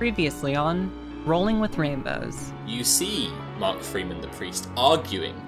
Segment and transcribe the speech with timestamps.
[0.00, 0.90] Previously on
[1.26, 2.54] Rolling with Rainbows.
[2.66, 5.38] You see Mark Freeman, the priest, arguing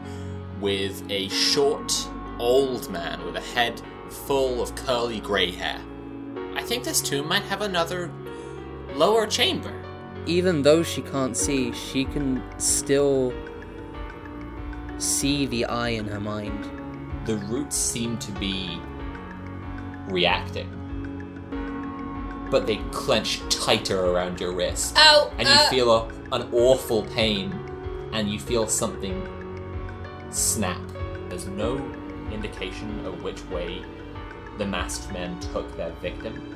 [0.61, 1.91] with a short,
[2.39, 3.81] old man with a head
[4.11, 5.81] full of curly grey hair.
[6.55, 8.11] I think this tomb might have another
[8.93, 9.73] lower chamber.
[10.27, 13.33] Even though she can't see, she can still
[14.99, 16.71] see the eye in her mind.
[17.25, 18.79] The roots seem to be
[20.09, 20.69] reacting,
[22.53, 24.95] but they clench tighter around your wrist.
[24.99, 25.33] Ow!
[25.39, 27.51] and you uh, feel a, an awful pain,
[28.13, 29.27] and you feel something
[30.31, 30.79] snap.
[31.31, 31.79] There's no
[32.31, 33.83] indication of which way
[34.59, 36.55] the masked men took their victim,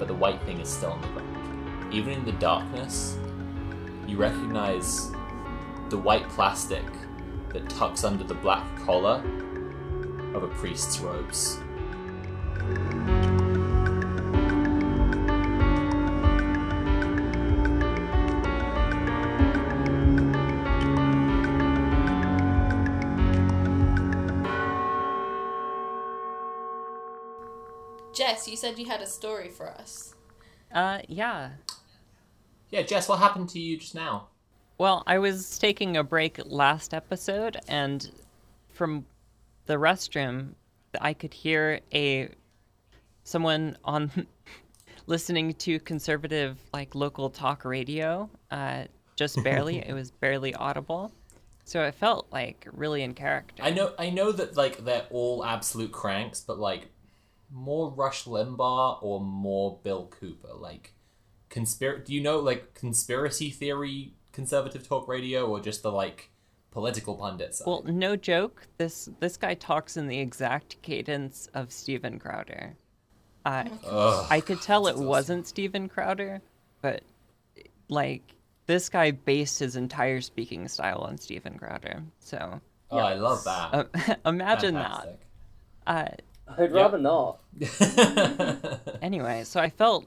[0.00, 1.94] but the white thing is still on the ground.
[1.94, 3.16] Even in the darkness,
[4.08, 5.12] you recognize
[5.90, 6.84] the white plastic
[7.50, 9.22] that tucks under the black collar
[10.34, 11.60] of a priest's robes.
[28.38, 30.14] Jess, you said you had a story for us.
[30.72, 31.50] Uh, yeah.
[32.70, 34.28] Yeah, Jess, what happened to you just now?
[34.78, 38.08] Well, I was taking a break last episode, and
[38.68, 39.06] from
[39.66, 40.50] the restroom,
[41.00, 42.28] I could hear a
[43.24, 44.28] someone on
[45.06, 48.30] listening to conservative, like local talk radio.
[48.52, 48.84] Uh,
[49.16, 49.78] just barely.
[49.78, 51.10] it was barely audible,
[51.64, 53.64] so it felt like really in character.
[53.64, 56.86] I know, I know that like they're all absolute cranks, but like
[57.50, 60.94] more Rush Limbaugh or more Bill Cooper, like
[61.50, 62.04] conspir.
[62.04, 66.30] Do you know like conspiracy theory conservative talk radio or just the like
[66.70, 67.62] political pundits?
[67.66, 68.66] Well, no joke.
[68.76, 72.76] This this guy talks in the exact cadence of Steven Crowder.
[73.44, 74.26] Uh, Ugh.
[74.30, 75.06] I could tell it awesome.
[75.06, 76.42] wasn't Steven Crowder,
[76.82, 77.02] but
[77.88, 78.22] like
[78.66, 82.02] this guy based his entire speaking style on Steven Crowder.
[82.18, 82.60] So
[82.90, 83.74] Oh, I love that.
[83.74, 85.20] uh, imagine Fantastic.
[85.86, 86.22] that.
[86.56, 87.40] I'd rather not.
[89.02, 90.06] Anyway, so I felt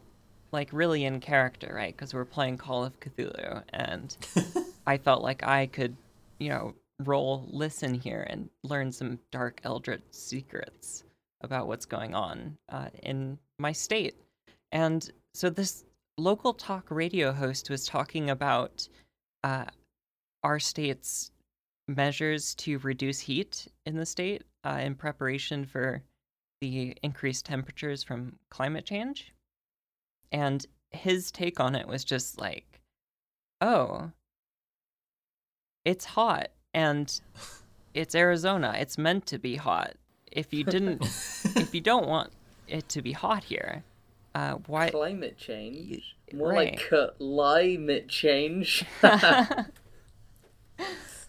[0.52, 1.96] like really in character, right?
[1.96, 4.16] Because we're playing Call of Cthulhu, and
[4.88, 5.96] I felt like I could,
[6.40, 11.04] you know, roll listen here and learn some dark eldritch secrets
[11.42, 14.16] about what's going on uh, in my state.
[14.72, 15.86] And so this
[16.18, 18.88] local talk radio host was talking about
[19.44, 19.66] uh,
[20.44, 21.32] our state's
[21.88, 26.04] measures to reduce heat in the state uh, in preparation for
[26.62, 29.34] the increased temperatures from climate change.
[30.32, 32.80] And his take on it was just like,
[33.60, 34.12] oh,
[35.84, 37.20] it's hot and
[37.94, 38.76] it's Arizona.
[38.80, 39.96] It's meant to be hot.
[40.32, 41.04] If you didn't,
[41.58, 42.32] if you don't want
[42.70, 43.84] it to be hot here,
[44.34, 44.90] uh, why?
[44.92, 46.16] Climate change.
[46.32, 46.80] More like
[47.18, 48.86] climate change.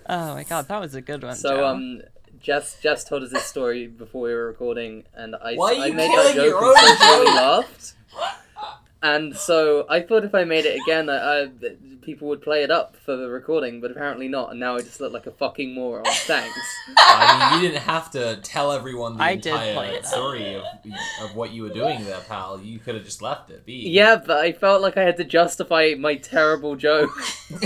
[0.06, 1.36] Oh my god, that was a good one.
[1.36, 1.66] so Joe.
[1.66, 2.02] um,
[2.42, 5.86] Jess Jess told us this story before we were recording, and I Why are I
[5.86, 7.34] you made killing that joke your and own so really joke?
[7.36, 7.94] laughed.
[9.04, 11.48] And so I thought if I made it again, I, I,
[12.02, 14.52] people would play it up for the recording, but apparently not.
[14.52, 16.04] And now I just look like a fucking moron.
[16.06, 16.56] Thanks.
[16.98, 20.06] I mean, you didn't have to tell everyone the I did entire play it.
[20.06, 20.62] story of,
[21.20, 22.60] of what you were doing there, pal.
[22.60, 23.88] You could have just left it be.
[23.90, 27.10] Yeah, but I felt like I had to justify my terrible joke.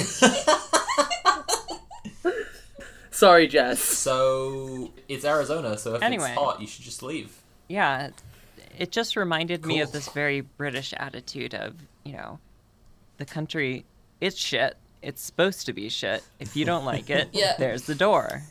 [3.16, 3.80] Sorry, Jess.
[3.80, 6.28] so it's Arizona, so if Anyway.
[6.28, 7.40] it's hot, you should just leave.
[7.68, 8.10] yeah,
[8.78, 12.38] it just reminded me of this very British attitude of, you know,
[13.16, 13.86] the country,
[14.20, 14.76] it's shit.
[15.00, 16.22] It's supposed to be shit.
[16.40, 17.54] If you don't like it, Yeah.
[17.58, 18.42] there's the door.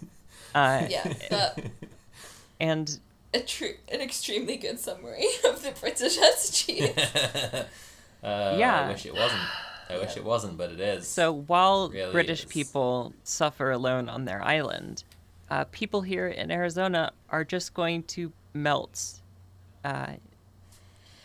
[0.56, 1.60] Uh, Yeah, that
[2.60, 3.00] And
[3.36, 6.98] a true, an extremely good summary of the British attitude.
[8.24, 8.86] uh, Yeah.
[8.88, 9.42] I wish it wasn't.
[9.90, 11.08] I wish it wasn't, but it is.
[11.08, 12.52] so while Really British is.
[12.52, 15.04] people suffer alone on their island,
[15.50, 19.20] uh, people here in Arizona are just going to melt.
[19.84, 20.14] Uh,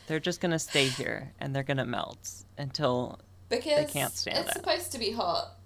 [0.06, 2.28] they're just going to stay here and they're going to melt
[2.58, 3.18] until
[3.48, 4.50] Because can't stand it's it.
[4.50, 5.56] It's supposed to be hot.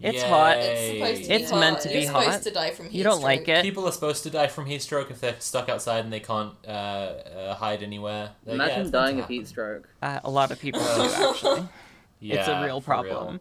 [0.00, 0.58] it's hot.
[0.58, 1.58] It's supposed to be It's hot.
[1.60, 2.22] meant to be You're hot.
[2.24, 3.62] supposed to die from heat You don't like it.
[3.64, 6.52] People are supposed to die from heat stroke if they're stuck outside and they can't
[6.66, 8.30] uh, uh, hide anywhere.
[8.46, 9.88] Yeah, Imagine it's meant dying of heat stroke.
[10.00, 11.68] Uh, a lot of people do, actually.
[12.20, 13.40] it's a real for problem.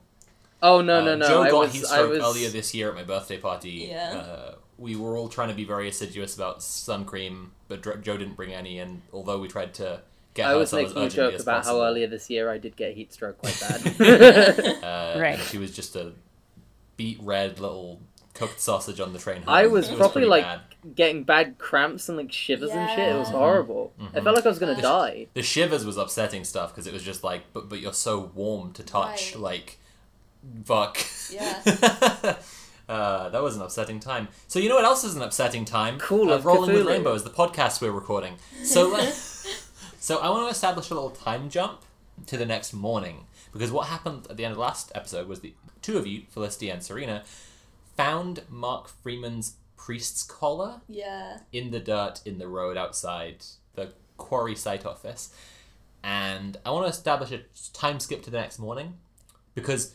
[0.62, 1.28] Oh no no no!
[1.28, 3.88] Joe I got was heat I stroke was earlier this year at my birthday party.
[3.92, 4.12] Yeah.
[4.18, 8.18] Uh, we were all trying to be very assiduous about sun cream, but Dr- Joe
[8.18, 8.80] didn't bring any.
[8.80, 10.02] And although we tried to
[10.34, 12.76] get I her was making a joke about possible, how earlier this year I did
[12.76, 14.84] get heat stroke quite bad.
[14.84, 15.40] uh, Right.
[15.40, 16.14] she was just a
[16.96, 18.00] beet red little
[18.34, 19.50] cooked sausage on the train home.
[19.50, 20.62] I was It probably pretty like bad.
[20.96, 23.00] Getting bad cramps and like shivers and shit.
[23.16, 23.94] It was horrible.
[24.00, 24.24] I Mhm.
[24.24, 25.28] felt like I was gonna The sh- die.
[25.34, 28.72] The shivers was upsetting stuff because it was just like, but but you're so warm
[28.74, 29.42] to touch, Right.
[29.42, 29.80] like,
[30.66, 30.98] fuck.
[31.32, 31.62] Yeah.
[32.90, 34.30] uh, that was an upsetting time.
[34.48, 35.98] So you know what else is an upsetting time?
[36.00, 36.90] Cool, Uh, of Rolling with Cthulhu.
[36.90, 38.38] Rainbows, the podcast we're recording.
[38.64, 39.12] So, uh,
[40.00, 41.82] so I want to establish a little time jump
[42.28, 45.42] to the next morning because what happened at the end of the last episode was
[45.42, 47.24] the two of you, Felicity and Serena,
[47.96, 49.54] found Mark Freeman's
[49.88, 51.40] priest's collar Yeah.
[51.54, 53.46] in the dirt in the road outside
[53.76, 55.34] the quarry site office.
[56.04, 57.40] And I want to establish a
[57.72, 58.98] time skip to the next morning
[59.56, 59.94] because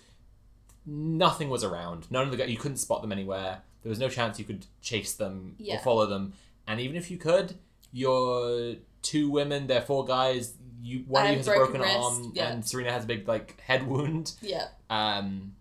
[0.86, 2.10] nothing was around.
[2.10, 3.60] None of the you couldn't spot them anywhere.
[3.82, 5.76] There was no chance you could chase them Yeah.
[5.76, 6.32] or follow them.
[6.66, 7.56] And even if you could,
[7.92, 10.54] your two women, they're four guys.
[10.82, 12.48] You one I of you have has a broken broken wrist, arm, yeah.
[12.50, 14.32] and Serena has a big like head wound.
[14.40, 14.68] Yeah.
[14.88, 15.54] Um,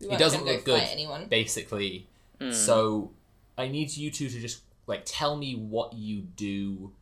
[0.00, 0.80] We It doesn't gonna go look good.
[0.82, 1.26] Fight anyone.
[1.28, 2.08] basically.
[2.40, 2.52] Mm.
[2.54, 3.12] So
[3.60, 6.92] I need you two to just like tell me what you do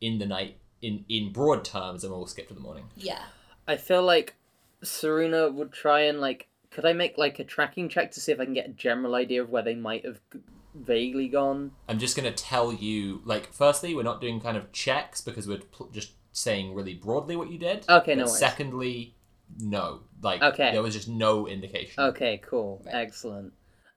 [0.00, 2.84] in the night in in broad terms, and we'll skip to the morning.
[2.96, 3.22] Yeah.
[3.66, 4.34] I feel like
[4.82, 6.46] Serena would try and like.
[6.70, 9.14] Could I make like a tracking check to see if I can get a general
[9.14, 10.40] idea of where they might have g-
[10.74, 11.72] vaguely gone?
[11.88, 15.58] I'm just gonna tell you like firstly, we're not doing kind of checks because we're
[15.58, 17.84] pl- just saying really broadly what you did.
[17.88, 18.38] Okay, no worries.
[18.38, 19.14] secondly,
[19.58, 20.70] no, like Okay.
[20.72, 22.02] there was just no indication.
[22.04, 22.94] Okay, cool, Right.
[22.96, 23.54] excellent.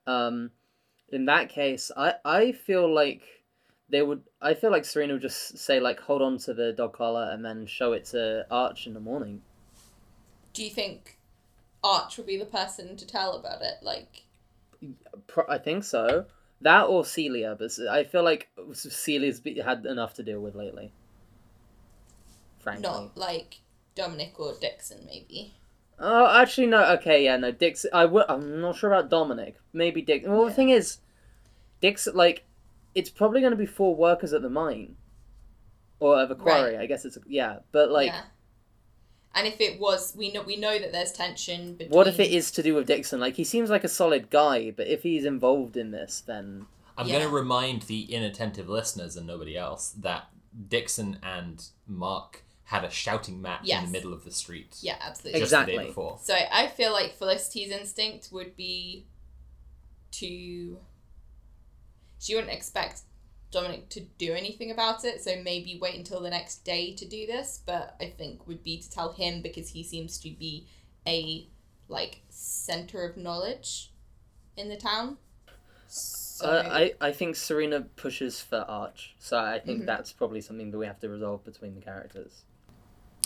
[0.07, 0.51] Um,
[1.11, 3.23] in that case, I I feel like
[3.89, 4.23] they would.
[4.41, 7.43] I feel like Serena would just say like, hold on to the dog collar and
[7.43, 9.41] then show it to Arch in the morning.
[10.53, 11.17] Do you think
[11.83, 13.75] Arch will be the person to tell about it?
[13.81, 14.23] Like,
[15.47, 16.25] I think so.
[16.61, 20.91] That or Celia, but I feel like Celia's had enough to deal with lately.
[22.59, 22.83] Frankly.
[22.83, 23.61] not like
[23.95, 25.55] Dominic or Dixon, maybe.
[26.03, 26.83] Oh, actually, no.
[26.95, 27.51] Okay, yeah, no.
[27.51, 27.86] Dix.
[27.94, 29.56] I w- I'm not sure about Dominic.
[29.71, 30.27] Maybe Dix.
[30.27, 30.98] Well, the thing is,
[31.80, 32.07] Dix.
[32.13, 32.44] Like,
[32.95, 34.95] it's probably going to be four workers at the mine,
[36.00, 36.75] or at the quarry.
[36.77, 37.59] I guess it's yeah.
[37.71, 38.24] But like, yeah.
[39.33, 41.95] And if it was, we know we know that there's tension between.
[41.95, 43.19] what if it is to do with Dixon?
[43.19, 46.65] Like, he seems like a solid guy, but if he's involved in this, then
[46.97, 47.19] I'm Yeah.
[47.19, 50.30] gonna remind the inattentive listeners and nobody else that
[50.68, 54.77] Dixon and Mark had a shouting match in the middle of the street.
[54.79, 55.41] Yeah, absolutely.
[55.41, 55.77] just the Exactly.
[55.77, 56.18] day before.
[56.23, 59.07] So I feel like Felicity's instinct would be
[60.13, 60.79] to.
[62.19, 63.01] She wouldn't expect
[63.51, 67.27] Dominic to do anything about it, so maybe wait until the next day to do
[67.27, 67.62] this.
[67.65, 70.65] But I think would be to tell him because he seems to be
[71.06, 71.50] a
[71.89, 73.91] like center of knowledge
[74.56, 75.18] in the town.
[75.89, 79.13] So uh, I I think Serena pushes for Arch.
[79.19, 79.85] So I think Mhm.
[79.88, 82.45] that's probably something that we have to resolve between the characters.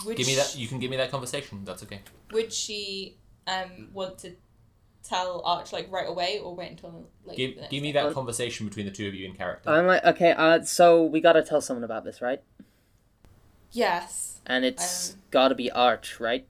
[0.04, 0.56] Would Give me that.
[0.56, 1.64] You can give me that conversation.
[1.64, 2.00] That's okay.
[2.32, 3.16] Would she
[3.46, 4.32] um want to
[5.02, 8.02] tell Arch like right away or wait until like Give give me day?
[8.02, 9.70] that conversation between the two of you in character.
[9.70, 12.42] I'm like, okay, uh, so we gotta tell someone about this, right?
[13.72, 14.40] Yes.
[14.46, 16.46] And it's Um, gotta be Arch, right?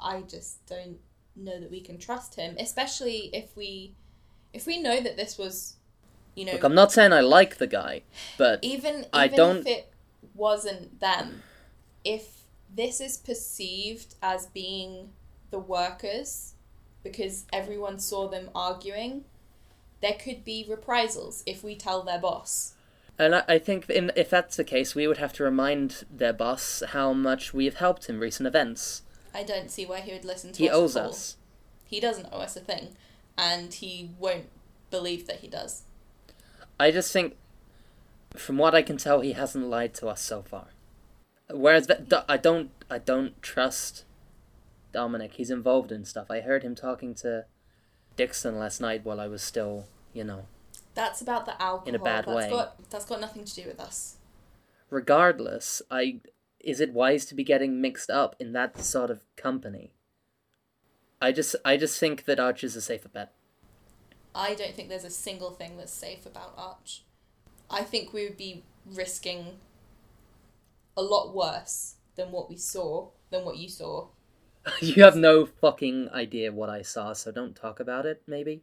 [0.00, 0.98] I just don't
[1.36, 3.94] know that we can trust him, especially if we
[4.52, 5.76] if we know that this was
[6.34, 8.02] you know Look, I'm not saying I like the guy,
[8.36, 9.92] but even even I don't- if it
[10.34, 11.42] wasn't them,
[12.04, 12.42] if
[12.74, 15.10] this is perceived as being
[15.50, 16.54] the workers
[17.02, 19.24] because everyone saw them arguing,
[20.00, 22.74] there could be reprisals if we tell their boss.
[23.18, 26.32] and I, I think in, if that's the case, we would have to remind their
[26.32, 29.02] boss how much we have helped in recent events.
[29.34, 31.36] I don't see why he would listen to He us He owes us.
[31.84, 32.96] He doesn't owe us a thing,
[33.36, 34.48] and he won't
[34.90, 35.82] believe that he does.
[36.80, 37.36] I just think,
[38.34, 40.66] from what I can tell, he hasn't lied to us so far.
[41.52, 44.04] Whereas that, I don't, I don't trust
[44.92, 45.34] Dominic.
[45.34, 46.30] He's involved in stuff.
[46.30, 47.46] I heard him talking to
[48.16, 50.46] Dixon last night while I was still, you know.
[50.94, 51.88] That's about the alcohol.
[51.88, 52.50] In a bad that's way.
[52.50, 54.16] Got, that's got nothing to do with us.
[54.90, 56.20] Regardless, I
[56.62, 59.92] is it wise to be getting mixed up in that sort of company?
[61.20, 63.32] I just, I just think that Arch is a safer bet.
[64.34, 67.02] I don't think there's a single thing that's safe about Arch.
[67.70, 69.58] I think we would be risking
[70.96, 74.08] a lot worse than what we saw, than what you saw.
[74.80, 78.22] you have no fucking idea what I saw, so don't talk about it.
[78.26, 78.62] Maybe.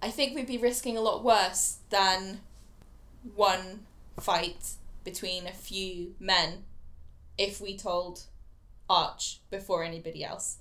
[0.00, 2.40] I think we'd be risking a lot worse than
[3.34, 3.86] one
[4.20, 6.64] fight between a few men
[7.38, 8.26] if we told
[8.88, 10.58] Arch before anybody else.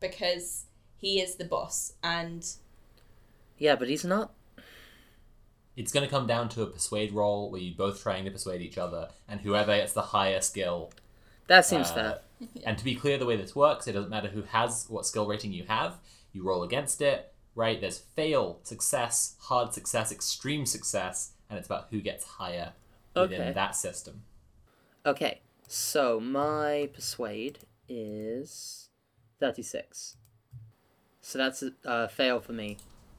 [0.00, 0.66] Because
[0.96, 2.46] he is the boss and
[3.56, 4.32] Yeah, but he's not.
[5.78, 8.60] It's going to come down to a persuade roll where you're both trying to persuade
[8.60, 10.90] each other, and whoever gets the higher skill.
[11.46, 12.18] That seems uh, fair.
[12.64, 15.26] And to be clear, the way this works, it doesn't matter who has what skill
[15.26, 15.94] rating you have.
[16.32, 17.32] You roll against it.
[17.54, 17.80] right?
[17.80, 22.72] There's fail, success, hard success, extreme success, and it's about who gets higher
[23.14, 23.52] within Okay.
[23.52, 24.22] that system.
[25.06, 28.90] Okay, so my persuade is
[29.40, 30.16] 36.
[31.20, 32.78] So that's a uh, fail for me.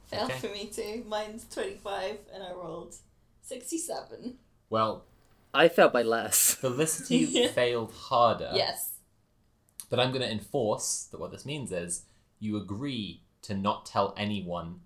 [0.09, 0.37] Fail Okay.
[0.39, 1.03] for me too.
[1.07, 2.95] Mine's 25 and I rolled
[3.41, 4.37] 67.
[4.69, 5.05] Well,
[5.53, 6.53] I failed by less.
[6.61, 7.47] Felicity Yeah.
[7.51, 8.51] failed harder.
[8.53, 8.93] Yes.
[9.89, 12.05] But I'm going to enforce that what this means is
[12.39, 14.81] you agree to not tell anyone,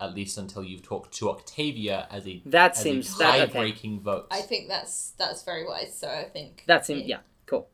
[0.00, 3.46] at least until you've talked to Octavia as a That as seems- a that- okay.
[3.52, 4.26] tie-breaking vote.
[4.30, 5.96] I think that's that's very wise.
[5.98, 7.68] So I think That seems, yeah, cool.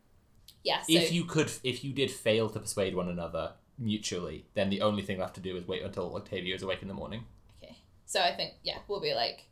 [0.65, 0.81] yeah.
[0.83, 4.81] So if you could, if you did fail to persuade one another mutually, then the
[4.81, 7.25] only thing left to do is wait until Octavia is awake in the morning.
[7.63, 7.77] okay.
[8.07, 9.45] So I think yeah, we'll be like.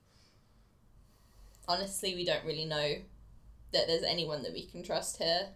[1.68, 2.96] Honestly, we don't really know
[3.72, 5.50] that there's anyone that we can trust here,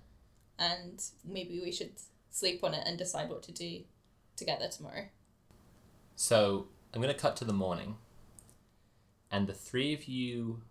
[0.58, 1.92] and maybe we should
[2.30, 3.80] sleep on it and decide what to do
[4.36, 5.06] together tomorrow.
[6.14, 7.96] So I'm going to cut to the morning,
[9.30, 10.62] and the three of you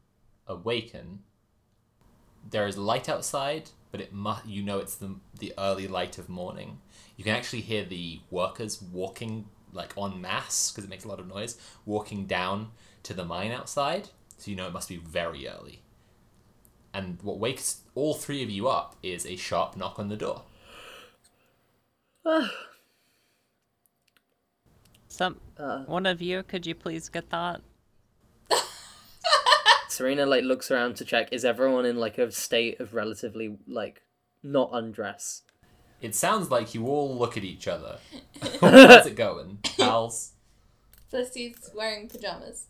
[0.47, 1.19] awaken.
[2.49, 6.27] There is light outside, but it mu- you know it's the the early light of
[6.27, 6.79] morning.
[7.15, 11.19] You can actually hear the workers walking like en masse because it makes a lot
[11.19, 12.71] of noise, walking down
[13.03, 14.09] to the mine outside.
[14.39, 15.83] So you know it must be very early.
[16.91, 20.41] And what wakes all three of you up is a sharp knock on the door.
[25.07, 27.61] Some Uh, one of you, could you please get that?
[29.93, 34.01] Serena like looks around to check is everyone in like a state of relatively like
[34.41, 35.43] not undress.
[36.01, 37.99] It sounds like you all look at each other.
[38.61, 40.31] How's it going, pals?
[41.09, 42.69] Felicity's wearing pajamas.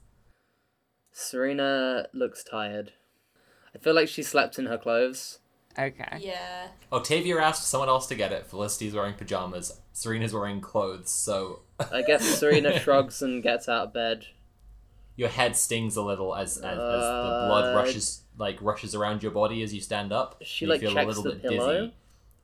[1.14, 2.92] Serena looks tired.
[3.74, 5.40] I feel like she slept in her clothes.
[5.80, 6.20] Okay.
[6.20, 6.68] Yeah.
[6.92, 8.48] Octavia asked someone else to get it.
[8.48, 9.80] Felicity's wearing pajamas.
[9.94, 11.62] Serena's wearing clothes, so
[11.92, 14.26] I guess Serena shrugs and gets out of bed.
[15.16, 19.22] Your head stings a little as as, as the Uh, blood rushes like rushes around
[19.22, 20.42] your body as you stand up.
[20.42, 21.74] She, You like, feel a little the bit pillow?
[21.82, 21.94] dizzy.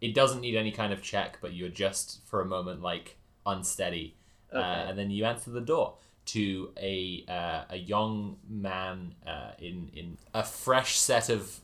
[0.01, 4.15] It doesn't need any kind of check, but you're just for a moment like unsteady,
[4.53, 4.57] uh,
[4.87, 5.95] and then you answer the door
[6.27, 11.59] to a uh, a young man uh, in in a fresh set of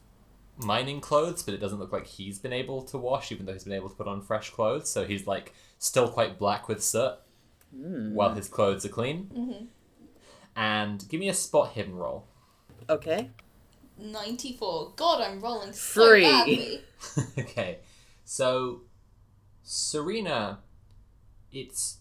[0.57, 3.63] mining clothes, but it doesn't look like he's been able to wash, even though he's
[3.65, 4.89] been able to put on fresh clothes.
[4.89, 7.13] So he's like still quite black with soot,
[7.71, 9.29] while his clothes are clean.
[9.33, 9.65] Mm-hmm.
[10.55, 12.25] And give me a spot hidden roll.
[12.89, 13.29] Okay.
[13.97, 14.93] 94.
[14.95, 16.23] God, I'm rolling so Three.
[16.23, 16.81] badly.
[17.39, 17.79] okay,
[18.23, 18.81] so
[19.63, 20.59] Serena,
[21.51, 21.97] it's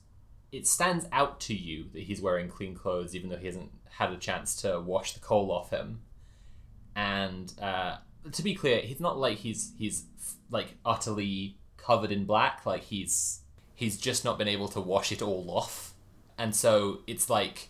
[0.53, 4.13] it stands out to you that he's wearing clean clothes, even though he hasn't had
[4.13, 6.01] a chance to wash the coal off him.
[6.95, 7.97] And uh,
[8.31, 10.05] to be clear, he's not like he's he's
[10.51, 12.65] like utterly covered in black.
[12.65, 13.41] Like he's
[13.75, 15.95] he's just not been able to wash it all off,
[16.39, 17.69] and so it's like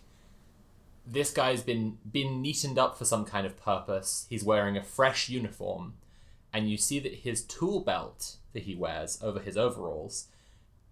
[1.06, 4.26] this guy's been been neatened up for some kind of purpose.
[4.28, 5.94] He's wearing a fresh uniform,
[6.52, 10.28] and you see that his tool belt that he wears over his overalls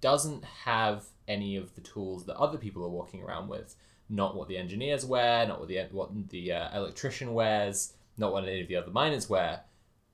[0.00, 3.76] doesn't have any of the tools that other people are walking around with.
[4.08, 8.44] Not what the engineers wear, not what the what the uh, electrician wears, not what
[8.44, 9.60] any of the other miners wear,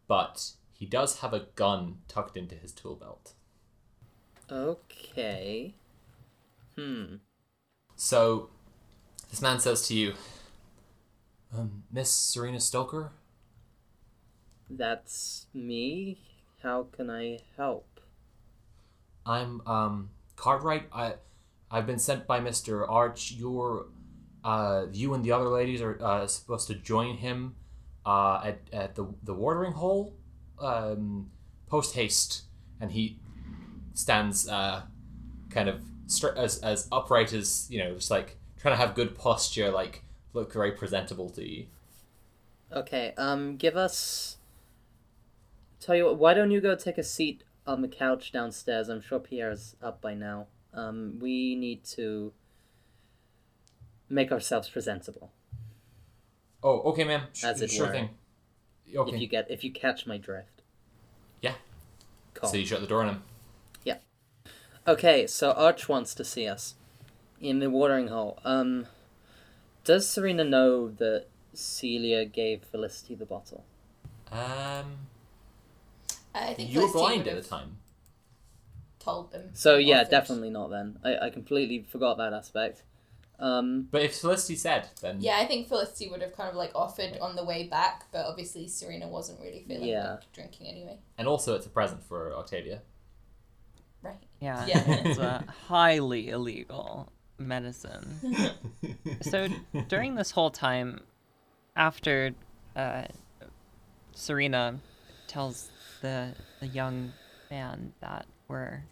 [0.06, 3.32] but he does have a gun tucked into his tool belt.
[4.50, 5.74] Okay.
[6.76, 7.16] Hmm.
[7.96, 8.50] So
[9.30, 10.14] this man says to you,
[11.56, 13.12] um, Miss Serena Stoker,
[14.70, 16.18] That's me.
[16.62, 18.00] How can I help?
[19.26, 20.88] I'm um Cartwright.
[20.92, 21.14] I
[21.70, 23.32] I've been sent by Mister Arch.
[23.32, 23.86] You're
[24.44, 27.56] uh you and the other ladies are uh, supposed to join him
[28.06, 30.14] uh at, at the the watering hole
[30.60, 31.30] um
[31.68, 32.44] post haste
[32.80, 33.18] and he
[33.94, 34.82] stands uh
[35.50, 39.14] kind of str- as as upright as you know just like trying to have good
[39.16, 41.66] posture like look very presentable to you
[42.70, 44.36] Okay, um, give us.
[45.80, 48.90] Tell you what, why don't you go take a seat on the couch downstairs?
[48.90, 50.48] I'm sure Pierre's up by now.
[50.74, 52.34] Um, we need to
[54.10, 55.30] make ourselves presentable.
[56.62, 57.92] oh okay ma'am Sh- As it sure were.
[57.92, 58.10] thing
[58.94, 60.60] okay If you get, if you catch my drift.
[61.40, 61.54] yeah
[62.34, 62.50] Cool.
[62.50, 63.22] so you shut the door on him
[63.84, 63.96] Yeah.
[64.86, 66.74] Okay, so Arch wants to see us
[67.40, 68.38] in the watering hole.
[68.44, 68.86] Um,
[69.84, 73.64] does Serena know that Celia gave Felicity the bottle?
[74.30, 74.98] um
[76.34, 77.78] I think you were blind at the time
[78.98, 79.50] Told them.
[79.54, 80.10] So yeah, Offered.
[80.10, 80.68] definitely not.
[80.70, 82.82] Then I, I completely forgot that aspect.
[83.38, 86.72] Um, but if Felicity said then Yeah, I think Felicity would have kind of like
[86.74, 90.10] offered on the way back, but obviously Serena wasn't really feeling Yeah.
[90.14, 90.98] like drinking anyway.
[91.16, 92.82] And also, it's a present for Octavia.
[94.02, 94.18] Right.
[94.40, 94.66] Yeah.
[94.66, 94.82] Yeah.
[95.06, 97.10] It's uh, highly illegal.
[97.38, 98.20] Medicine.
[99.22, 99.48] so
[99.88, 101.00] during this whole time,
[101.76, 102.32] after
[102.76, 103.04] uh,
[104.14, 104.78] Serena
[105.26, 107.12] tells the the young
[107.50, 108.82] man that we're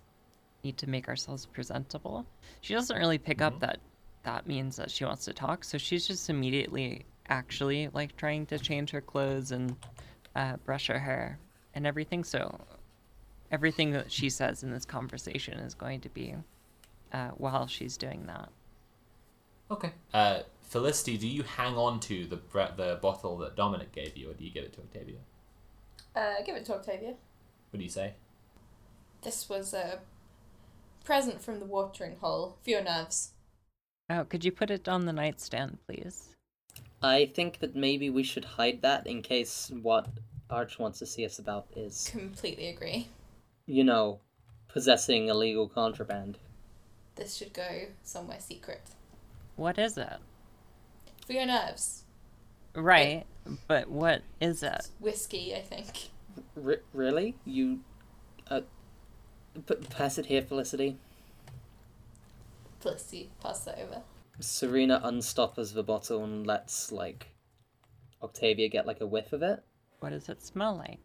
[0.63, 2.27] need to make ourselves presentable,
[2.61, 3.79] she doesn't really pick up that
[4.25, 5.63] that means that she wants to talk.
[5.63, 9.77] So she's just immediately actually like trying to change her clothes and
[10.35, 11.39] uh, brush her hair
[11.75, 12.25] and everything.
[12.25, 12.61] So
[13.53, 16.35] everything that she says in this conversation is going to be
[17.17, 18.51] uh, while she's doing that.
[19.71, 19.93] Okay.
[20.13, 22.39] Uh, Felicity, do you hang on to the
[22.77, 25.19] the bottle that Dominic gave you, or do you give it to Octavia?
[26.15, 27.15] Uh, give it to Octavia.
[27.71, 28.15] What do you say?
[29.23, 30.01] This was a
[31.05, 33.31] present from the watering hole for your nerves.
[34.11, 36.29] Oh, could you put it on the nightstand, please?
[37.03, 40.09] I think that maybe we should hide that in case what
[40.51, 43.09] Arch wants to see us about is, Completely agree.
[43.67, 44.21] you know,
[44.69, 46.39] possessing illegal contraband.
[47.17, 48.83] This should go somewhere secret.
[49.57, 50.19] What is it?
[51.27, 52.03] For your nerves.
[52.75, 53.25] Right,
[53.67, 54.89] but what is it?
[55.01, 56.11] Whiskey, I think.
[56.63, 57.35] R- really?
[57.47, 57.81] You,
[58.51, 58.61] uh,
[59.67, 60.99] p- pass it here, Felicity.
[62.81, 64.03] Felicity, pass that over.
[64.41, 67.29] Serena unstoppers the bottle and lets like
[68.23, 69.65] Octavia get like a whiff of it.
[70.01, 70.99] What does it smell like?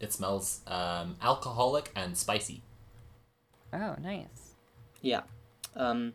[0.00, 2.62] It smells um, alcoholic and spicy.
[3.72, 4.47] Oh, nice.
[5.00, 5.22] Yeah.
[5.76, 6.14] Um.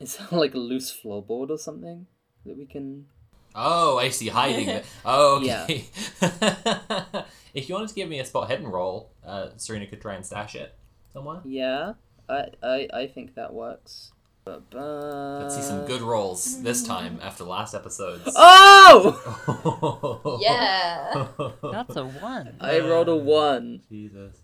[0.00, 2.06] Is that like a loose floorboard or something
[2.46, 3.06] that we can?
[3.54, 4.28] Oh, I see.
[4.28, 4.84] Hiding it.
[5.04, 5.64] Oh, Yeah.
[5.64, 5.84] okay.
[7.54, 10.24] if you wanted to give me a spot hidden roll, uh, Serena could try and
[10.24, 10.74] stash it
[11.12, 11.40] somewhere.
[11.44, 11.94] Yeah.
[12.28, 14.12] I I I think that works.
[14.46, 18.22] Let's see some good rolls this time after last episode's.
[18.36, 20.38] Oh!
[20.40, 21.26] Yeah.
[21.70, 22.54] That's a one.
[22.60, 23.82] I rolled a one.
[23.90, 24.38] Jesus.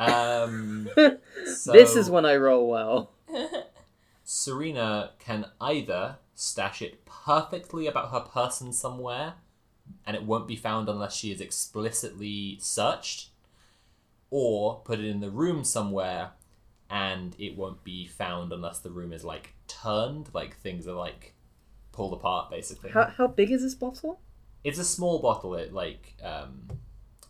[0.00, 3.12] Um, so This is when I roll well.
[4.24, 9.34] Serena can either stash it perfectly about her person somewhere,
[10.06, 13.28] and it won't be found unless she is explicitly searched,
[14.30, 16.30] or put it in the room somewhere,
[16.88, 21.34] and it won't be found unless the room is like turned, like things are like
[21.92, 22.90] pulled apart, basically.
[22.90, 24.20] How how big is this bottle?
[24.64, 25.54] It's a small bottle.
[25.56, 26.68] It like um,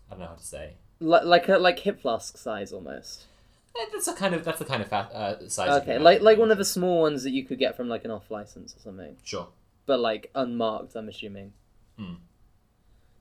[0.09, 0.75] I don't know how to say.
[1.01, 3.27] Like like a like hip flask size almost.
[3.79, 5.83] Eh, That's a kind of that's the kind of fat, uh, size.
[5.83, 8.11] Okay, like like one of the small ones that you could get from like an
[8.11, 9.49] off license or something, Sure.
[9.87, 10.95] but like unmarked.
[10.97, 11.53] I'm assuming.
[11.97, 12.15] Hmm.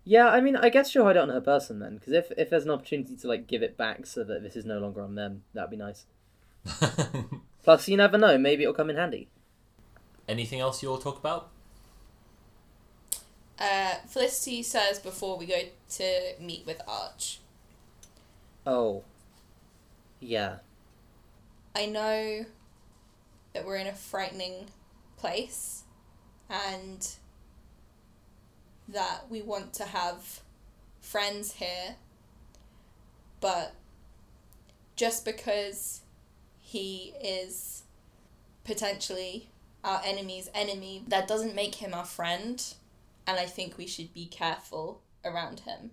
[0.04, 2.50] Yeah, I mean, I guess she'll hide it on her person then, because if if
[2.50, 5.16] there's an opportunity to like give it back so that this is no longer on
[5.16, 6.06] them, that'd be nice.
[7.64, 9.30] Plus, you never know, maybe it'll come in handy.
[10.28, 11.50] Anything else you all talk about?
[13.60, 15.60] Uh, Felicity says before we go
[15.98, 17.40] to meet with Arch,
[18.66, 19.04] Oh.
[20.20, 20.58] Yeah.
[21.76, 22.46] I know
[23.54, 24.68] that we're in a frightening
[25.18, 25.84] place
[26.50, 27.08] and
[28.88, 30.42] that we want to have
[31.00, 31.96] friends here,
[33.40, 33.74] but
[34.96, 36.02] just because
[36.60, 37.84] he is
[38.64, 39.50] potentially
[39.84, 42.74] our enemy's enemy, that doesn't make him our friend,
[43.26, 45.92] and I think we should be careful around him.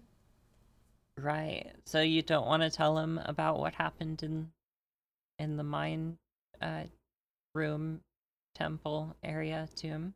[1.18, 1.72] Right.
[1.84, 4.50] So you don't want to tell him about what happened in
[5.38, 6.16] in the mine
[6.62, 6.84] uh
[7.54, 8.00] room
[8.54, 10.14] temple area to him?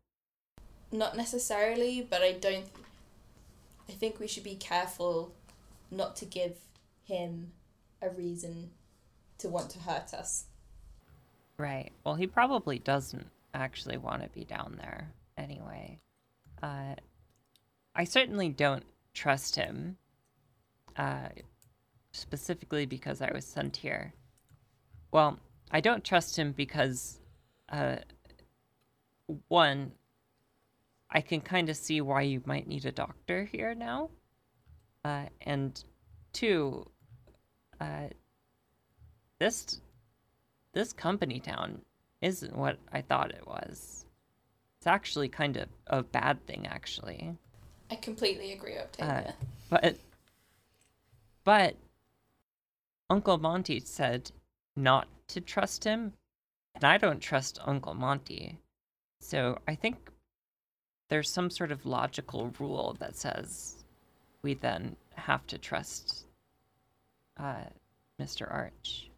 [0.92, 2.66] Not necessarily, but I don't.
[3.88, 5.32] I think we should be careful
[5.90, 6.58] not to give
[7.04, 7.52] him
[8.00, 8.70] a reason
[9.38, 10.44] to want to hurt us.
[11.58, 11.92] Right.
[12.04, 15.98] Well, he probably doesn't actually want to be down there anyway.
[16.62, 16.94] Uh,
[17.94, 19.96] I certainly don't trust him,
[20.96, 21.28] uh,
[22.12, 24.12] specifically because I was sent here.
[25.12, 25.38] Well,
[25.70, 27.20] I don't trust him because,
[27.68, 27.96] uh,
[29.48, 29.92] one,
[31.10, 34.10] I can kind of see why you might need a doctor here now.
[35.04, 35.82] Uh, and
[36.32, 36.88] two,
[37.80, 38.08] uh,
[39.38, 39.80] this
[40.72, 41.80] this company town
[42.20, 44.04] isn't what I thought it was.
[44.78, 47.36] It's actually kind of a bad thing, actually.
[47.90, 49.34] I completely agree, Octavia.
[49.68, 49.96] But,
[51.44, 51.76] but
[53.08, 54.30] Uncle Monty said
[54.76, 56.12] not to trust him,
[56.74, 58.58] and I don't trust Uncle Monty.
[59.20, 60.10] So I think
[61.08, 63.84] there's some sort of logical rule that says
[64.42, 66.26] we then have to trust
[67.36, 67.64] uh,
[68.20, 68.50] Mr.
[68.50, 69.10] Arch.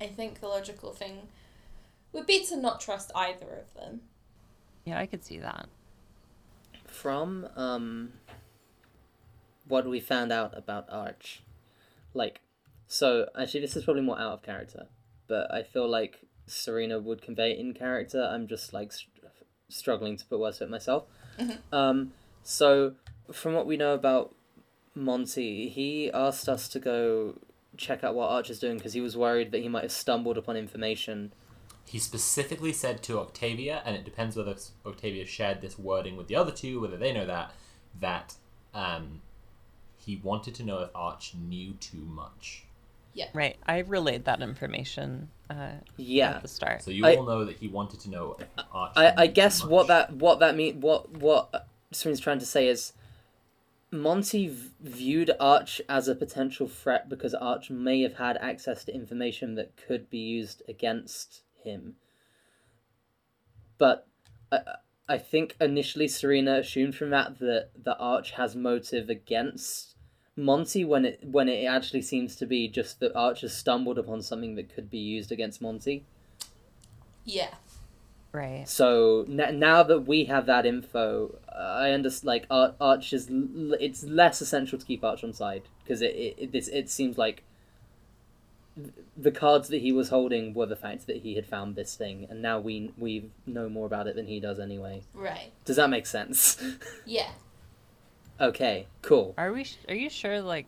[0.00, 1.28] I think the logical thing
[2.12, 4.00] would be to not trust either of them.
[4.84, 5.66] Yeah, I could see that.
[6.86, 8.12] From um,
[9.66, 11.42] what we found out about Arch,
[12.12, 12.40] like,
[12.86, 14.86] so actually this is probably more out of character,
[15.26, 18.22] but I feel like Serena would convey in character.
[18.30, 19.08] I'm just like str-
[19.68, 21.04] struggling to put words to it myself.
[21.72, 22.94] Um, so
[23.32, 24.34] from what we know about
[24.94, 27.38] Monty, he asked us to go
[27.76, 30.56] check out what Archer's doing because he was worried that he might have stumbled upon
[30.56, 31.32] information.
[31.86, 34.54] He specifically said to Octavia, and it depends whether
[34.86, 37.52] Octavia shared this wording with the other two, whether they know that,
[38.00, 38.34] that
[38.72, 39.22] um,
[40.04, 42.64] he wanted to know if Arch knew too much.
[43.12, 43.26] Yeah.
[43.32, 43.56] Right.
[43.64, 46.30] I relayed that information uh, Yeah.
[46.36, 46.82] at the start.
[46.82, 48.92] So you I- all know that he wanted to know if Arch.
[48.96, 52.66] I, I guess too what that what that mean what what Serena's trying to say
[52.66, 52.92] is
[53.92, 58.94] Monty v- viewed Arch as a potential threat because Arch may have had access to
[58.94, 61.94] information that could be used against him.
[63.78, 64.08] But
[64.50, 64.58] I,
[65.08, 69.93] I think initially Serena assumed from that that the Arch has motive against
[70.36, 74.20] Monty when it when it actually seems to be just that Arch has stumbled upon
[74.22, 76.04] something that could be used against Monty.
[77.24, 77.54] Yeah.
[78.32, 78.68] Right.
[78.68, 82.26] So n- now that we have that info, uh, I understand.
[82.26, 86.14] Like Ar- Arch is, l- it's less essential to keep Arch on side because it
[86.16, 87.44] it it, this, it seems like
[89.16, 92.26] the cards that he was holding were the fact that he had found this thing,
[92.28, 95.02] and now we we know more about it than he does anyway.
[95.14, 95.52] Right.
[95.64, 96.60] Does that make sense?
[97.06, 97.30] Yeah.
[98.40, 99.34] Okay, cool.
[99.38, 99.64] Are we?
[99.64, 100.66] sh- Are you sure, like,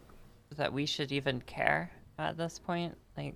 [0.56, 2.96] that we should even care at this point?
[3.16, 3.34] Like,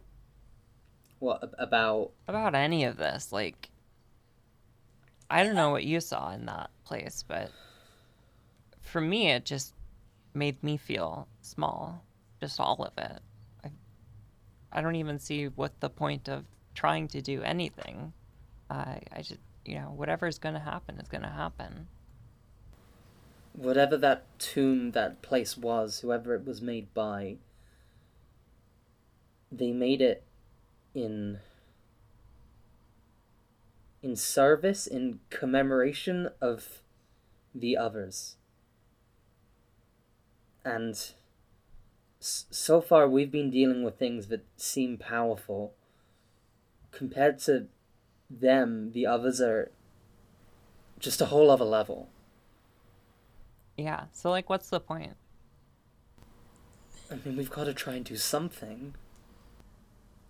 [1.19, 2.13] What about?
[2.29, 3.33] about any of this?
[3.33, 3.71] Like,
[5.31, 7.51] I don't know what you saw in that place, but
[8.81, 9.75] for me, it just
[10.35, 12.03] made me feel small.
[12.41, 13.21] Just all of it.
[13.65, 13.71] I,
[14.73, 18.13] I don't even see what the point of trying to do anything.
[18.71, 21.87] I, I just, you know, whatever's going to happen is going to happen.
[23.61, 27.37] Whatever that tomb, that place was, whoever it was made by,
[29.53, 30.25] they made it
[30.95, 31.39] in
[34.03, 36.81] in service, in commemoration of
[37.55, 38.37] the others.
[40.65, 40.97] And
[42.19, 45.75] so far, we've been dealing with things that seem powerful.
[46.93, 47.67] Compared to
[48.31, 49.71] them, the others are
[50.99, 52.09] just a whole other level.
[53.81, 54.05] Yeah.
[54.13, 55.15] So, like, what's the point?
[57.11, 58.95] I mean, we've got to try and do something.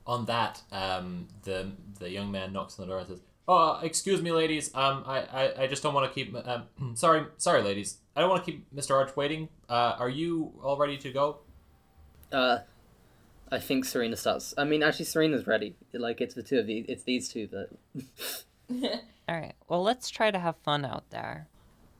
[0.07, 4.23] On that, um, the the young man knocks on the door and says, "Oh, excuse
[4.23, 4.75] me, ladies.
[4.75, 6.35] Um, I, I, I just don't want to keep.
[6.35, 7.99] Um, sorry, sorry, ladies.
[8.15, 8.93] I don't want to keep Mr.
[8.93, 9.49] Arch waiting.
[9.69, 11.39] Uh, are you all ready to go?"
[12.33, 12.59] Uh,
[13.51, 14.55] I think Serena starts.
[14.57, 15.75] I mean, actually, Serena's ready.
[15.93, 16.87] Like, it's the two of these.
[16.89, 17.69] It's these two that.
[19.29, 19.55] All right.
[19.69, 21.49] Well, let's try to have fun out there,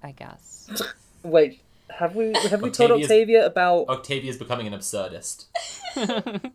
[0.03, 0.71] I guess.
[1.23, 1.61] Wait,
[1.99, 3.89] have we have we told Octavia about?
[3.89, 5.47] Octavia's becoming an absurdist.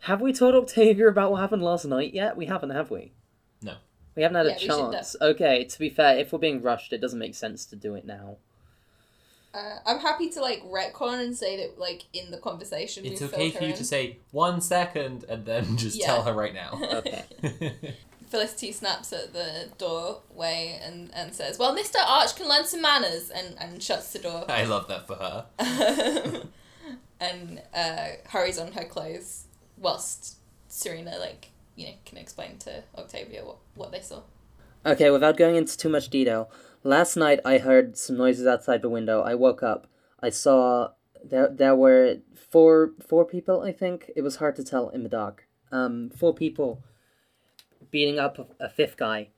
[0.00, 2.36] Have we told Octavia about what happened last night yet?
[2.36, 3.12] We haven't, have we?
[3.62, 3.74] No.
[4.14, 4.92] We haven't had Yeah, a we should have.
[4.92, 5.16] chance.
[5.20, 8.04] Okay, to be fair, if we're being rushed, it doesn't make sense to do it
[8.04, 8.36] now.
[9.54, 13.26] Uh, I'm happy to like retcon and say that like in the conversation It's we
[13.28, 13.76] okay for you in.
[13.76, 16.06] to say one second and then just Yeah.
[16.06, 16.78] tell her right now.
[16.82, 17.24] Okay.
[18.34, 21.98] Felicity snaps at the doorway and, and says, "Well, Mr.
[22.04, 24.44] Arch can learn some manners," and, and shuts the door.
[24.48, 25.46] I love that for her.
[27.20, 29.44] and uh, hurries on her clothes
[29.78, 34.22] whilst Serena like you know can explain to Octavia what, what they saw.
[34.84, 36.50] Okay, without going into too much detail,
[36.82, 39.22] last night I heard some noises outside the window.
[39.22, 39.86] I woke up.
[40.20, 40.88] I saw
[41.22, 43.62] there there were four four people.
[43.62, 45.46] I think it was hard to tell in the dark.
[45.70, 46.82] Um, four people
[47.94, 49.28] beating up a, fifth guy.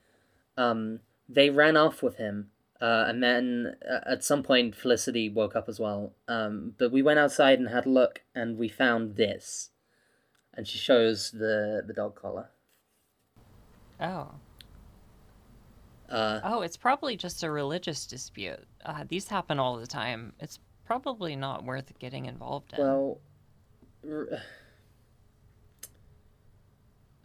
[0.57, 2.49] Um, they ran off with him.
[2.81, 6.15] Uh, and then uh, at some point Felicity woke up as well.
[6.27, 9.71] Um, but we went outside and had a look, and we found this.
[10.55, 12.49] And she shows the the dog collar.
[14.01, 14.31] Oh.
[16.09, 18.65] Uh, Oh, it's probably just a religious dispute.
[18.87, 20.33] Uh, these happen all the time.
[20.41, 22.79] It's probably not worth getting involved in.
[22.79, 23.21] Well,
[24.09, 24.41] r-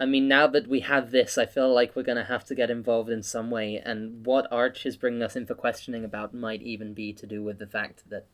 [0.01, 2.71] I mean, now that we have this, I feel like we're gonna have to get
[2.71, 6.63] involved in some way, and what Arch is bringing us in for questioning about might
[6.63, 8.25] even be to do with the fact that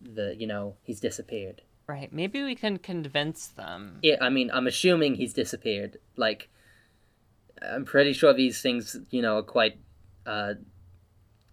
[0.00, 1.60] the you know he's disappeared.
[1.86, 2.10] right.
[2.10, 3.98] Maybe we can convince them.
[4.02, 5.98] Yeah, I mean, I'm assuming he's disappeared.
[6.16, 6.48] Like,
[7.60, 9.76] I'm pretty sure these things, you know, are quite
[10.24, 10.54] uh,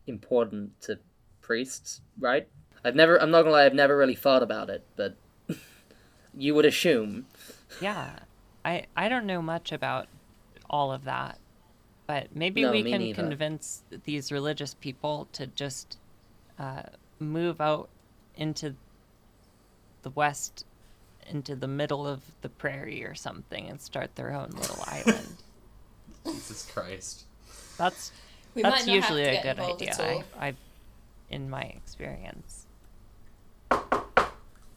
[0.07, 0.99] important to
[1.41, 2.47] priests, right?
[2.85, 5.17] I've never, I'm not gonna lie, I've never really thought about it, but
[6.37, 7.25] you would assume.
[7.81, 8.19] Yeah.
[8.65, 10.07] I, I don't know much about
[10.69, 11.37] all of that.
[12.07, 13.21] But maybe No, we can neither.
[13.23, 15.97] convince these religious people to just
[16.59, 16.83] uh,
[17.19, 17.89] move out
[18.35, 18.75] into
[20.03, 20.65] the west
[21.27, 25.37] into the middle of the prairie or something and start their own little island.
[26.25, 27.23] Jesus Christ.
[27.77, 28.11] That's
[28.53, 29.65] We that's might usually have to a get good
[29.99, 30.23] idea.
[30.39, 30.57] I, I've,
[31.31, 32.67] in my experience.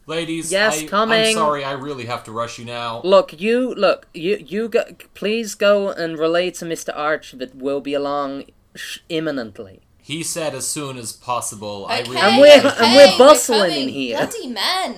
[0.09, 1.19] Ladies, Yes, I, coming.
[1.19, 3.01] I'm sorry, I really have to rush you now.
[3.03, 7.79] Look, you look, you you go, please go and relay to Mister Arch that we'll
[7.79, 8.45] be along
[8.75, 9.81] sh- imminently.
[10.01, 11.85] He said as soon as possible.
[11.87, 13.83] I Okay, really And we're- okay, and we're bustling coming.
[13.83, 14.17] in here.
[14.17, 14.93] Bloody men.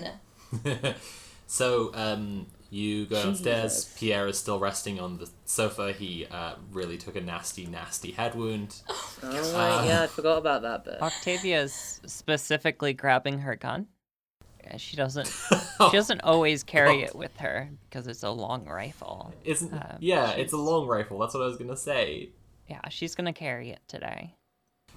[1.47, 3.73] so, um, you go downstairs.
[3.83, 3.97] Jesus.
[3.99, 5.91] Pierre is still resting on the sofa.
[5.91, 8.81] He uh, really took a nasty, nasty head wound.
[8.87, 11.01] Oh right, yeah, I forgot about that bit.
[11.01, 13.87] Octavia is specifically grabbing her gun.
[14.77, 15.27] She doesn't.
[15.89, 19.33] She doesn't always carry it with her because it's a long rifle.
[19.43, 19.73] Isn't?
[19.73, 21.17] Uh, yeah, it's a long rifle.
[21.17, 22.29] That's what I was gonna say.
[22.67, 24.35] Yeah, she's gonna carry it today.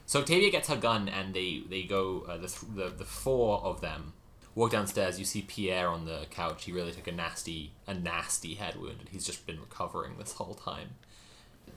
[0.04, 2.26] So Octavia gets her gun, and they they go.
[2.28, 4.12] Uh, the, th- the the four of them
[4.54, 5.18] walk downstairs.
[5.18, 6.64] You see Pierre on the couch.
[6.64, 10.32] He really took a nasty a nasty head wound, and he's just been recovering this
[10.32, 10.90] whole time.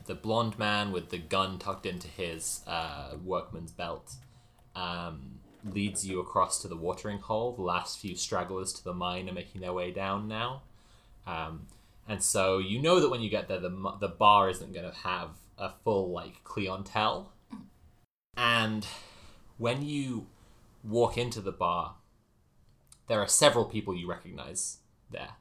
[0.06, 4.16] The blonde man with the gun tucked into his uh, workman's belt
[4.76, 5.40] um,
[5.74, 7.54] leads you across to the watering hole.
[7.54, 10.64] The last few stragglers to the mine are making their way down now.
[11.26, 11.68] Um,
[12.08, 14.98] and so you know that when you get there, the, the bar isn't going to
[15.00, 17.34] have a full like clientele.
[18.36, 18.86] And
[19.58, 20.28] when you
[20.84, 21.96] walk into the bar,
[23.08, 24.78] there are several people you recognize
[25.10, 25.36] there.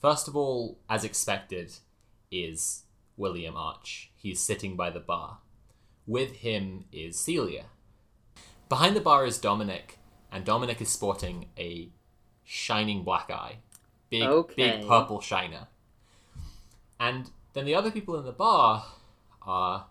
[0.00, 1.72] First of all, as expected,
[2.30, 2.82] is
[3.16, 4.10] William Arch.
[4.16, 5.38] He's sitting by the bar.
[6.06, 7.66] With him is Celia.
[8.68, 9.98] Behind the bar is Dominic,
[10.32, 11.88] and Dominic is sporting a
[12.44, 13.58] shining black eye.
[14.10, 14.54] Big, Okay.
[14.78, 15.68] big purple shiner.
[16.98, 18.86] And then the other people in the bar
[19.42, 19.86] are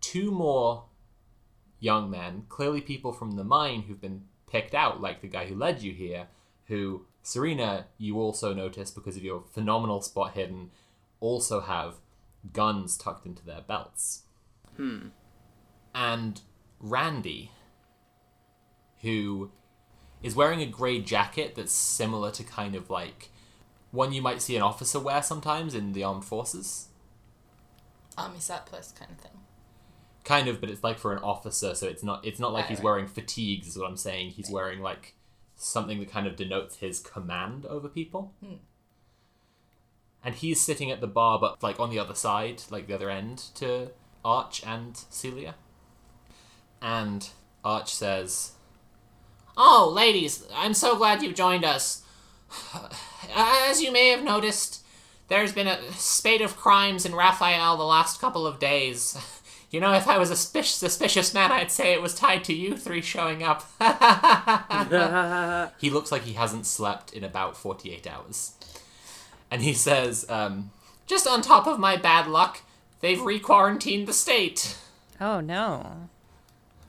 [0.00, 0.84] two more
[1.78, 5.54] young men, clearly people from the mine who've been picked out, like the guy who
[5.54, 6.28] led you here,
[6.66, 10.70] who, Serena, you also notice because of your phenomenal spot hidden,
[11.20, 11.94] also have
[12.52, 14.22] guns tucked into their belts.
[14.76, 15.08] Hmm.
[15.94, 16.40] And
[16.80, 17.50] Randy,
[19.02, 19.50] who
[20.22, 23.30] is wearing a grey jacket that's similar to kind of like
[23.90, 26.88] one you might see an officer wear sometimes in the armed forces.
[28.18, 29.30] Army surplus kind of thing.
[30.24, 32.68] kind of but it's like for an officer so it's not it's not like Right,
[32.70, 32.84] he's right.
[32.84, 35.14] wearing fatigues is what i'm saying he's wearing like
[35.56, 38.56] something that kind of denotes his command over people Hmm.
[40.22, 43.08] and he's sitting at the bar but like on the other side like the other
[43.08, 43.90] end to
[44.22, 45.54] arch and celia
[46.80, 47.30] and
[47.64, 48.52] arch says
[49.56, 52.02] oh ladies i'm so glad you've joined us
[53.34, 54.80] as you may have noticed
[55.30, 59.16] there's been a spate of crimes in Raphael the last couple of days.
[59.72, 62.76] You know, if I was a suspicious man, I'd say it was tied to you
[62.76, 63.70] three showing up.
[65.78, 68.54] he looks like he hasn't slept in about 48 hours.
[69.48, 70.72] And he says, um,
[71.06, 72.62] just on top of my bad luck,
[73.00, 74.76] they've re quarantined the state.
[75.20, 76.08] Oh no.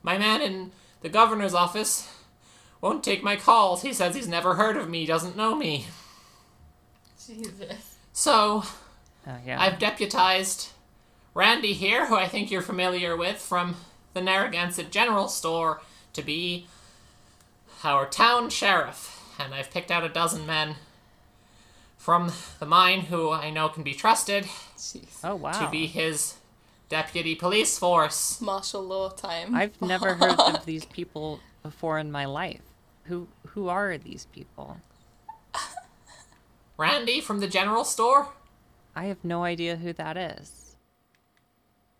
[0.03, 2.13] My man in the governor's office
[2.79, 3.81] won't take my calls.
[3.81, 5.85] He says he's never heard of me, doesn't know me.
[7.27, 7.97] Jesus.
[8.13, 8.63] So,
[9.27, 9.61] Oh yeah.
[9.61, 10.69] I've deputized
[11.33, 13.75] Randy here, who I think you're familiar with from
[14.13, 15.81] the Narragansett General Store,
[16.13, 16.67] to be
[17.83, 19.19] our town sheriff.
[19.39, 20.75] And I've picked out a dozen men
[21.97, 24.45] from the mine who I know can be trusted
[24.77, 25.19] Jeez.
[25.23, 25.51] oh wow.
[25.51, 26.35] to be his
[26.91, 28.39] deputy police force.
[28.41, 29.55] Martial law time.
[29.55, 32.61] I've never heard of these people before in my life.
[33.05, 34.77] Who who are these people?
[36.77, 38.27] Randy from the General Store?
[38.95, 40.75] I have no idea who that is.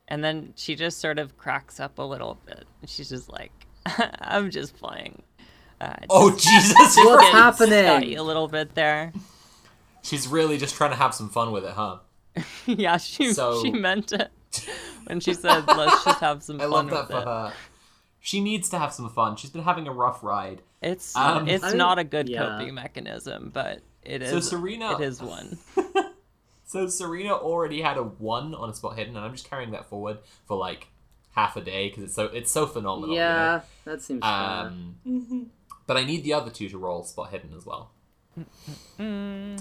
[0.08, 2.66] And then she just sort of cracks up a little bit.
[2.86, 3.52] She's just like,
[4.20, 5.22] I'm just playing.
[5.80, 8.18] Uh, Oh, Jesus What's happening?
[8.18, 9.14] A little bit there.
[10.04, 12.00] She's really just trying to have some fun with it, huh?
[12.66, 14.32] yeah, she So- she meant it
[15.08, 17.54] when she said, "Let's just have some I fun love that with for it." her.
[18.20, 19.36] She needs to have some fun.
[19.36, 20.62] She's been having a rough ride.
[20.82, 22.40] It's Um, it's I- not a good yeah.
[22.58, 24.30] coping mechanism, but it is.
[24.30, 24.50] So is.
[24.50, 25.58] Serena- it is one.
[26.64, 29.88] So Serena already had a one on a spot hidden, and I'm just carrying that
[29.90, 30.88] forward for like
[31.32, 33.10] half a day because it's so it's so phenomenal.
[33.10, 33.26] you know?
[33.26, 34.32] yeah, that seems fair.
[34.32, 35.50] Um,
[35.86, 37.92] but I need the other two to roll spot hidden as well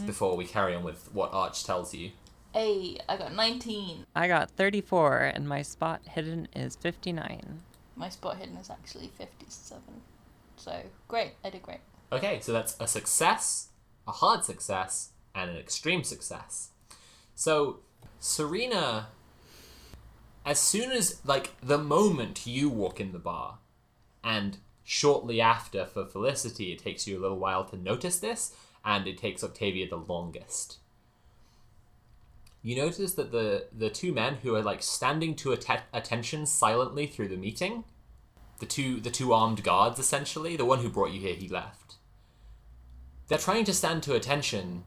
[0.07, 2.12] before we carry on with what Arch tells you.
[2.53, 4.07] Hey, I got 19.
[4.15, 7.63] I got 34, and my spot hidden is 59.
[7.97, 9.81] My spot hidden is actually 57.
[10.57, 11.35] So, great.
[11.45, 11.81] I did great.
[12.13, 13.69] Okay, so that's a success,
[14.07, 16.71] a hard success, and an extreme success.
[17.35, 17.79] So
[18.19, 19.09] Serena,
[20.45, 23.59] as soon as like the moment you walk in the bar,
[24.23, 29.07] and shortly after for Felicity, it takes you a little while to notice this, and
[29.07, 30.79] it takes Octavia the longest.
[32.62, 37.07] You notice that the the two men who are like standing to att- attention silently
[37.07, 37.85] through the meeting,
[38.59, 41.96] the two the two armed guards essentially, the one who brought you here, he left.
[43.29, 44.85] They're trying to stand to attention,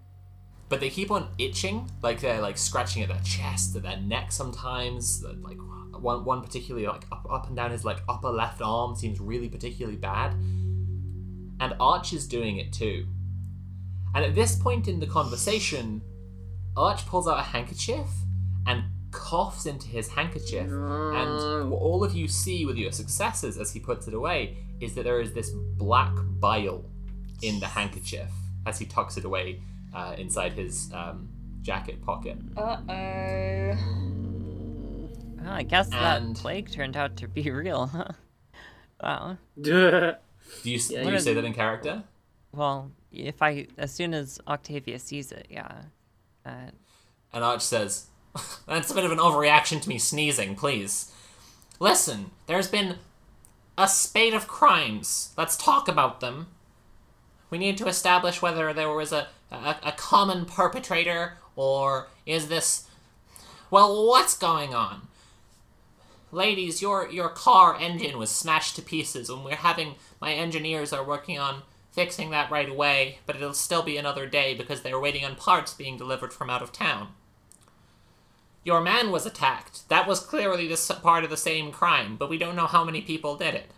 [0.70, 4.32] but they keep on itching, like they're like scratching at their chest, at their neck
[4.32, 5.24] sometimes.
[5.24, 5.58] Like
[6.00, 9.50] one one particularly like up, up and down his like upper left arm seems really
[9.50, 13.08] particularly bad, and Arch is doing it too.
[14.14, 16.04] And at this point in the conversation,
[16.76, 18.08] Arch pulls out a handkerchief
[18.66, 20.68] and coughs into his handkerchief.
[20.68, 24.96] And what all of you see with your successes as he puts it away is
[24.96, 26.84] that there is this black bile
[27.42, 28.30] in the handkerchief
[28.66, 29.62] as he tucks it away
[29.94, 31.30] uh, inside his um,
[31.62, 32.38] jacket pocket.
[32.58, 33.78] Uh oh.
[35.42, 38.08] Well, I guess that And- plague turned out to be real, huh?
[39.02, 39.38] Wow.
[39.62, 42.04] Do you, Yeah, do you you- say that in character?
[42.54, 45.82] Well, if I, as soon as Octavia sees it, yeah.
[46.46, 46.72] Uh,
[47.34, 48.08] And Arch says,
[48.68, 51.12] That's a bit of an overreaction to me sneezing, please.
[51.80, 52.98] Listen, there's been
[53.78, 55.34] a spate of crimes.
[55.38, 56.48] Let's talk about them.
[57.50, 62.88] We need to establish whether there was a, a, a common perpetrator or is this.
[63.70, 65.08] Well, what's going on?
[66.32, 71.04] Ladies, your your car engine was smashed to pieces, and we're having my engineers are
[71.04, 71.62] working on
[71.94, 75.74] fixing that right away, but it'll still be another day because they're waiting on parts
[75.74, 77.10] being delivered from out of town.
[78.64, 79.88] Your man was attacked.
[79.90, 83.02] That was clearly this part of the same crime, but we don't know how many
[83.02, 83.72] people did it.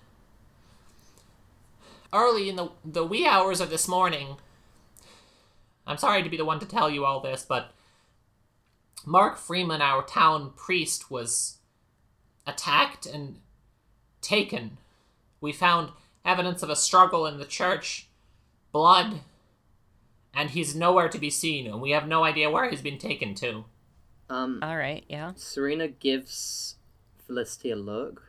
[2.13, 4.38] Early in the the wee hours of this morning,
[5.86, 7.71] I'm sorry to be the one to tell you all this, but
[9.06, 11.58] Mark Freeman, our town priest, was
[12.47, 13.39] attacked and
[14.21, 14.78] taken.
[15.41, 15.91] We found
[16.25, 18.09] evidence of a struggle in the church,
[18.71, 19.21] blood,
[20.33, 23.35] and he's nowhere to be seen, and we have no idea where he's been taken
[23.35, 23.65] to.
[24.29, 25.33] Um, all right, yeah.
[25.35, 26.75] Serena gives
[27.25, 28.23] Felicity a look.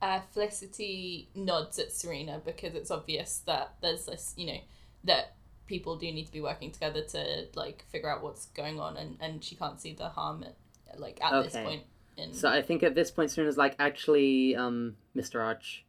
[0.00, 4.58] Uh, Felicity nods at Serena because it's obvious that there's this, you know,
[5.04, 8.96] that people do need to be working together to like figure out what's going on,
[8.96, 11.84] and and she can't see the harm at like at this point.
[12.16, 15.40] In So I think at this point, Serena's like, actually, um, Mr.
[15.42, 15.84] Arch,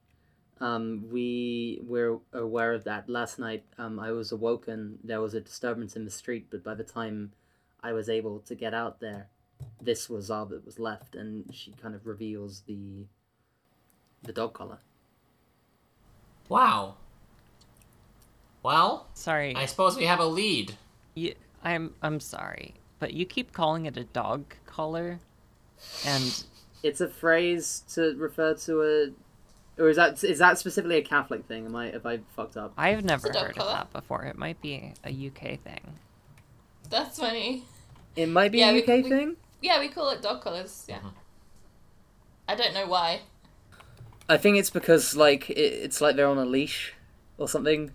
[0.63, 3.63] um, we were aware of that last night.
[3.77, 4.99] Um, I was awoken.
[5.03, 7.33] There was a disturbance in the street, but by the time
[7.83, 9.27] I was able to get out there,
[9.81, 11.15] this was all that was left.
[11.15, 13.05] And she kind of reveals the
[14.23, 14.79] the dog collar.
[16.47, 16.95] Wow.
[18.63, 20.77] Well, Sorry, I suppose we have a lead.
[21.15, 25.19] you, I'm I'm sorry, but you keep calling it a dog collar,
[26.05, 26.43] and
[26.81, 29.09] It's a phrase to refer to a,
[29.77, 31.65] or is that is that specifically a Catholic thing?
[31.65, 32.73] Am I have I fucked up?
[32.77, 34.23] I've never dog heard of that before.
[34.23, 35.97] It might be a UK thing.
[36.89, 37.63] That's funny.
[38.15, 39.35] It might be Yeah, a we- UK we- thing.
[39.61, 40.85] Yeah, we call it dog collars.
[40.89, 40.97] Yeah.
[40.97, 41.07] Mm-hmm.
[42.47, 43.21] I don't know why.
[44.29, 46.93] I think it's because like it, it's like they're on a leash
[47.37, 47.91] or something.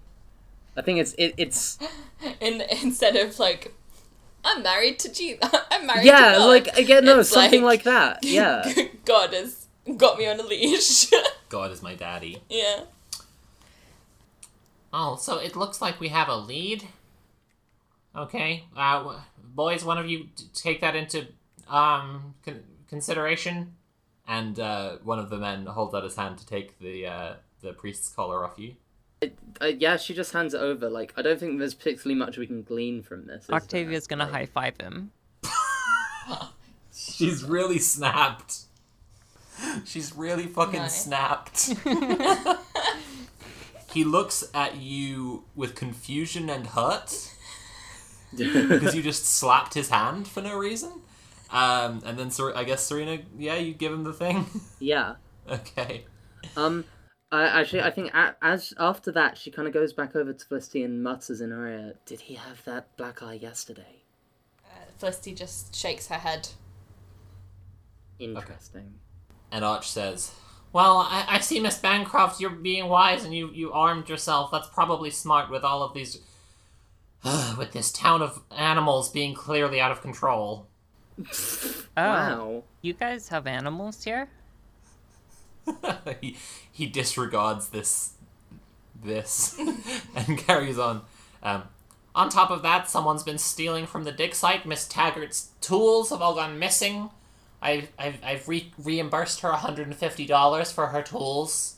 [0.77, 1.79] I think it's it, it's
[2.41, 3.75] In instead of like,
[4.45, 5.39] I'm married to Jesus.
[5.71, 6.05] I'm married.
[6.07, 6.47] yeah, to God.
[6.47, 8.21] like again, no, It's something like, that.
[8.25, 8.65] Yeah,
[9.05, 9.58] God has
[9.97, 11.07] got me on a leash.
[11.49, 12.43] God is my daddy.
[12.49, 12.83] yeah.
[14.93, 16.85] Oh, so it looks like we have a lead.
[18.17, 19.21] Okay, uh,
[19.55, 21.27] boys, one of you take that into
[21.69, 23.75] um con- consideration.
[24.31, 27.73] And uh, one of the men holds out his hand to take the uh, the
[27.73, 28.75] priest's collar off you.
[29.61, 29.97] uh, yeah.
[29.97, 30.91] She just hands it over.
[30.91, 33.43] Like I don't think there's particularly much we can glean from this.
[33.43, 33.57] is there?
[33.57, 35.13] Octavia's gonna Like, high five him.
[36.93, 38.65] She's really snapped.
[39.85, 41.05] She's really fucking Nice.
[41.05, 41.73] snapped.
[43.93, 47.33] he looks at you with confusion and hurt
[48.37, 50.93] because you just slapped his hand for no reason.
[51.51, 54.47] Um, and then Ser- I guess Serena, yeah, you give him the thing.
[54.79, 55.15] yeah.
[55.51, 56.05] okay.
[56.57, 56.85] Um.
[57.31, 60.47] I actually, I think a as after that, she kind of goes back over to
[60.47, 64.03] Felicity and mutters in her ear, "Did he have that black eye yesterday?"
[64.65, 66.49] Uh, Felicity just shakes her head.
[68.19, 68.95] Interesting.
[69.51, 70.33] And Arch says,
[70.73, 74.51] "Well, I, I see, Miss Bancroft, you're being wise and you you armed yourself.
[74.51, 76.19] That's probably smart with all of these."
[77.59, 80.67] with this town of animals being clearly out of control.
[81.21, 82.63] Oh, Wow.
[82.81, 84.29] you guys have animals here?
[86.21, 86.37] he
[86.71, 88.13] he disregards this
[89.03, 89.59] this
[90.17, 91.03] and carries on.
[91.43, 91.65] Um,
[92.15, 94.65] on top of that, someone's been stealing from the dig site.
[94.67, 97.11] Miss Taggart's tools have all gone missing.
[97.61, 101.77] I've I've, I've re- reimbursed her $150 for her tools.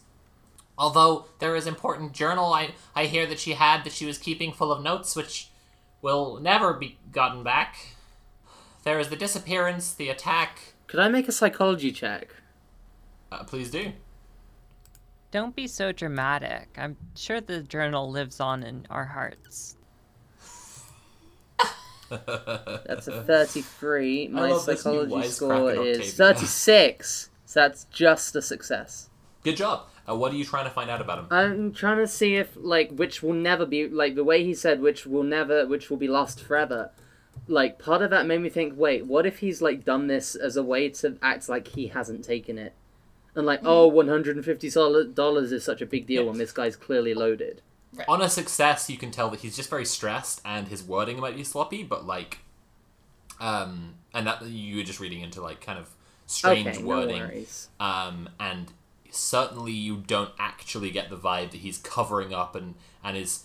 [0.77, 4.53] Although there is important journal I, I hear that she had that she was keeping
[4.53, 5.51] full of notes which
[6.03, 7.95] will never be gotten back.
[8.85, 10.75] There is the disappearance, the attack.
[10.87, 12.35] Could I make a psychology check?
[13.31, 13.93] Uh, please do.
[15.31, 16.71] Don't be so dramatic.
[16.77, 19.77] I'm sure the journal lives on in our hearts.
[22.11, 24.29] That's a 33.
[24.29, 27.31] My love this new psychology score is 36.
[27.47, 29.11] So that's just a success.
[29.43, 29.87] Good job.
[30.09, 31.27] Uh, what are you trying to find out about him?
[31.31, 34.81] I'm trying to see if like which will never be like the way he said
[34.81, 36.91] which will never which will be lost forever.
[37.47, 40.57] Like part of that made me think, wait, what if he's like done this as
[40.57, 42.75] a way to act like he hasn't taken it?
[43.35, 46.53] And like, oh, one hundred and fifty dollars is such a big deal when this
[46.53, 47.63] guy's clearly loaded.
[48.09, 51.37] On a success, you can tell that he's just very stressed and his wording might
[51.37, 52.39] be sloppy, but like,
[53.41, 55.89] um, and that you were just reading into like kind of
[56.27, 57.21] strange okay, wording.
[57.21, 57.69] worries.
[57.81, 58.73] um, and
[59.11, 63.45] certainly you don't actually get the vibe that he's covering up and and is.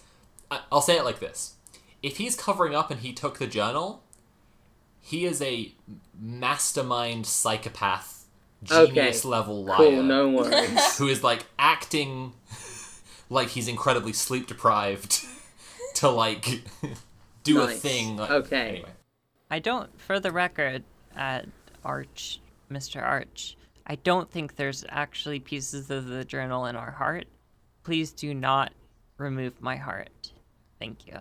[0.71, 1.55] I'll say it like this:
[2.03, 4.03] if he's covering up and he took the journal,
[5.01, 5.73] he is a
[6.19, 8.25] mastermind psychopath,
[8.63, 10.97] genius Okay, level liar Cool, no worries.
[10.97, 12.33] who is like acting
[13.29, 15.25] like he's incredibly sleep deprived
[15.95, 16.61] to like
[17.43, 18.17] do a thing.
[18.17, 18.69] Like, Okay.
[18.69, 18.89] Anyway,
[19.49, 20.83] I don't, for the record,
[21.15, 21.47] at
[21.83, 22.39] Arch,
[22.71, 23.01] Mr.
[23.01, 23.55] Arch,
[23.87, 27.25] I don't think there's actually pieces of the journal in our heart.
[27.83, 28.73] Please do not
[29.17, 30.31] remove my heart.
[30.79, 31.19] Thank you.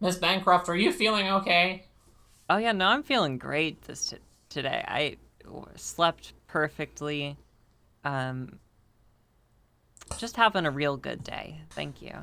[0.00, 1.86] Miss Bancroft, are you feeling okay?
[2.50, 4.16] Oh yeah, no, I'm feeling great this t-
[4.48, 4.84] today.
[4.86, 5.16] I
[5.76, 7.36] slept perfectly.
[8.04, 8.58] Um,
[10.18, 11.60] just having a real good day.
[11.70, 12.14] Thank you.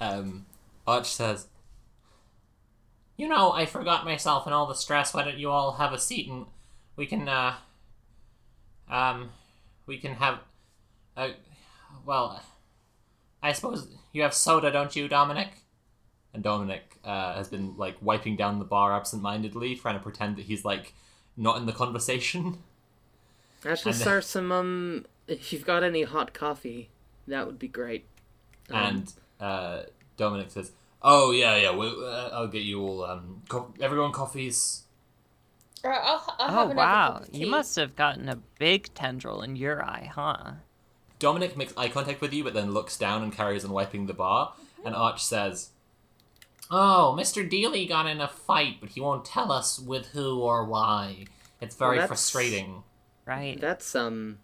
[0.00, 0.46] Um,
[0.84, 1.46] Arch says,
[3.16, 5.14] "You know, I forgot myself in all the stress.
[5.14, 6.46] Why don't you all have a seat and
[6.96, 7.54] we can, uh,
[8.90, 9.30] um,
[9.86, 10.40] we can have,
[11.16, 11.28] uh,
[12.04, 12.42] well,
[13.44, 15.50] I suppose you have soda, don't you, Dominic?"
[16.34, 20.46] And Dominic uh, has been like wiping down the bar absent-mindedly, trying to pretend that
[20.46, 20.94] he's like
[21.36, 22.58] not in the conversation.
[23.64, 26.90] Actually, And- sir, some um, if you've got any hot coffee,
[27.26, 28.06] that would be great.
[28.70, 29.82] Um, And uh,
[30.16, 30.72] Dominic says,
[31.02, 34.84] "Oh yeah, yeah, we, uh, I'll get you all um, co- everyone coffees."
[35.84, 39.84] Right, I'll, I'll Oh another wow, you must have gotten a big tendril in your
[39.84, 40.52] eye, huh?
[41.18, 44.14] Dominic makes eye contact with you, but then looks down and carries on wiping the
[44.14, 44.54] bar.
[44.84, 45.70] And Arch says,
[46.70, 47.48] "Oh, Mr.
[47.48, 51.26] Dealey got in a fight, but he won't tell us with who or why.
[51.60, 52.82] It's very Well, frustrating."
[53.26, 53.60] Right.
[53.60, 54.38] That's um.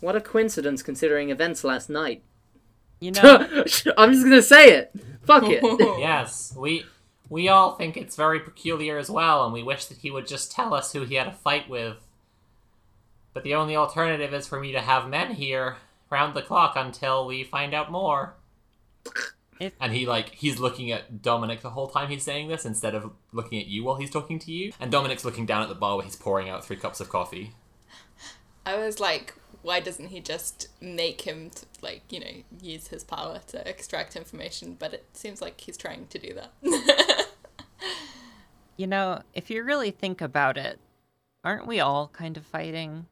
[0.00, 2.22] What a coincidence, considering events last night.
[3.00, 3.46] You know,
[3.96, 4.92] I'm just gonna say it.
[5.22, 5.62] Fuck it.
[5.98, 6.84] yes, we
[7.28, 10.50] we all think it's very peculiar as well, and we wish that he would just
[10.52, 11.96] tell us who he had a fight with.
[13.34, 15.76] But the only alternative is for me to have men here
[16.10, 18.34] round the clock until we find out more.
[19.60, 22.94] If- And he like he's looking at Dominic the whole time he's saying this instead
[22.94, 24.72] of looking at you while he's talking to you.
[24.80, 27.52] And Dominic's looking down at the bar where he's pouring out three cups of coffee.
[28.64, 29.34] I was like,
[29.68, 34.16] why doesn't he just make him, t- like, you know, use his power to extract
[34.16, 34.74] information?
[34.78, 37.26] But it seems like he's trying to do that.
[38.78, 40.80] you know, if you really think about it,
[41.44, 43.04] aren't we all kind of fighting?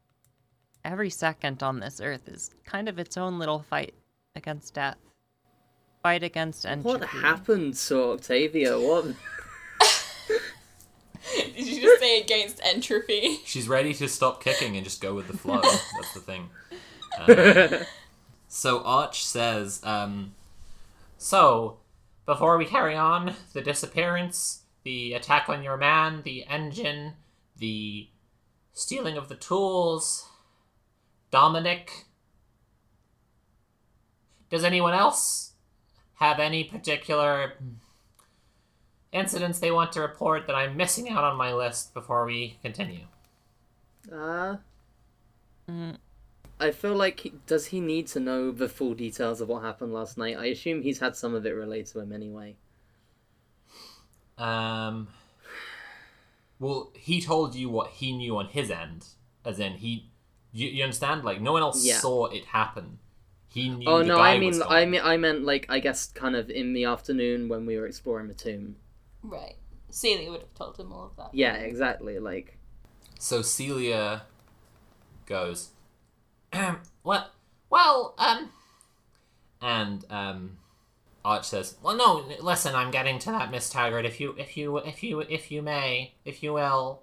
[0.83, 3.93] Every second on this earth is kind of its own little fight
[4.35, 4.97] against death.
[6.03, 7.01] Fight against entropy.
[7.01, 8.81] what happened to Octavia?
[8.81, 9.15] What?
[12.07, 13.41] Against entropy?
[13.45, 15.61] She's ready to stop kicking and just go with the flow.
[15.63, 16.51] That's the thing.
[17.19, 17.85] Um,
[18.49, 20.35] so Arch says, um,
[21.19, 21.79] so
[22.25, 27.15] before we carry on, the disappearance, the attack on your man, the engine,
[27.57, 28.09] the
[28.73, 30.29] stealing of the tools,
[31.31, 32.05] Dominic.
[34.49, 35.55] Does anyone else
[36.15, 37.55] have any particular
[39.17, 43.07] incidents they want to report that I'm missing out on my list before we continue?
[44.11, 44.57] Uh,
[45.71, 45.99] Mm,
[46.61, 49.93] I feel like he, does he need to know the full details of what happened
[49.95, 50.37] last night?
[50.37, 52.57] I assume he's had some of it relayed to him anyway.
[54.39, 55.09] Um.
[56.59, 59.07] Well, he told you what he knew on his end,
[59.45, 60.11] as in he.
[60.53, 61.25] You, you understand?
[61.25, 61.99] Like no one else Yeah.
[62.01, 62.99] saw it happen.
[63.49, 63.95] He knew.
[63.95, 64.63] Oh the no, guy I mean.
[64.69, 67.87] I mean, I meant like I guess kind of in the afternoon when we were
[67.87, 68.77] exploring the tomb.
[69.27, 69.57] Right.
[69.91, 71.31] Celia would have told him all of that.
[71.33, 72.19] Yeah, exactly.
[72.19, 72.59] Like,
[73.19, 74.23] So Celia
[75.27, 75.71] goes,
[77.03, 77.33] "What?
[77.71, 78.51] Well, um,"
[79.61, 80.59] and um,
[81.25, 84.05] Arch says, "Well, no, listen, I'm getting to that, Miss Taggart.
[84.05, 87.03] If you, if you, if you, if you may, if you will."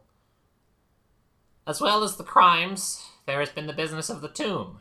[1.65, 4.79] As well as the crimes, there has been the business of the tomb.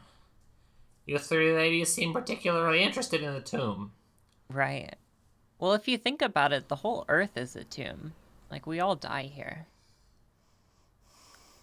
[1.06, 3.92] You three ladies seem particularly interested in the tomb.
[4.48, 4.94] Right.
[5.62, 8.14] Well, if you think about it, the whole Earth is a tomb.
[8.50, 9.66] Like, we all die here.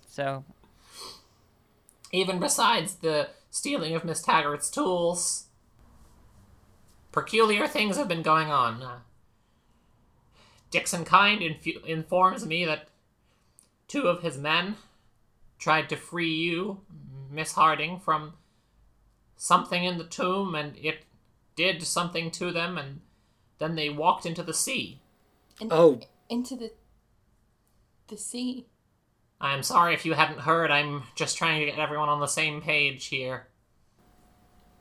[0.07, 0.45] So,
[2.13, 5.47] Even besides the stealing of Miss Taggart's tools,
[7.11, 8.81] peculiar things have been going on.
[8.81, 8.99] Uh,
[10.71, 11.43] Dixon Kind
[11.85, 12.87] informs me that
[13.89, 14.77] two of his men
[15.57, 16.79] tried to free you,
[17.29, 18.35] Miss Harding, from
[19.35, 21.03] something in the tomb, and it
[21.57, 23.01] did something to them, and
[23.59, 25.01] then they walked into the sea.
[25.61, 25.99] In- Oh.
[26.29, 26.71] into the
[28.07, 28.65] the sea.
[29.39, 30.71] I am sorry if you hadn't heard.
[30.71, 33.47] I'm just trying to get everyone on the same page here.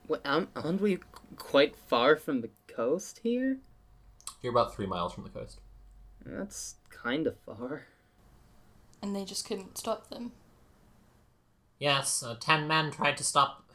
[0.09, 0.99] Wait, um, aren't we
[1.37, 3.59] quite far from the coast here?
[4.41, 5.59] You're about three miles from the coast.
[6.25, 7.87] That's kind of far.
[9.03, 10.33] And they just couldn't stop them.
[11.79, 13.68] Yes, uh, ten men tried to stop.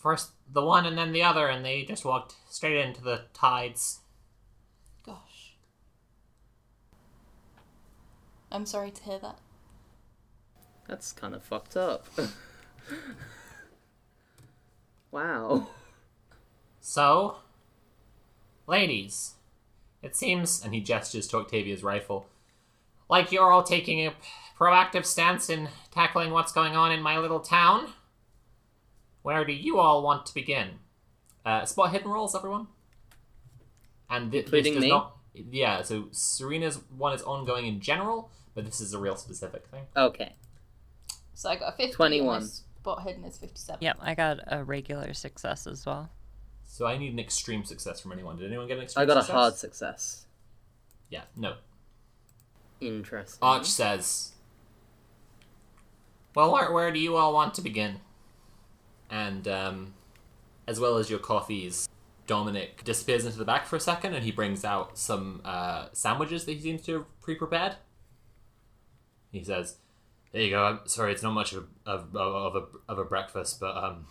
[0.00, 4.00] First the one and then the other, and they just walked straight into the tides.
[5.04, 5.56] Gosh.
[8.50, 9.38] I'm sorry to hear that.
[10.88, 12.06] That's kind of fucked up.
[15.10, 15.68] wow.
[16.80, 17.36] So,
[18.66, 19.34] ladies,
[20.02, 22.26] it seems, and he gestures to Octavia's rifle,
[23.10, 24.14] like you're all taking a
[24.58, 27.92] proactive stance in tackling what's going on in my little town.
[29.22, 30.78] Where do you all want to begin?
[31.44, 32.68] Uh, spot hidden rolls, everyone.
[34.08, 34.88] And thi- Including this does me?
[34.90, 35.16] not.
[35.34, 39.82] Yeah, so Serena's one is ongoing in general, but this is a real specific thing.
[39.96, 40.34] Okay.
[41.34, 41.92] So I got a 50.
[41.94, 42.36] 21.
[42.36, 43.78] And this spot hidden is 57.
[43.82, 46.10] yep, I got a regular success as well.
[46.66, 48.36] So I need an extreme success from anyone.
[48.36, 49.24] Did anyone get an extreme success?
[49.24, 50.26] I got a hard success.
[51.08, 51.54] Yeah, no.
[52.80, 53.38] Interesting.
[53.42, 54.32] Arch says,
[56.34, 58.00] Well, where, where do you all want to begin?
[59.10, 59.94] And, um,
[60.66, 61.88] as well as your coffees,
[62.26, 66.44] Dominic disappears into the back for a second and he brings out some uh, sandwiches
[66.44, 67.74] that he seems to have pre prepared.
[69.32, 69.78] He says,
[70.30, 70.62] There you go.
[70.62, 74.06] I'm sorry, it's not much of a, of, of, a, of a breakfast, but um,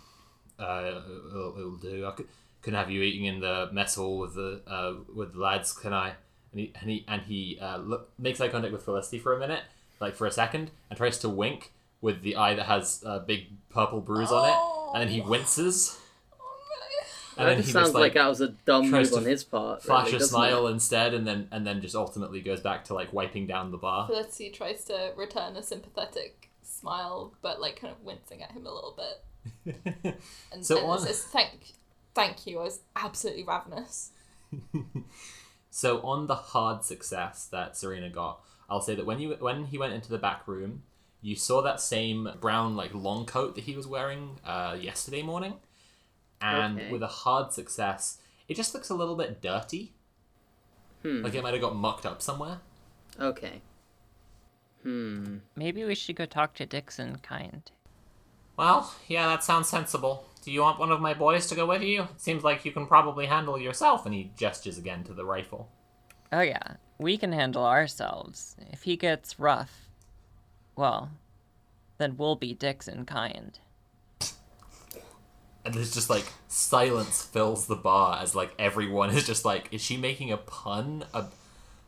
[0.59, 2.05] uh, it'll, it'll do.
[2.05, 2.27] I could,
[2.61, 5.93] can have you eating in the mess hall with the uh, with the lads, can
[5.93, 6.15] I?
[6.51, 9.39] And he and he and he uh, look, makes eye contact with Felicity for a
[9.39, 9.63] minute,
[10.01, 11.71] like for a second, and tries to wink
[12.01, 14.55] with the eye that has a big purple bruise on it,
[14.93, 15.97] and then he winces,
[17.37, 19.19] and that then just he sounds just like, like that was a dumb tries move
[19.19, 19.81] on his part.
[19.83, 20.71] flash really, a smile it?
[20.71, 24.07] instead, and then and then just ultimately goes back to like wiping down the bar.
[24.07, 28.73] Felicity tries to return a sympathetic smile, but like kind of wincing at him a
[28.73, 29.23] little bit.
[30.53, 31.51] And, So and on- says, thank,
[32.13, 32.59] thank you.
[32.59, 34.11] I was absolutely ravenous.
[35.71, 39.77] So on the hard success that Serena got, I'll say that when you when he
[39.77, 40.83] went into the back room,
[41.21, 45.55] you saw that same brown like long coat that he was wearing uh, yesterday morning,
[46.41, 46.91] and Okay.
[46.91, 49.93] with a hard success, it just looks a little bit dirty.
[51.03, 51.21] Hmm.
[51.23, 52.59] Like it might have got mucked up somewhere.
[53.19, 53.61] Okay.
[54.83, 55.37] Hmm.
[55.55, 57.71] Maybe we should go talk to Dixon Kind.
[58.57, 60.25] Well, yeah, that sounds sensible.
[60.43, 62.03] Do you want one of my boys to go with you?
[62.03, 64.05] It seems like you can probably handle yourself.
[64.05, 65.69] And he gestures again to the rifle.
[66.31, 68.55] Oh, yeah, we can handle ourselves.
[68.71, 69.88] If he gets rough,
[70.79, 71.11] well,
[71.97, 73.59] then we'll be dicks in Kind.
[75.65, 79.81] And there's just like silence fills the bar as like everyone is just like, is
[79.81, 81.03] she making a pun?
[81.13, 81.25] A,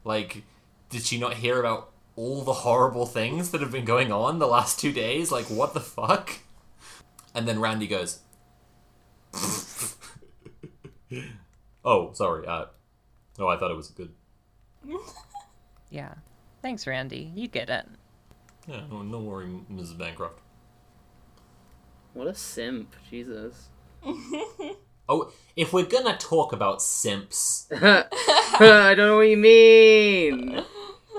[0.04, 0.44] like,
[0.90, 4.48] did she not hear about all the horrible things that have been going on the
[4.48, 5.32] last two days?
[5.32, 6.40] Like, what the fuck?
[7.34, 8.20] And then Randy goes,
[11.86, 12.46] "Oh, sorry.
[12.46, 12.66] Uh,
[13.40, 14.14] oh, I thought it was good.
[15.90, 16.16] Yeah.
[16.62, 17.32] Thanks, Randy.
[17.34, 17.86] You get it.
[18.68, 19.98] Yeah, no, no worry, Mrs.
[19.98, 20.40] Bancroft.
[22.14, 22.96] What a simp.
[23.10, 23.70] Jesus.
[25.10, 30.64] Oh, if we're gonna talk about simps, I don't know what you mean.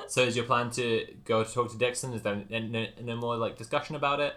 [0.07, 2.15] So is your plan to go to talk to Dixon?
[2.15, 4.35] Is there no, no more like discussion about it?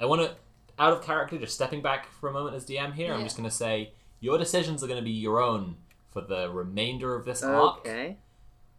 [0.00, 0.36] I want to,
[0.78, 3.12] out of character, just stepping back for a moment as DM here.
[3.12, 5.76] I'm just going to say your decisions are going to be your own
[6.10, 7.80] for the remainder of this arc.
[7.80, 8.16] Okay.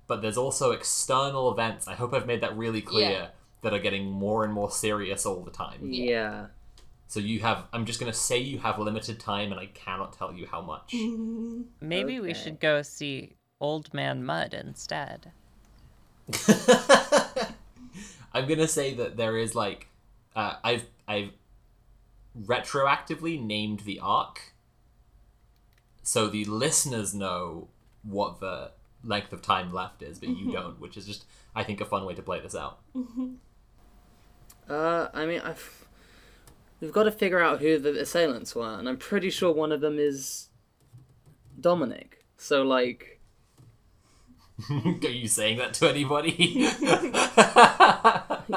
[0.08, 1.88] But there's also external events.
[1.88, 3.28] I hope I've made that really clear Yeah.
[3.62, 5.80] that are getting more and more serious all the time.
[5.84, 6.48] Yeah.
[7.10, 7.66] So you have.
[7.74, 10.62] I'm just going to say you have limited time, and I cannot tell you how
[10.62, 10.94] much.
[11.82, 15.32] Maybe we should go see Old Man Mud instead.
[18.34, 19.88] I'm gonna say that there is like
[20.36, 21.32] uh, I've I've
[22.40, 24.54] retroactively named the arc,
[26.04, 27.70] so the listeners know
[28.04, 28.72] what the
[29.08, 32.06] length of time left is, but you don't, which is just I think a fun
[32.06, 32.80] way to play this out.
[34.70, 35.86] Uh, I mean, I've,
[36.82, 39.80] we've got to figure out who the assailants were, and I'm pretty sure one of
[39.80, 40.50] them is
[41.58, 42.26] Dominic.
[42.36, 43.18] So, like,
[44.70, 46.36] Are you saying that to anybody?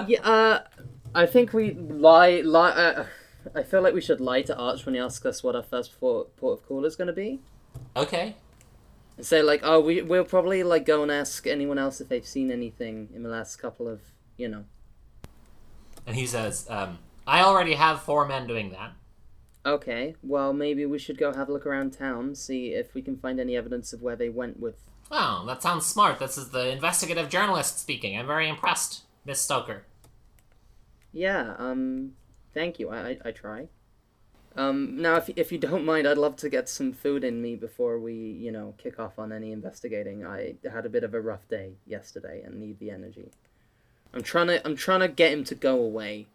[0.09, 0.61] yeah, uh,
[1.15, 2.71] I think we lie, lie.
[2.71, 3.07] Uh,
[3.55, 5.99] I feel like we should lie to Arch when he asks us what our first
[6.01, 7.41] port, port of call is going to be.
[7.97, 8.37] okay.
[9.21, 12.27] And say like, oh, we we'll probably like go and ask anyone else if they've
[12.27, 14.01] seen anything in the last couple of,
[14.39, 14.65] you know.
[16.07, 18.93] And he says, um, I already have four men doing that.
[19.67, 23.19] Okay, well maybe we should go have a look around town, see if we can
[23.19, 24.89] find any evidence of where they went with.
[25.11, 26.19] Wow, that sounds smart.
[26.19, 28.19] This is the investigative journalist speaking.
[28.19, 29.85] I'm very impressed, Miss Stoker.
[31.13, 32.13] Yeah, um,
[32.55, 32.89] thank you.
[32.89, 33.69] I I, I try.
[34.57, 37.57] Um, now if if you don't mind, I'd love to get some food in me
[37.57, 40.27] before we, you know, kick off on any investigating.
[40.27, 43.31] I had a bit of a rough day yesterday and need the energy.
[44.13, 46.27] I'm trying to I'm trying to get him to go away.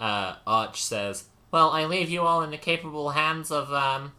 [0.00, 4.12] Uh, Arch says, Well, I leave you all in the capable hands of, um,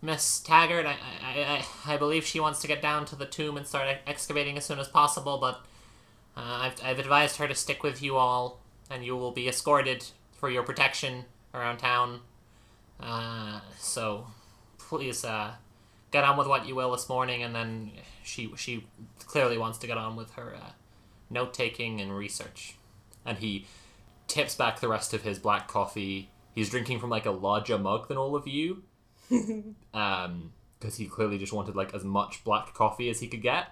[0.00, 0.86] Miss Taggart.
[0.86, 3.98] I, I, I, I believe she wants to get down to the tomb and start
[4.06, 5.60] excavating as soon as possible, but
[6.36, 10.06] uh, I've, I've advised her to stick with you all, and you will be escorted
[10.32, 12.20] for your protection around town.
[13.00, 14.26] Uh, so
[14.78, 15.52] please, uh,
[16.10, 17.92] get on with what you will this morning, and then
[18.22, 18.86] she she
[19.26, 20.70] clearly wants to get on with her uh,
[21.30, 22.76] note taking and research.
[23.24, 23.66] And he
[24.26, 26.30] tips back the rest of his black coffee.
[26.54, 28.82] He's drinking from like a larger mug than all of you,
[29.94, 33.68] um, because he clearly just wanted like as much black coffee as he could get.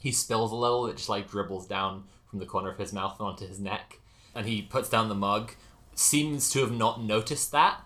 [0.00, 3.18] He spills a little; it just like dribbles down from the corner of his mouth
[3.18, 3.98] and onto his neck,
[4.34, 5.52] and he puts down the mug.
[5.94, 7.80] Seems to have not noticed that.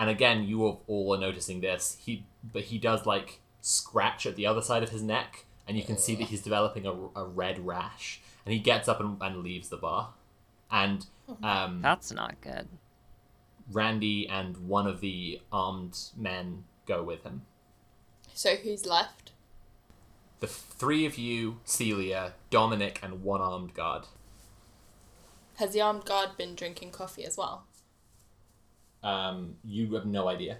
[0.00, 1.98] And again, you all- all are noticing this.
[2.00, 5.84] He, but he does like scratch at the other side of his neck, and you
[5.84, 8.22] can see that he's developing a, a red rash.
[8.46, 10.14] And he gets up and, and leaves the bar.
[10.70, 11.04] And
[11.42, 12.68] um, That's not good.
[13.70, 17.42] Randy and one of the armed men go with him.
[18.32, 19.32] So who's left?
[20.40, 24.04] The three of you, Celia, Dominic, and one armed guard.
[25.56, 27.64] Has the armed guard been drinking coffee as well?
[29.02, 30.58] Um, you have no idea.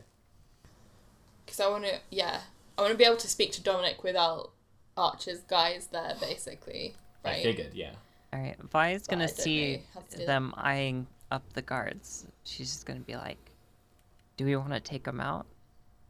[1.45, 2.41] Because I want to, yeah,
[2.79, 4.53] I want to be able to speak to Dominic without
[4.97, 6.95] Archer's guys there, basically.
[7.25, 7.43] I Right.
[7.43, 7.93] figured, yeah.
[8.33, 10.27] All right, Vi's is gonna see how to that.
[10.27, 12.27] them eyeing up the guards.
[12.45, 13.39] She's just gonna be like,
[14.37, 15.47] "Do we want to take them out?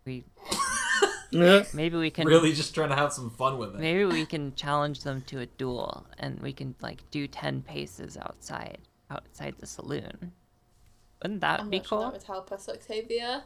[0.05, 0.25] We
[1.33, 3.81] maybe we can Really just trying to have some fun with it.
[3.81, 8.17] maybe we can challenge them to a duel, and we can like do ten paces
[8.19, 8.79] outside
[9.11, 10.33] outside the saloon.
[11.23, 12.07] Wouldn't that I'm be not sure cool?
[12.07, 13.45] that would help us, Octavia.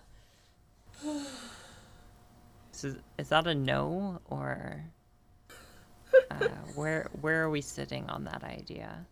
[2.73, 4.85] So is that a no or
[6.31, 9.07] uh, where where are we sitting on that idea?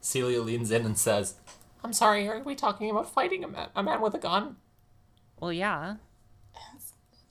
[0.00, 1.34] Celia leans in and says,
[1.84, 4.56] I'm sorry, are we talking about fighting a man, a man with a gun?
[5.38, 5.96] Well, yeah.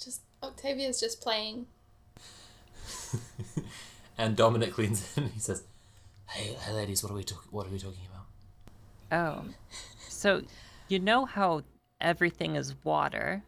[0.03, 1.65] Just Octavia's just playing.
[4.17, 5.63] And Dominic leans in and he says,
[6.27, 8.25] Hey, hey ladies, what are we talking what are we talking about?
[9.17, 9.45] Oh,
[10.19, 10.41] so
[10.89, 11.61] you know how
[12.01, 13.43] everything is water.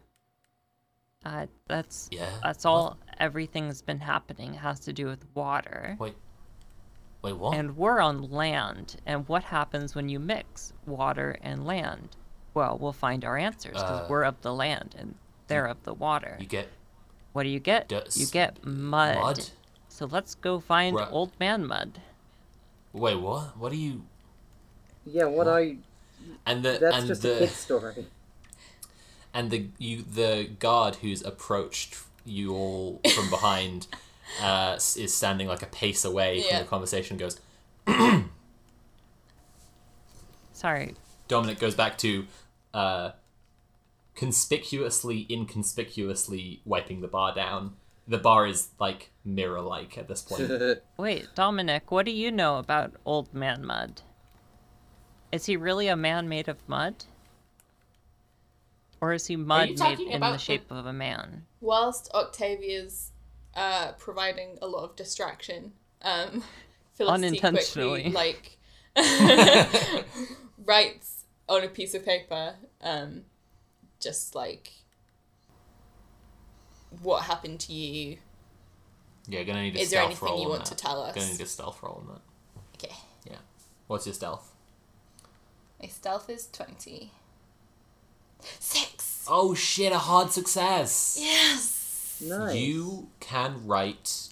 [1.24, 2.96] Uh, that's Yeah, that's all.
[3.18, 6.14] Everything's been happening has to do with water, Wait.
[7.22, 7.54] Wait, what?
[7.56, 8.96] and we're on land.
[9.06, 12.16] And what happens when you mix water and land?
[12.54, 15.14] Well, we'll find our answers because Uh, we're of the land and
[15.46, 16.36] they're of the water.
[16.40, 16.68] you get
[17.32, 17.88] What do you get?
[17.88, 19.14] Dust- You get mud.
[19.16, 19.50] mud?
[19.88, 21.08] So let's go find Right.
[21.10, 22.00] old man mud.
[22.92, 23.56] Wait, what?
[23.56, 24.04] What are you
[25.04, 25.78] Yeah, what I
[26.46, 28.06] and the that's and just the a kid story.
[29.34, 33.86] and the you the guard who's approached you all from behind
[34.42, 36.56] uh, is standing like a pace away Yeah.
[36.58, 37.16] from the conversation.
[37.16, 37.40] Goes
[40.52, 40.94] Sorry.
[41.28, 42.26] Dominic goes back to
[42.74, 43.10] uh,
[44.14, 47.74] conspicuously inconspicuously wiping the bar down.
[48.06, 50.50] The bar is like mirror like at this point.
[50.96, 54.02] Wait, Dominic, what do you know about Old Man Mud?
[55.32, 56.94] Is he really a man made of mud?
[59.00, 61.46] Or is he mud made in about the the- shape of a man?
[61.60, 63.10] Whilst Octavia's
[63.54, 65.72] uh, providing a lot of distraction,
[66.02, 66.44] um,
[66.94, 68.10] Felicity Unintentionally.
[68.10, 68.58] quickly, like,
[70.64, 73.22] writes on a piece of paper, um,
[74.00, 74.70] just like,
[77.02, 78.18] what happened to you?
[79.28, 80.76] yeah, gonna need a Is there anything you want that.
[80.76, 81.14] to tell us?
[81.14, 82.20] Gonna need a stealth roll on that.
[82.86, 82.94] Okay.
[83.24, 83.36] Yeah.
[83.86, 84.51] What's your stealth?
[85.82, 87.10] My stealth is 20.
[88.58, 89.26] Six!
[89.28, 89.92] Oh shit!
[89.92, 91.18] A hard success.
[91.20, 92.22] Yes!
[92.24, 92.54] nice.
[92.56, 94.28] You can write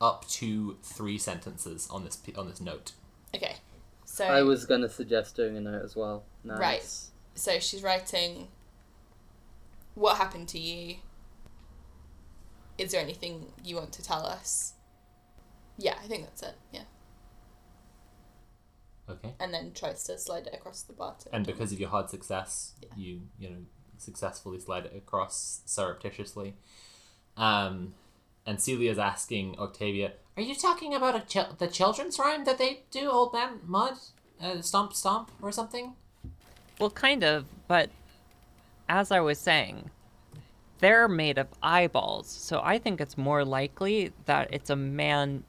[0.00, 2.92] up to three sentences on this on this note.
[3.34, 3.56] Okay.
[4.04, 6.24] So I was gonna suggest doing a note as well.
[6.44, 6.58] Nice.
[6.58, 6.82] Right.
[7.34, 8.48] so she's writing
[9.94, 10.96] what happened to you
[12.78, 14.72] is there anything you want to tell us
[15.76, 16.82] yeah i think that's it yeah
[19.10, 19.34] Okay.
[19.40, 22.08] and then tries to slide it across the bar to And because of your hard
[22.10, 22.88] success, Yeah.
[22.96, 23.56] you you know
[23.98, 26.54] successfully slide it across surreptitiously.
[27.36, 27.94] Um,
[28.46, 32.84] and Celia's asking Octavia, "Are you talking about a chil- the children's rhyme that they
[32.90, 33.94] do, Old Man Mud,
[34.40, 35.94] uh, Stomp Stomp, or something?"
[36.78, 37.90] Well, kind of, but
[38.88, 39.90] as I was saying,
[40.78, 45.44] they're made of eyeballs, so I think it's more likely that it's a man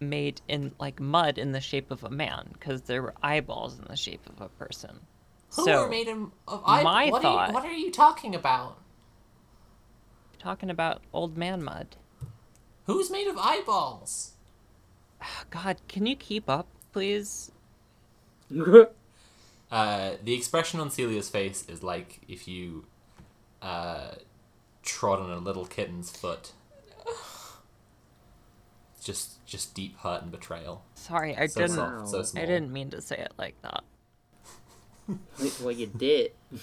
[0.00, 3.84] made in like mud in the shape of a man because there were eyeballs in
[3.88, 5.00] the shape of a person.
[5.56, 7.90] Who so, are made of of eye- my what Are thought- you, what are you
[7.90, 8.78] talking about?
[10.38, 11.96] talking about old man mud.
[12.86, 14.32] Who's made of eyeballs?
[15.50, 17.50] God, can you keep up, please?
[19.70, 22.86] Uh, the expression on Celia's face is like if you
[23.60, 24.12] uh,
[24.82, 26.52] trod on a little kitten's foot.
[29.08, 30.84] Just, just deep hurt and betrayal.
[30.94, 31.76] Sorry, I So didn't.
[31.76, 32.38] soft, so.
[32.38, 33.82] I didn't mean to say it like that.
[35.62, 36.32] well, you did.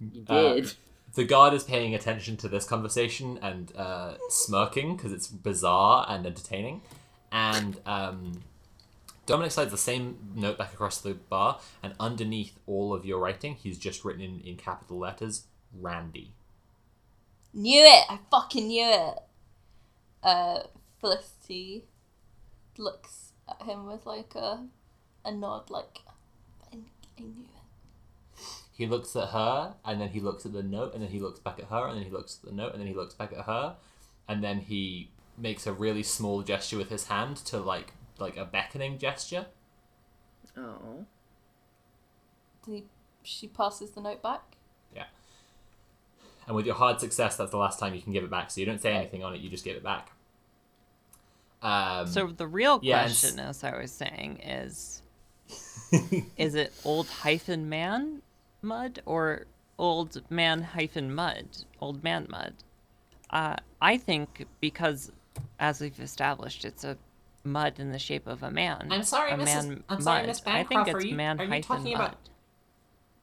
[0.00, 0.72] You Uh, did.
[1.14, 6.24] The guard is paying attention to this conversation and uh, smirking because it's bizarre and
[6.26, 6.80] entertaining.
[7.30, 8.42] And um,
[9.26, 13.54] Dominic slides the same note back across the bar, and underneath all of your writing,
[13.54, 15.44] he's just written in, in capital letters,
[15.78, 16.32] Randy.
[17.52, 18.04] Knew it!
[18.10, 19.18] I fucking knew it!
[20.22, 20.60] Uh,
[21.44, 21.84] Felicity
[22.78, 24.64] looks at him with like a,
[25.24, 26.00] a nod, like,
[26.72, 26.76] I,
[27.18, 28.40] I knew it.
[28.72, 31.38] He looks at her, and then he looks at the note, and then he looks
[31.38, 33.32] back at her, and then he looks at the note, and then he looks back
[33.32, 33.76] at her,
[34.28, 38.44] and then he makes a really small gesture with his hand to like like a
[38.44, 39.46] beckoning gesture.
[40.56, 41.04] Oh.
[42.64, 42.84] Then he,
[43.22, 44.56] she passes the note back.
[44.94, 45.06] Yeah.
[46.46, 48.50] And with your hard success, that's the last time you can give it back.
[48.50, 50.10] So you don't say anything on it; you just give it back.
[51.64, 55.02] Um, So the real yeah, and question, as I was saying, is
[56.36, 58.20] is it old hyphen man
[58.62, 59.46] mud or
[59.78, 61.46] old man hyphen mud?
[61.80, 62.52] Old man mud.
[63.30, 65.10] Uh, I think because,
[65.58, 66.96] as we've established, it's a
[67.44, 68.88] mud in the shape of a man.
[68.90, 69.44] I'm sorry, a Mrs.
[69.44, 70.26] man I'm sorry, mud.
[70.28, 72.00] Miss I think Bancroft, it's are you- man are you hyphen talking mud.
[72.08, 72.18] about-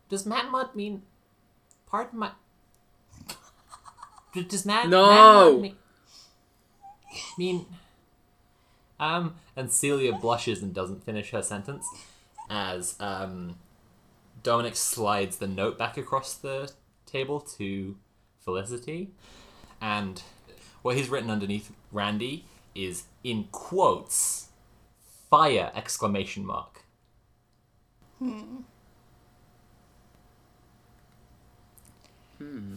[0.10, 1.04] Does man mud mean?
[1.88, 2.32] Pardon my.
[4.48, 4.90] Does man?
[4.90, 5.06] No!
[5.10, 5.76] Man mud mean,
[7.38, 7.66] mean?
[9.02, 11.86] Um, and Celia blushes and doesn't finish her sentence,
[12.50, 13.56] as um,
[14.44, 16.72] Dominic slides the note back across the
[17.06, 17.98] table to
[18.40, 19.10] Felicity,
[19.82, 20.22] and
[20.84, 22.46] what he's written underneath Randy
[22.76, 24.50] is in quotes,
[25.30, 26.84] fire exclamation mark.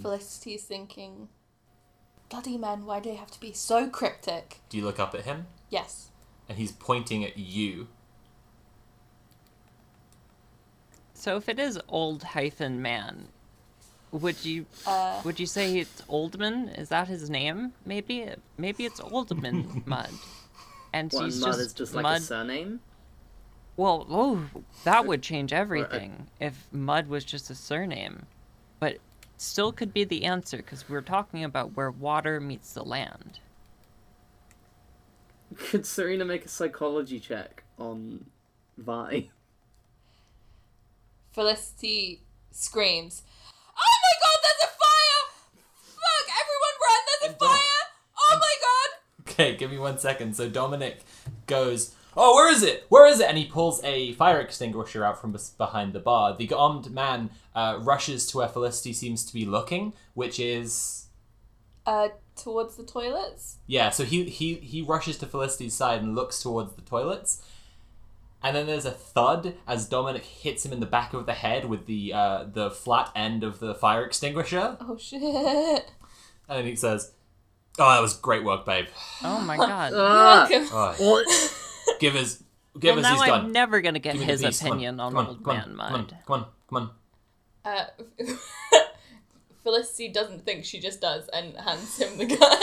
[0.01, 1.29] Felicity's thinking,
[2.31, 4.61] bloody men, why do they have to be so cryptic?
[4.69, 5.47] Do you look up at him?
[5.71, 6.11] Yes.
[6.49, 7.89] And he's pointing at you.
[11.15, 13.29] So if it is old hyphen man,
[14.13, 16.79] would you Uh, would you say it's Oldman?
[16.79, 17.73] Is that his name?
[17.87, 18.29] Maybe
[18.59, 20.11] maybe it's Oldman Mud.
[20.93, 22.21] And What, he's mud just is just like mud.
[22.21, 22.81] a surname?
[23.77, 24.45] Well, oh,
[24.85, 28.27] that would change everything if Mud was just a surname.
[28.79, 28.99] But
[29.37, 33.41] still could be the answer because we're talking about where water meets the land.
[35.71, 38.27] Could Serena make a psychology check on
[38.79, 39.31] Vi?
[41.33, 43.23] Felicity screams,
[43.77, 45.23] Oh my god, there's a fire!
[45.75, 47.83] Fuck, everyone run, there's a fire!
[48.21, 49.31] Oh my god!
[49.33, 50.37] Okay, give me one second.
[50.37, 51.01] So Dominic
[51.49, 52.85] goes, "Oh, where is it?
[52.89, 56.37] Where is it?" And he pulls a fire extinguisher out from behind the bar.
[56.37, 61.07] The armed man uh, rushes to where Felicity seems to be looking, which is
[61.85, 63.57] Uh, towards the toilets?
[63.67, 63.91] yeah.
[63.91, 67.43] So he he he rushes to Felicity's side and looks towards the toilets.
[68.43, 71.65] And then there's a thud as Dominic hits him in the back of the head
[71.65, 75.23] with the uh, the flat end of the fire extinguisher, Oh shit.
[75.23, 75.83] and
[76.59, 77.13] then he says,
[77.79, 78.87] "Oh, that was great work, babe.
[79.23, 79.93] Oh my god.
[79.95, 80.47] Ah!
[80.51, 80.69] Welcome.
[80.73, 81.49] Oh,
[82.01, 82.43] give us,
[82.79, 83.33] give well, us now his.
[83.33, 84.61] I'm never gonna get Give me the his piece.
[84.61, 85.95] Come on, opinion on, come on, Old come on, Man come Mud.
[85.95, 86.91] on, Come on, come on.
[87.65, 88.77] Uh,
[89.65, 92.63] Felicity doesn't think she just does and hands him the gun.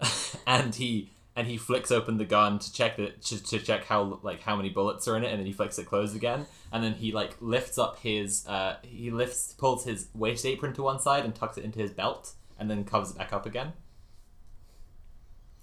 [0.46, 4.20] And he and he flicks open the gun to check it to, to check how
[4.22, 6.46] like how many bullets are in it, and then he flicks it closed again.
[6.70, 10.82] And then he like lifts up his uh he lifts pulls his waist apron to
[10.82, 13.72] one side and tucks it into his belt, and then covers it back up again.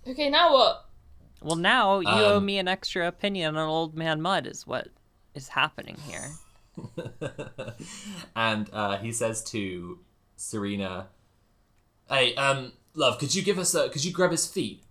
[0.08, 0.90] okay, now what?
[1.44, 4.88] Well, now you owe Um, me an extra opinion on Old Man Mud, is what
[5.36, 6.30] is happening here?
[8.36, 10.00] and uh, he says to
[10.42, 11.08] Serena,
[12.10, 13.90] "Hey, um, love, could you give us a?
[13.90, 14.84] Could you grab his feet?"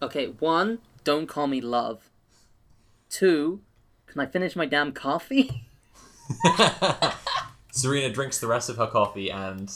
[0.00, 2.10] Okay, one, don't call me love.
[3.10, 3.60] Two,
[4.06, 5.66] can I finish my damn coffee?
[7.70, 9.72] Serena drinks the rest of her coffee and.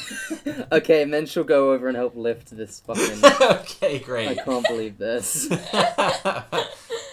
[0.72, 3.20] okay, and then she'll go over and help lift this fucking.
[3.42, 4.28] okay, great.
[4.28, 5.50] I can't believe this.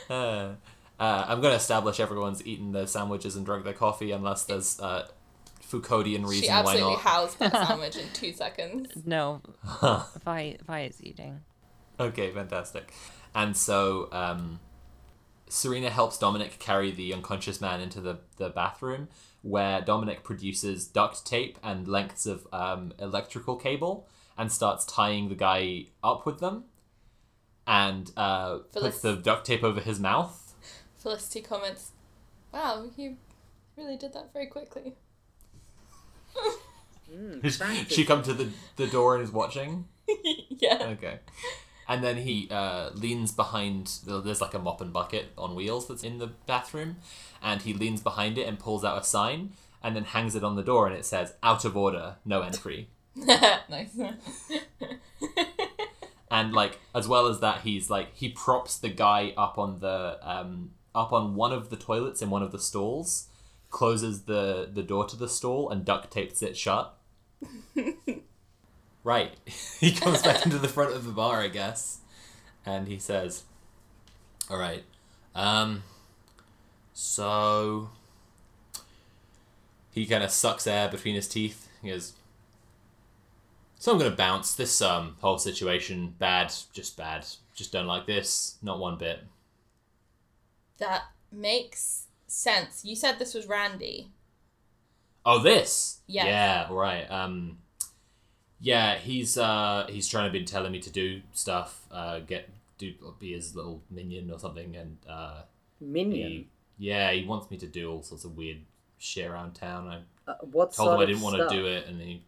[0.10, 0.54] uh,
[1.00, 5.08] I'm going to establish everyone's eaten their sandwiches and drunk their coffee unless there's uh,
[5.70, 7.02] Foucauldian reason She why absolutely not.
[7.02, 8.90] housed that sandwich in two seconds.
[9.06, 9.42] No,
[10.24, 11.42] Vi Vi is eating.
[12.00, 12.94] Okay, fantastic.
[13.36, 14.60] And so um,
[15.50, 19.08] Serena helps Dominic carry the unconscious man into the, the bathroom,
[19.42, 24.08] where Dominic produces duct tape and lengths of um, electrical cable
[24.38, 26.66] and starts tying the guy up with them
[27.66, 30.56] and uh, puts the duct tape over his mouth.
[30.98, 31.92] Felicity comments,
[32.54, 33.18] "Wow, you
[33.76, 34.96] really did that very quickly."
[37.12, 39.86] Mm, she come to the, the door and is watching.
[40.50, 40.90] yeah.
[40.98, 41.20] Okay.
[41.88, 44.00] And then he uh, leans behind.
[44.06, 46.98] There's like a mop and bucket on wheels that's in the bathroom,
[47.42, 50.58] and he leans behind it and pulls out a sign, and then hangs it on
[50.58, 53.98] the door, and it says "Out of order, no entry." nice.
[56.30, 60.20] and like as well as that, he's like he props the guy up on the
[60.22, 63.27] um, up on one of the toilets in one of the stalls,
[63.70, 66.98] closes the the door to the stall, and duct tapes it shut.
[69.04, 69.34] right.
[69.80, 72.00] he comes back into the front of the bar, I guess,
[72.66, 73.44] and he says,
[74.50, 74.84] "All right,
[75.36, 75.84] um,
[76.94, 77.90] so."
[79.92, 81.68] He kind of sucks air between his teeth.
[81.82, 82.14] He goes,
[83.80, 86.16] so I'm gonna bounce this um whole situation.
[86.18, 87.26] Bad, just bad.
[87.56, 88.56] Just don't like this.
[88.62, 89.20] Not one bit.
[90.80, 92.84] that makes sense.
[92.86, 94.12] You said this was Randy.
[95.26, 96.00] Oh, this.
[96.08, 96.28] Yes.
[96.28, 96.68] Yeah.
[96.72, 97.10] Right.
[97.10, 97.58] Um.
[98.60, 101.86] Yeah, he's uh he's trying to be telling me to do stuff.
[101.92, 105.42] Uh, get do be his little minion or something, and uh,
[105.80, 106.30] Minion.
[106.30, 106.48] he
[106.78, 108.58] yeah he wants me to do all sorts of weird
[108.98, 109.88] shit around town.
[109.88, 112.24] I Uh, what told him I didn't want to do it, and he.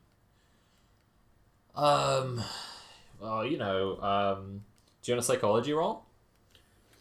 [1.76, 2.44] Um.
[3.20, 4.00] Well, you know.
[4.02, 4.64] Um.
[5.02, 6.04] Do you want a psychology roll?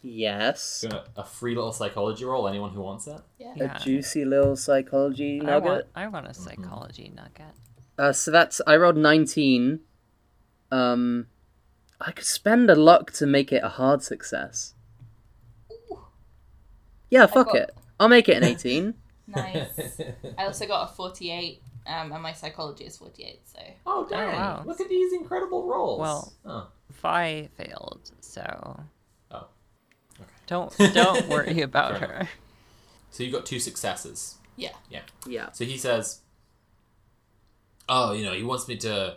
[0.08, 0.80] Yes.
[0.80, 2.48] Do you a, a free little psychology roll?
[2.48, 3.20] Anyone who wants it?
[3.38, 3.52] Yeah.
[3.56, 3.76] Yeah.
[3.76, 5.64] A juicy little psychology I nugget.
[5.64, 7.54] want I want a psychology nugget.
[7.98, 9.80] Uh, so that's I rolled nineteen.
[10.70, 11.26] Um,
[12.00, 14.74] I could spend a luck to make it a hard success.
[15.70, 15.98] Ooh.
[17.10, 17.74] Yeah, fuck got- it.
[18.00, 18.94] I'll make it an eighteen.
[19.28, 20.00] Nice.
[20.38, 23.58] I also got a 48, um, and my psychology is 48, so.
[23.84, 24.34] Oh dang!
[24.34, 24.62] wow.
[24.64, 26.00] Look at these incredible rolls.
[26.00, 26.68] Well- oh.
[27.02, 28.70] Vi failed, so Oh.
[28.70, 28.82] Okay.
[30.48, 32.28] Don't don't worry about her.
[33.10, 34.36] So you've got two successes.
[34.56, 34.72] Yeah.
[34.90, 35.02] Yeah.
[35.26, 35.52] yeah.
[35.52, 36.20] So he says,
[37.88, 39.16] "Oh, you know, he wants me to.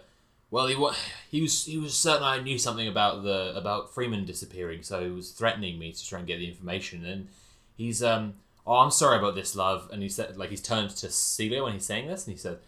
[0.52, 0.96] Well, he wa-
[1.30, 5.10] he was he was certain I knew something about the about Freeman disappearing, so he
[5.10, 7.06] was threatening me to try and get the information.
[7.06, 7.30] And
[7.76, 8.36] he's um,
[8.68, 9.90] oh, I'm sorry about this, love.
[9.92, 12.60] And he said, like, he's turned to Celia when he's saying this, and he said,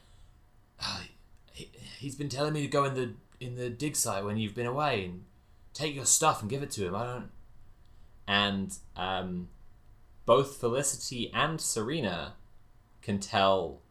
[0.82, 1.02] oh,
[1.52, 4.56] he, he's been telling me to go in the in the dig site when you've
[4.56, 5.26] been away and
[5.74, 6.96] take your stuff and give it to him.
[6.96, 7.30] I don't.
[8.28, 9.50] And um,
[10.26, 12.34] both Felicity and Serena
[13.02, 13.82] can tell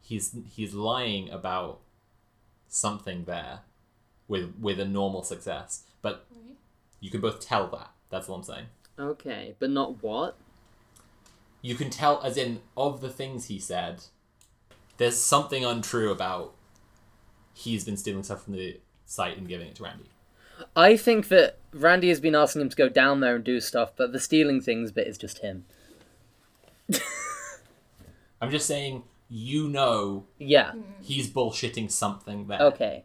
[0.00, 1.80] he's he's lying about
[2.68, 3.60] something there
[4.28, 5.84] with with a normal success.
[6.02, 6.56] But Right.
[7.00, 7.90] you can both tell that.
[8.08, 8.66] That's what I'm saying.
[8.98, 10.36] Okay, but not what?
[11.62, 14.04] You can tell as in of the things he said,
[14.96, 16.54] there's something untrue about
[17.54, 20.09] he's been stealing stuff from the site and giving it to Randy.
[20.76, 23.92] I think that Randy has been asking him to go down there and do stuff,
[23.96, 25.64] but the stealing things bit is just him.
[28.40, 30.72] I'm just saying you know Yeah.
[31.02, 32.60] he's bullshitting something there.
[32.62, 33.04] Okay.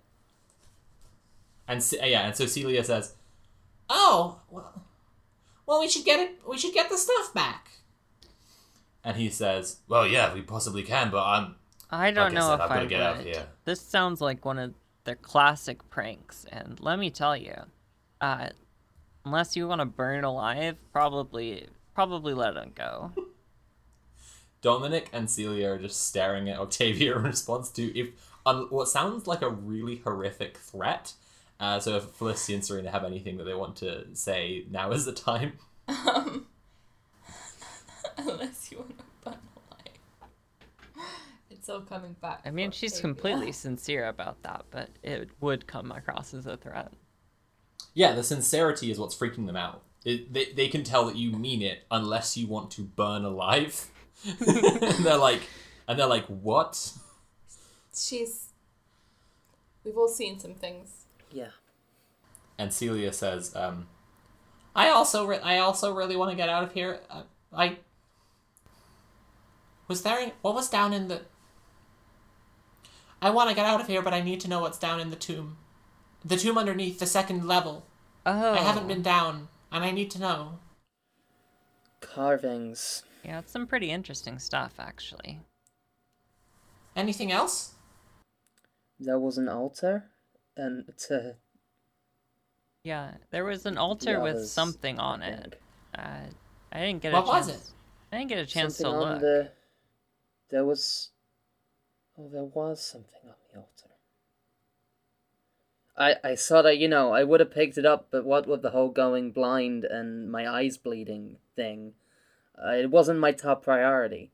[1.67, 3.15] And Ce- yeah, and so Celia says,
[3.89, 4.83] "Oh, well,
[5.65, 6.39] well, we should get it.
[6.47, 7.69] We should get the stuff back."
[9.03, 11.55] And he says, "Well, yeah, we possibly can, but I'm
[11.91, 13.25] I don't Like I know said, if I've I gotta get out would.
[13.25, 13.47] here.
[13.65, 14.73] This sounds like one of
[15.05, 17.55] their classic pranks, and let me tell you,
[18.21, 18.49] uh,
[19.23, 23.11] unless you want to burn alive, probably probably let him go.
[24.61, 28.09] Dominic and Celia are just staring at Octavia in response to if
[28.45, 31.13] un, what sounds like a really horrific threat.
[31.59, 35.05] Uh, so if Felicity and Serena have anything that they want to say, now is
[35.05, 35.53] the time.
[35.87, 36.47] Um,
[38.17, 41.05] unless you want to burn alive.
[41.65, 42.41] It's all coming back.
[42.45, 43.13] I mean, she's Octavia.
[43.15, 46.93] completely sincere about that, but it would come across as a threat.
[47.95, 49.81] Yeah, the sincerity is what's freaking them out.
[50.03, 53.89] It, they they can tell that you mean it unless you want to burn alive.
[54.27, 54.37] and
[55.03, 55.41] they're like,
[55.87, 56.91] and they're like, what?
[57.95, 58.49] She's.
[59.83, 61.05] We've all seen some things.
[61.31, 61.49] Yeah.
[62.59, 63.87] And Celia says, um,
[64.75, 66.99] "I also re- I also really want to get out of here.
[67.09, 67.79] Uh, I
[69.87, 70.19] was there.
[70.19, 71.21] Any- what was down in the?
[73.25, 75.09] I want to get out of here, but I need to know what's down in
[75.09, 75.57] the tomb,
[76.23, 77.87] the tomb underneath the second level.
[78.23, 78.53] Oh.
[78.53, 80.59] I haven't been down, and I need to know.
[82.01, 83.01] Carvings.
[83.23, 85.39] Yeah, it's some pretty interesting stuff, actually.
[86.95, 87.73] Anything else?
[88.99, 90.05] There was an altar,
[90.55, 91.35] and to
[92.83, 95.61] Yeah, there was an altar the with something on I it.
[95.97, 96.27] Uh,
[96.71, 97.15] I didn't get it.
[97.15, 97.71] What a was it?
[98.11, 99.21] I didn't get a chance something to on look.
[99.21, 99.51] the.
[100.51, 101.09] There was.
[102.17, 103.89] Oh, there was something on the altar.
[105.97, 108.61] I I saw that you know I would have picked it up, but what with
[108.61, 111.93] the whole going blind and my eyes bleeding thing,
[112.57, 114.31] uh, it wasn't my top priority.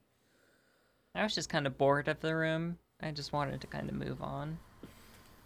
[1.14, 2.78] I was just kind of bored of the room.
[3.02, 4.60] I just wanted to kind of move on.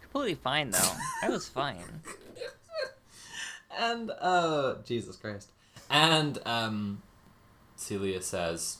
[0.00, 0.92] Completely fine though.
[1.22, 2.02] I was fine.
[3.78, 5.50] And uh, Jesus Christ.
[5.90, 7.02] And um,
[7.76, 8.78] Celia says,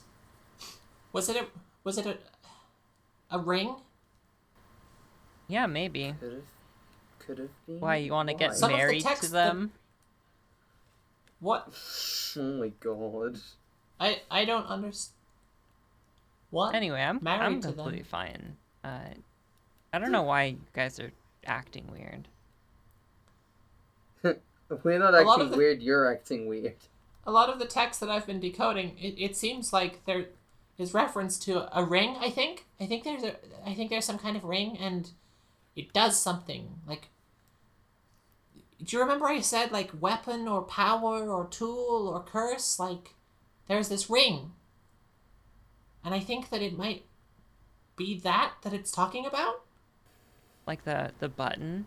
[1.12, 1.46] "Was it a
[1.84, 2.16] was it a
[3.30, 3.74] a ring?
[5.48, 6.14] Yeah, maybe.
[6.20, 6.42] Could have,
[7.18, 7.80] could have been.
[7.80, 9.72] Why you want to get Some of the married text to that- them?
[11.40, 11.68] What?
[12.38, 13.38] Oh my god.
[13.98, 15.14] I I don't understand.
[16.50, 16.74] What?
[16.74, 17.76] Anyway, I'm Married I'm to them.
[17.76, 18.56] completely fine.
[18.84, 18.98] Uh,
[19.92, 21.12] I don't know why you guys are
[21.46, 22.28] acting weird.
[24.82, 25.82] We're not acting of the- weird.
[25.82, 26.76] You're acting weird.
[27.26, 30.26] a lot of the text that I've been decoding, it, it seems like there
[30.78, 32.16] is reference to a ring.
[32.20, 32.66] I think.
[32.80, 33.36] I think there's a.
[33.64, 35.10] I think there's some kind of ring, and
[35.74, 36.68] it does something.
[36.86, 37.08] Like,
[38.82, 42.78] do you remember I said like weapon or power or tool or curse?
[42.78, 43.14] Like,
[43.68, 44.52] there's this ring,
[46.04, 47.04] and I think that it might
[47.96, 49.62] be that that it's talking about.
[50.66, 51.86] Like the the button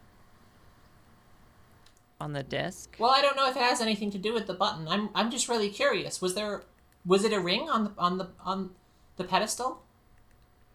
[2.20, 2.96] on the disc.
[3.00, 4.88] Well, I don't know if it has anything to do with the button.
[4.88, 6.22] I'm I'm just really curious.
[6.22, 6.64] Was there
[7.06, 8.72] was it a ring on the on the on
[9.18, 9.82] the pedestal?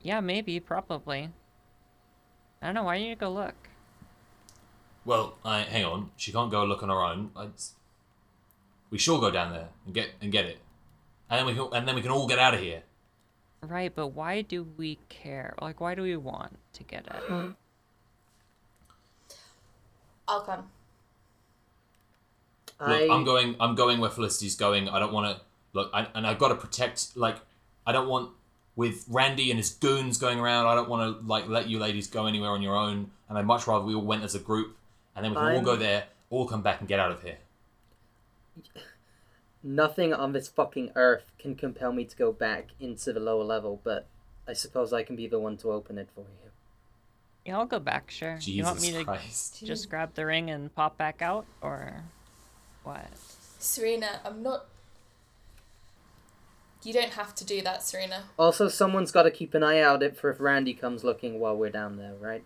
[0.01, 1.31] Yeah, maybe, probably.
[2.61, 2.85] I don't know.
[2.85, 3.55] Why don't you go look?
[5.05, 6.11] Well, I, hang on.
[6.16, 7.31] She can't go look on her own.
[7.37, 7.49] I,
[8.91, 10.59] we sure go down there and get and get it,
[11.29, 12.83] and then we can, and then we can all get out of here.
[13.62, 15.55] Right, but why do we care?
[15.61, 17.22] Like, why do we want to get it?
[17.27, 17.51] Hmm.
[20.29, 20.68] I'll come.
[22.81, 23.57] Look, I I'm going.
[23.61, 24.89] I'm going where Felicity's going.
[24.89, 25.43] I don't want to
[25.75, 25.91] look.
[25.93, 27.16] I, and I've got to protect.
[27.16, 27.37] Like,
[27.87, 28.31] I don't want
[28.77, 30.66] with Randy and his goons going around.
[30.66, 33.11] I don't want to like let you ladies go anywhere on your own.
[33.29, 34.77] And I'd much rather we all went as a group,
[35.14, 37.22] and then we can all I'm- go there, all come back and get out of
[37.22, 37.37] here.
[39.62, 43.81] nothing on this fucking earth can compel me to go back into the lower level,
[43.83, 44.07] but
[44.47, 46.51] I suppose I can be the one to open it for you.
[47.47, 48.37] Yeah, I'll go back, sure.
[48.37, 49.62] Jesus you want me to Christ.
[49.64, 52.05] just grab the ring and pop back out, or
[52.85, 53.07] what?
[53.59, 54.66] Serena, I'm not.
[56.85, 58.24] You don't have to do that, Serena.
[58.39, 61.70] Also, someone's got to keep an eye out for if Randy comes looking while we're
[61.70, 62.45] down there, right?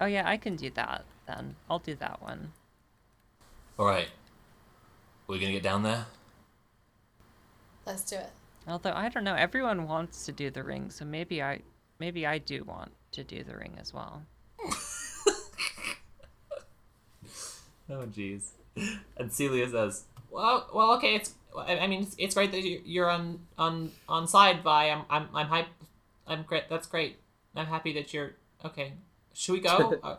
[0.00, 1.56] Oh yeah, I can do that then.
[1.68, 2.52] I'll do that one.
[3.78, 4.08] All right.
[5.26, 6.06] We're gonna get down there.
[7.86, 8.30] Let's do it.
[8.66, 11.62] Although I don't know, everyone wants to do the ring, so maybe I
[11.98, 14.22] maybe I do want to do the ring as well.
[17.90, 18.50] Oh, jeez.
[19.16, 21.14] And Celia says, "Well, well, okay.
[21.14, 21.32] It's.
[21.56, 24.90] I I mean, it's, it's great that you- you're on on on side by.
[24.90, 25.68] I'm I'm I'm hype.
[26.26, 26.68] I'm great.
[26.68, 27.18] That's great.
[27.56, 28.32] I'm happy that you're
[28.64, 28.94] okay.
[29.32, 30.16] Should we go?" Uh,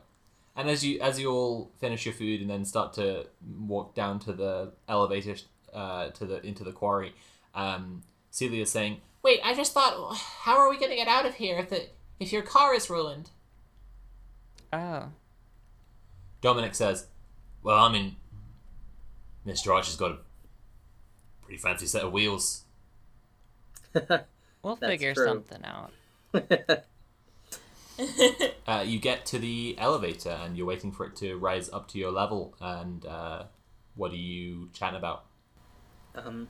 [0.55, 3.27] and as you as you all finish your food and then start to
[3.59, 5.35] walk down to the elevator
[5.73, 7.13] uh, to the into the quarry,
[7.55, 11.59] um, Celia's saying, "Wait, I just thought, how are we gonna get out of here
[11.59, 11.87] if the
[12.19, 13.29] if your car is ruined?"
[14.73, 15.09] Oh.
[16.41, 17.07] Dominic says,
[17.63, 18.15] "Well, I mean,
[19.45, 19.73] Mr.
[19.73, 20.17] Archer's got a
[21.49, 22.63] pretty fancy set of wheels."
[24.61, 25.25] We'll figure true.
[25.25, 25.91] something out.
[28.65, 31.97] Uh, you get to the elevator and you're waiting for it to rise up to
[31.99, 32.55] your level.
[32.61, 33.43] And uh,
[33.95, 35.25] what are you chatting about?
[36.15, 36.47] um,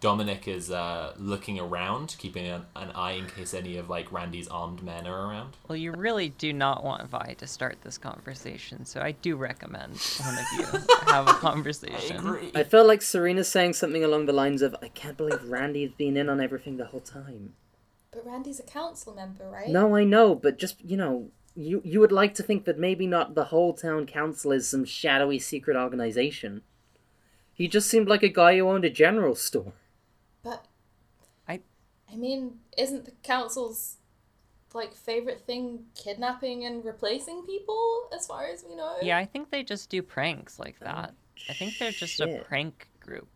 [0.00, 4.46] Dominic is uh, looking around, keeping an, an eye in case any of like Randy's
[4.46, 5.56] armed men are around.
[5.68, 9.96] Well, you really do not want Vi to start this conversation, so I do recommend
[10.22, 10.64] one of you
[11.06, 12.26] have a conversation.
[12.54, 15.92] I I felt like Serena's saying something along the lines of, "I can't believe Randy's
[15.92, 17.54] been in on everything the whole time."
[18.10, 19.68] But Randy's a council member, right?
[19.68, 23.06] No, I know, but just you know, you you would like to think that maybe
[23.06, 26.60] not the whole town council is some shadowy secret organization.
[27.54, 29.72] He just seemed like a guy who owned a general store.
[32.16, 33.96] But I- I mean, isn't the council's
[34.74, 38.08] like favorite thing kidnapping and replacing people?
[38.14, 38.96] As far as we know.
[39.02, 41.14] Yeah, I think they just do pranks like that.
[41.48, 43.28] I think they're just a Oh, prank group.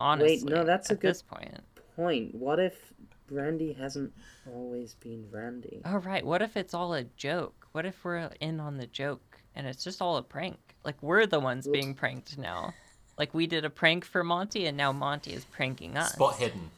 [0.00, 1.60] Honestly, Wait, no, that's a at good- this point.
[1.96, 2.34] Point.
[2.34, 2.92] What if
[3.30, 4.12] Randy hasn't
[4.46, 5.82] always been Randy?
[5.84, 7.66] Oh right, what if it's all a joke?
[7.72, 10.58] What if we're in on the joke and it's just all a prank?
[10.84, 11.72] Like we're the ones Oops.
[11.72, 12.74] being pranked now.
[13.18, 16.12] Like we did a prank for Monty and now Monty is pranking us.
[16.12, 16.70] Spot hidden.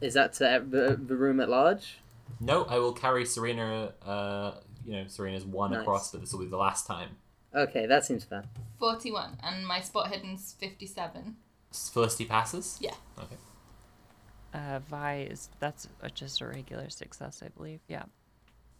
[0.00, 1.98] Is that to the, the room at large?
[2.40, 3.92] No, I will carry Serena.
[4.04, 4.52] Uh,
[4.84, 5.80] you know, Serena's one Nice.
[5.80, 7.10] across, but this will be the last time.
[7.54, 8.44] Okay, that seems fair.
[8.78, 11.36] Forty-one, and my spot hidden's fifty-seven.
[11.72, 12.78] Felicity passes.
[12.80, 12.94] Yeah.
[13.18, 13.36] Okay.
[14.54, 17.80] Uh, Vi is that's just a regular success, I believe.
[17.88, 18.04] Yeah.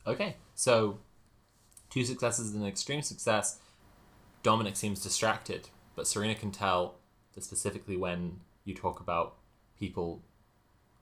[0.07, 0.37] Okay.
[0.55, 0.99] So,
[1.91, 3.59] two successes and an extreme success.
[4.43, 6.95] Dominic seems distracted, but Serena can tell
[7.35, 9.35] that specifically when you talk about
[9.79, 10.23] people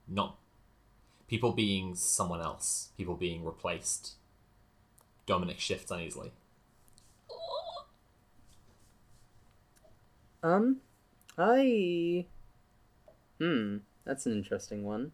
[0.09, 0.37] not
[1.29, 4.15] people being someone else, people being replaced.
[5.27, 6.31] Dominic shifts uneasily.
[10.43, 10.77] Um,
[11.37, 12.27] I.
[13.41, 15.13] Hmm, that's an interesting one.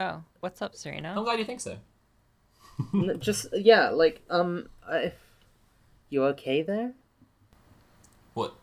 [0.00, 1.14] Oh, what's up, Serena?
[1.16, 1.76] I'm glad you think so.
[3.18, 5.12] Just yeah, like um, I.
[6.08, 6.94] You okay there?
[8.32, 8.54] What?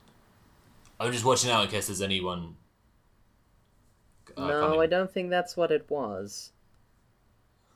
[0.99, 2.55] I'm just watching out in case there's anyone.
[4.38, 4.81] Uh, no, coming.
[4.81, 6.51] I don't think that's what it was.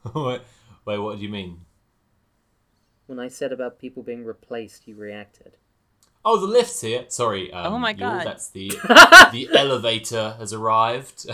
[0.16, 0.42] Wait,
[0.86, 1.60] wait, what do you mean?
[3.08, 5.58] When I said about people being replaced, you reacted.
[6.24, 7.06] Oh, the lift's here.
[7.08, 7.52] Sorry.
[7.52, 8.26] Um, Oh my Yule, God.
[8.26, 8.70] That's the
[9.32, 11.26] the elevator has arrived.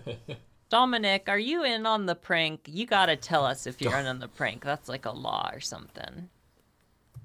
[0.68, 2.62] Dominic, are you in on the prank?
[2.66, 4.64] You gotta tell us if you're in on the prank.
[4.64, 6.28] That's like a law or something.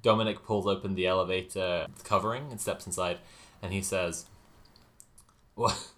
[0.01, 3.17] Dominic pulls open the elevator covering and steps inside,
[3.61, 4.25] and he says,
[5.55, 5.92] "What?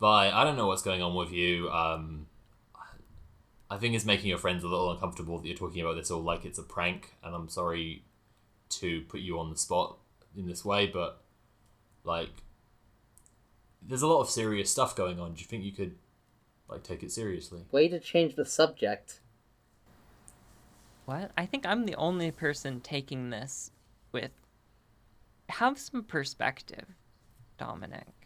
[0.00, 1.70] Vi, I don't know what's going on with you.
[1.70, 2.26] Um,
[3.70, 6.22] I think it's making your friends a little uncomfortable that you're talking about this all
[6.22, 8.02] like it's a prank, and I'm sorry
[8.70, 9.98] to put you on the spot
[10.36, 11.22] in this way, but
[12.02, 12.30] like,
[13.82, 15.34] there's a lot of serious stuff going on.
[15.34, 15.96] Do you think you could
[16.68, 19.20] like take it seriously?" Way to change the subject.
[21.04, 21.30] What?
[21.36, 23.70] I think I'm the only person taking this
[24.12, 24.30] with.
[25.48, 26.86] Have some perspective,
[27.58, 28.19] Dominic.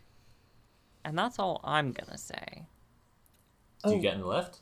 [1.05, 2.67] And that's all I'm gonna say.
[3.85, 4.01] Do you Oh.
[4.01, 4.61] get in the lift?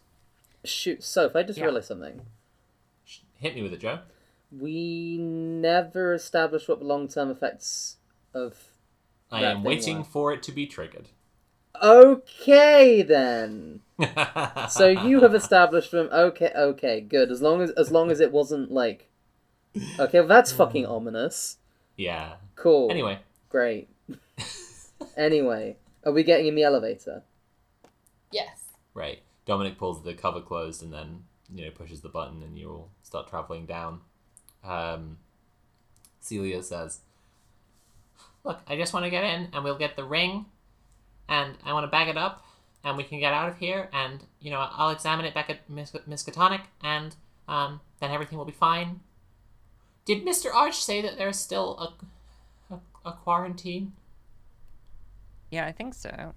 [0.65, 1.67] Shoot, Soph, I just Yeah.
[1.67, 2.27] realized something.
[3.39, 4.01] Hit me with it, Joe.
[4.51, 7.97] We never established what the long-term effects
[8.35, 8.73] of.
[9.31, 10.07] I That am thing waiting was.
[10.09, 11.09] for it to be triggered.
[11.81, 13.81] Okay then.
[14.69, 16.09] So you have established them.
[16.13, 17.31] Okay, okay, good.
[17.31, 19.09] As long as as long as it wasn't like.
[19.99, 20.91] Okay, well, that's fucking mm.
[20.91, 21.59] ominous.
[21.97, 22.35] Yeah.
[22.57, 22.91] Cool.
[22.91, 23.89] Anyway, Great.
[25.17, 27.23] anyway, are we getting in the elevator?
[28.31, 28.63] Yes.
[28.95, 29.21] right.
[29.45, 32.91] Dominic pulls the cover closed and then, you know, pushes the button and you all
[33.03, 34.01] start traveling down.
[34.65, 35.19] Um,
[36.21, 37.01] Celia says,
[38.45, 40.47] Look, I just want to get in and we'll get the ring
[41.29, 42.45] and I want to bag it up
[42.85, 45.69] and we can get out of here and, you know, I'll examine it back at
[45.69, 47.15] Miss Miskatonic and
[47.49, 49.01] um, then everything will be fine.
[50.05, 50.53] Did Mr.
[50.53, 51.95] Arch say that there's still
[52.71, 52.81] a, a,
[53.11, 53.93] a quarantine?
[55.53, 56.33] Yeah, I think so.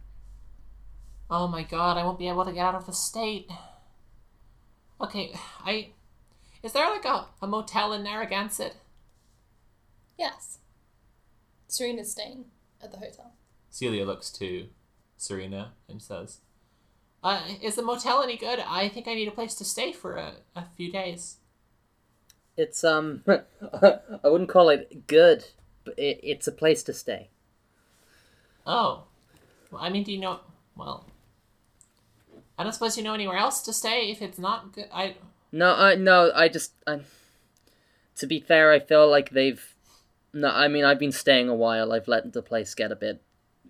[1.29, 3.49] Oh my god, I won't be able to get out of the state.
[4.99, 5.33] Okay,
[5.63, 5.91] I.
[6.61, 8.75] Is there like a, a motel in Narragansett?
[10.19, 10.59] Yes.
[11.67, 12.45] Serena's staying
[12.83, 13.33] at the hotel.
[13.69, 14.67] Celia looks to
[15.15, 16.39] Serena and says,
[17.23, 18.59] uh, Is the motel any good?
[18.67, 21.37] I think I need a place to stay for a, a few days.
[22.57, 25.45] It's um, I wouldn't call it good,
[25.85, 27.29] but it, it's a place to stay.
[28.65, 29.03] Oh.
[29.71, 30.39] Well, I mean, do you know.
[30.75, 31.05] Well.
[32.57, 34.87] I don't suppose you know anywhere else to stay if it's not good.
[34.93, 35.15] I.
[35.51, 37.01] No, I no, I just I.
[38.17, 39.63] To be fair, I feel like they've.
[40.33, 41.91] No, I mean I've been staying a while.
[41.91, 43.21] I've let the place get a bit.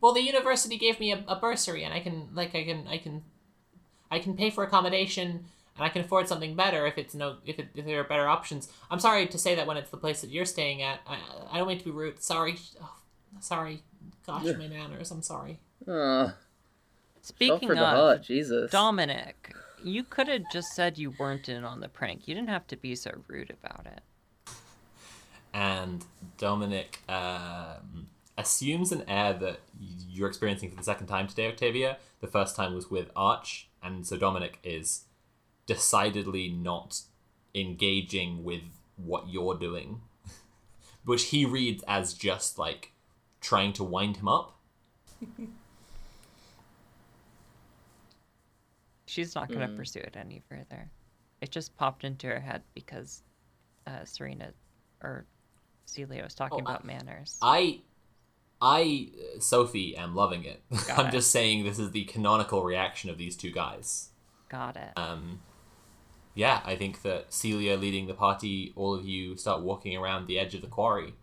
[0.02, 2.98] Well, the university gave me a, a bursary, and I can like I can I
[2.98, 3.24] can
[4.12, 5.46] I can pay for accommodation,
[5.76, 8.28] and I can afford something better if it's no if it, if there are better
[8.28, 8.72] options.
[8.92, 11.00] I'm sorry to say that when it's the place that you're staying at.
[11.08, 11.18] I
[11.52, 12.22] I don't mean to be rude.
[12.22, 12.98] Sorry, oh,
[13.40, 13.82] sorry.
[14.26, 15.12] Gosh, my manners.
[15.12, 15.60] I'm sorry.
[15.88, 16.32] Uh,
[17.22, 18.72] Speaking for the of heart, Jesus.
[18.72, 22.28] Dominic, you could have just said you weren't in on the prank.
[22.28, 24.02] You didn't have to be so rude about it.
[25.54, 26.06] And
[26.38, 28.08] Dominic um,
[28.38, 29.60] assumes an air that
[30.10, 31.98] you're experiencing for the second time today, Octavia.
[32.22, 35.06] The first time was with Arch, and so Dominic is
[35.66, 37.02] decidedly not
[37.54, 38.64] engaging with
[38.98, 40.02] what you're doing.
[41.06, 42.92] which he reads as just like
[43.46, 44.58] trying to wind him up.
[49.08, 49.78] She's not going to Mm.
[49.78, 50.90] pursue it any further.
[51.42, 53.22] It just popped into her head because
[53.88, 54.52] uh, Serena
[55.04, 55.26] or
[55.86, 57.38] Celia was talking Oh, I- about manners.
[57.42, 57.82] I,
[58.60, 60.64] I, uh, Sophie, am loving it.
[60.88, 61.12] Got I'm it.
[61.12, 64.10] just saying this is the canonical reaction of these two guys.
[64.50, 64.92] Got it.
[64.98, 65.42] Um,
[66.34, 70.40] yeah, I think that Celia leading the party, all of you start walking around the
[70.40, 71.14] edge of the quarry.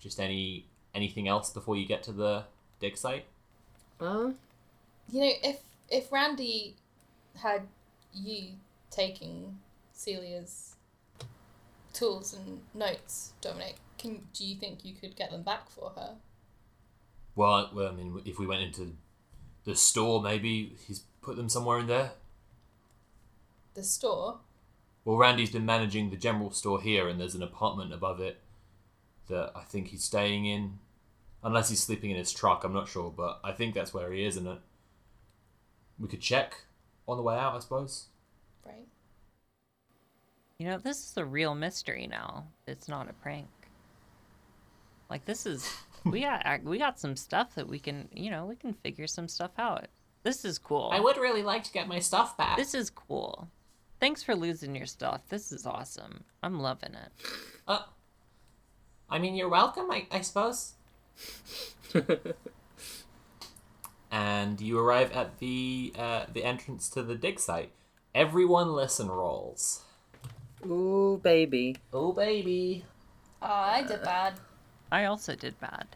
[0.00, 2.44] Just any anything else before you get to the
[2.80, 3.24] dig site?
[4.00, 4.32] Uh,
[5.10, 6.76] You know, if if Randy
[7.36, 7.66] had
[8.12, 8.54] you
[8.90, 9.58] taking
[9.94, 10.76] Celia's
[11.92, 16.16] tools and notes, Dominic, can do you think you could get them back for her?
[17.34, 18.96] Well, well, I mean, if we went into
[19.64, 22.12] the store, maybe he's put them somewhere in there.
[23.74, 24.38] The store.
[25.04, 28.40] Well, Randy's been managing the general store here, and there's an apartment above it
[29.32, 30.78] that I think he's staying in.
[31.42, 34.24] Unless he's sleeping in his truck, I'm not sure, but I think that's where he
[34.24, 34.58] is, and it.
[35.98, 36.54] We could check
[37.08, 38.06] on the way out, I suppose.
[38.64, 38.86] Right.
[40.58, 42.46] You know, this is a real mystery now.
[42.66, 43.48] It's not a prank.
[45.10, 45.68] Like this is
[46.04, 49.28] we got we got some stuff that we can, you know, we can figure some
[49.28, 49.88] stuff out.
[50.22, 50.90] This is cool.
[50.92, 52.56] I would really like to get my stuff back.
[52.56, 53.48] This is cool.
[53.98, 55.22] Thanks for losing your stuff.
[55.28, 56.24] This is awesome.
[56.42, 57.12] I'm loving it.
[57.66, 57.82] Uh,
[59.12, 60.72] I mean, you're welcome, I, I suppose.
[64.10, 67.72] and you arrive at the uh, the entrance to the dig site.
[68.14, 69.82] Everyone, listen rolls.
[70.64, 71.76] ooh, baby.
[71.92, 72.86] Oh, baby.
[73.42, 74.34] Oh, I did bad.
[74.90, 75.88] I also did bad.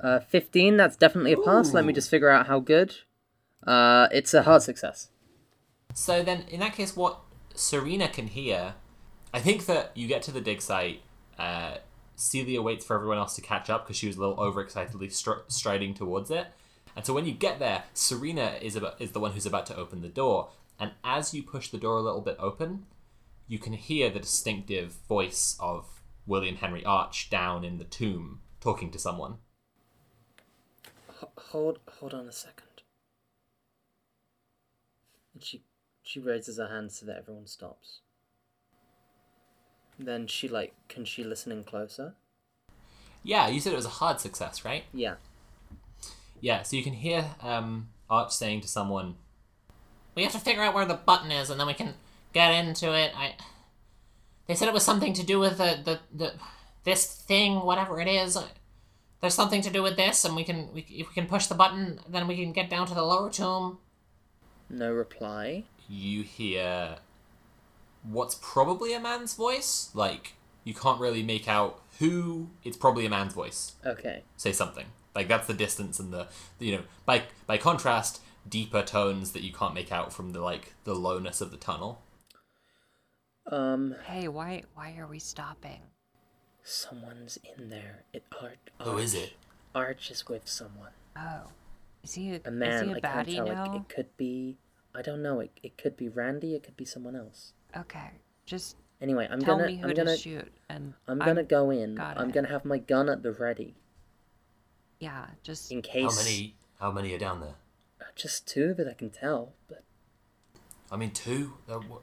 [0.00, 1.72] Uh, 15, that's definitely a pass.
[1.72, 2.94] Let me just figure out how good.
[3.66, 5.10] Uh, it's a hard success.
[5.94, 7.20] So then, in that case, what
[7.54, 8.74] Serena can hear,
[9.34, 11.02] I think that you get to the dig site.
[11.38, 11.76] Uh,
[12.16, 15.44] Celia waits for everyone else to catch up because she was a little overexcitedly str-
[15.46, 16.48] striding towards it.
[16.96, 19.76] And so when you get there, Serena is about is the one who's about to
[19.76, 20.50] open the door.
[20.80, 22.86] And as you push the door a little bit open,
[23.46, 28.90] you can hear the distinctive voice of William Henry Arch down in the tomb talking
[28.90, 29.36] to someone.
[31.36, 32.82] Hold, hold on a second.
[35.34, 35.62] And she,
[36.02, 38.00] she raises her hand so that everyone stops.
[39.98, 42.14] Then she like, can she listen in closer?
[43.22, 44.84] Yeah, you said it was a hard success, right?
[44.92, 45.14] Yeah.
[46.40, 49.16] Yeah, so you can hear um, Arch saying to someone,
[50.14, 51.94] "We have to figure out where the button is, and then we can
[52.32, 53.34] get into it." I.
[54.46, 56.32] They said it was something to do with the the, the
[56.84, 58.38] this thing, whatever it is.
[59.20, 61.54] There's something to do with this, and we can we, if we can push the
[61.56, 63.78] button, then we can get down to the lower tomb.
[64.70, 65.64] No reply.
[65.88, 66.98] You hear
[68.02, 69.90] what's probably a man's voice.
[69.94, 70.34] Like
[70.64, 72.50] you can't really make out who.
[72.64, 73.74] It's probably a man's voice.
[73.84, 74.22] Okay.
[74.36, 74.86] say something.
[75.14, 79.42] Like that's the distance and the, the you know by by contrast deeper tones that
[79.42, 82.02] you can't make out from the like the lowness of the tunnel.
[83.50, 85.80] Um, Hey, why why are we stopping?
[86.64, 88.04] someone's in there.
[88.12, 88.58] It Arch.
[88.82, 89.32] Who is it?
[89.74, 90.90] Arch is with someone.
[91.16, 91.44] Oh.
[92.04, 92.72] Is he a, A man.
[92.74, 93.46] is he a I can't tell.
[93.46, 93.72] now?
[93.74, 94.58] It, it could be.
[94.94, 95.40] I don't know.
[95.40, 96.54] It, it could be Randy.
[96.54, 97.54] It could be someone else.
[97.76, 98.10] Okay.
[98.46, 99.68] Just Anyway, I'm tell gonna.
[99.68, 100.16] me who I'm gonna.
[100.16, 101.94] shoot and I'm gonna go in.
[101.94, 102.32] got I'm it.
[102.34, 103.76] gonna have my gun at the ready
[104.98, 106.16] Yeah, just in case.
[106.18, 106.56] How many?
[106.80, 107.54] How many are down there?
[108.00, 109.84] Uh, Just two that I can tell, but
[110.90, 111.54] I mean, two.
[111.68, 111.98] There, wa-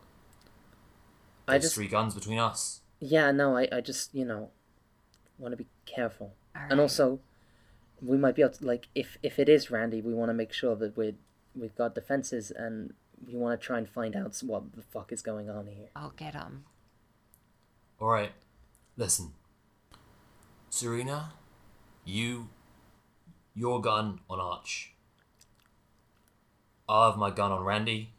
[1.47, 1.75] I just.
[1.75, 2.81] three guns between us.
[2.99, 4.51] Yeah, no, I, I just, you know,
[5.37, 6.33] want to be careful.
[6.55, 6.71] Alright.
[6.71, 7.19] And also,
[8.01, 10.53] we might be able to, like, if if it is Randy, we want to make
[10.53, 11.15] sure that we're
[11.53, 12.93] we've got defenses, and
[13.27, 15.87] we want to try and find out what the fuck is going on here.
[15.95, 16.65] I'll get him.
[17.99, 18.31] All right,
[18.97, 19.31] listen,
[20.69, 21.33] Serena,
[22.03, 22.49] you,
[23.55, 24.93] your gun on Arch.
[26.87, 28.11] I'll have my gun on Randy.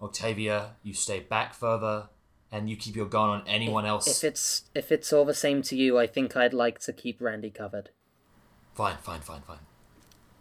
[0.00, 2.08] Octavia, you stay back further,
[2.52, 4.06] and you keep your gun on anyone else.
[4.06, 7.20] If it's if it's all the same to you, I think I'd like to keep
[7.20, 7.90] Randy covered.
[8.74, 9.58] Fine, fine, fine, fine.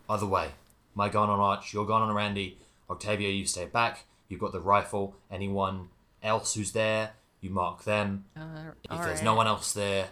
[0.08, 0.50] Other way.
[0.94, 2.58] My gun on Arch, your gun on Randy.
[2.90, 4.06] Octavia, you stay back.
[4.28, 5.16] You've got the rifle.
[5.32, 5.90] Anyone
[6.24, 8.26] else who's there, you mark them.
[8.36, 10.08] Uh, If there's no one else there,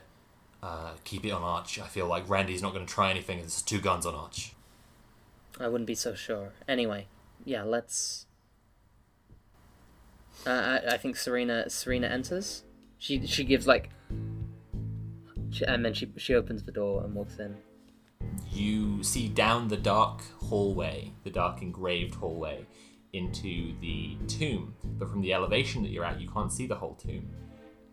[0.61, 1.79] uh, keep it on Arch.
[1.79, 3.39] I feel like Randy's not going to try anything.
[3.39, 4.53] There's two guns on Arch.
[5.59, 6.53] I wouldn't be so sure.
[6.67, 7.07] Anyway,
[7.45, 8.25] yeah, let's.
[10.47, 12.63] Uh, I, I think Serena Serena enters.
[12.97, 13.89] She she gives like,
[15.51, 17.57] she, and then she she opens the door and walks in.
[18.51, 22.65] You see down the dark hallway, the dark engraved hallway,
[23.13, 24.75] into the tomb.
[24.97, 27.29] But from the elevation that you're at, you can't see the whole tomb.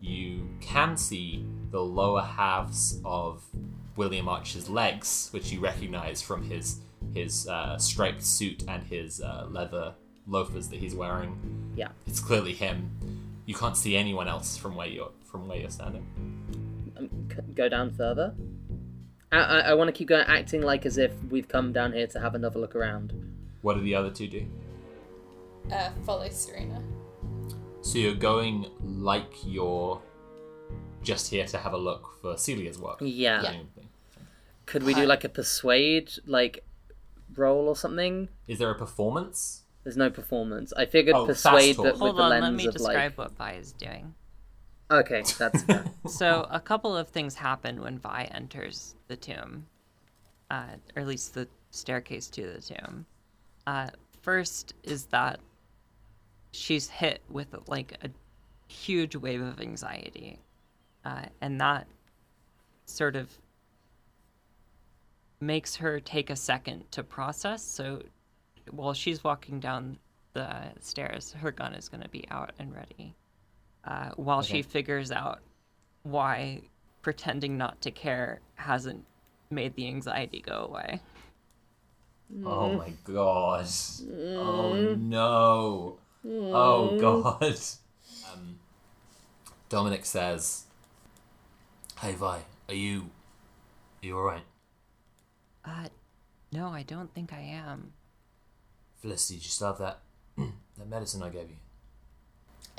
[0.00, 3.44] you can see the lower halves of
[3.96, 6.80] William Archer's legs, which you recognize from his
[7.14, 9.94] his uh, striped suit and his uh, leather
[10.26, 11.72] loafers that he's wearing.
[11.76, 11.88] Yeah.
[12.06, 12.90] It's clearly him.
[13.46, 16.06] You can't see anyone else from where you're from where you're standing.
[16.96, 18.34] Um, c- go down further.
[19.32, 22.06] I, I, I want to keep going, acting like as if we've come down here
[22.08, 23.12] to have another look around.
[23.62, 24.46] What do the other two do?
[25.72, 26.82] Uh, follow Serena.
[27.82, 30.00] So you're going like you're
[31.02, 32.98] just here to have a look for Celia's work.
[33.00, 33.40] Yeah.
[33.40, 33.88] presumably.
[34.66, 36.64] Could we do like a persuade, like
[37.34, 38.28] roll or something?
[38.46, 39.62] Is there a performance?
[39.82, 40.72] There's no performance.
[40.76, 41.84] I figured Oh, fast persuade, talk.
[41.86, 43.18] but with Hold the on, lens let me of describe like.
[43.18, 44.14] what Vi is doing.
[44.90, 45.84] Okay, that's fair.
[46.08, 49.66] So a couple of things happen when Vi enters the tomb,
[50.50, 53.06] uh, or at least the staircase to the tomb.
[53.66, 53.88] Uh,
[54.22, 55.38] first is that
[56.52, 58.10] she's hit with like a
[58.72, 60.40] huge wave of anxiety,
[61.04, 61.86] uh, and that
[62.86, 63.38] sort of
[65.40, 67.62] makes her take a second to process.
[67.62, 68.02] So
[68.70, 69.98] while she's walking down
[70.32, 73.14] the stairs, her gun is going to be out and ready.
[73.84, 75.40] Uh, while she figures out
[76.02, 76.60] why
[77.02, 79.04] pretending not to care hasn't
[79.50, 81.00] made the anxiety go away.
[82.44, 83.66] Oh my god.
[84.12, 85.98] Oh no.
[86.24, 87.58] Oh god.
[88.32, 88.58] Um,
[89.68, 90.64] Dominic says,
[92.00, 93.10] Hey Vi, are you
[94.02, 94.44] are you alright?
[95.64, 95.88] Uh,
[96.52, 97.92] no, I don't think I am.
[99.00, 100.00] Felicity, did you still have that
[100.78, 101.56] that medicine I gave you?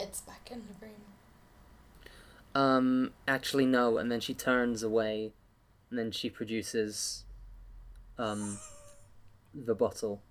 [0.02, 1.02] It's back in the room.
[2.54, 3.98] Um, actually, no.
[3.98, 5.32] And then she turns away,
[5.90, 7.24] and then she produces,
[8.18, 8.58] um,
[9.54, 10.22] the bottle.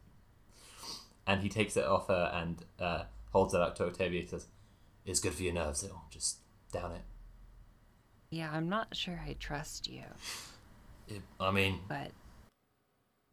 [1.27, 4.23] And he takes it off her and uh, holds it up to Octavia.
[4.23, 4.47] He says,
[5.07, 6.39] It's good for your nerves, it'll just
[6.73, 7.03] down it.
[8.31, 10.03] Yeah, I'm not sure I trust you,
[11.09, 12.13] it I mean, but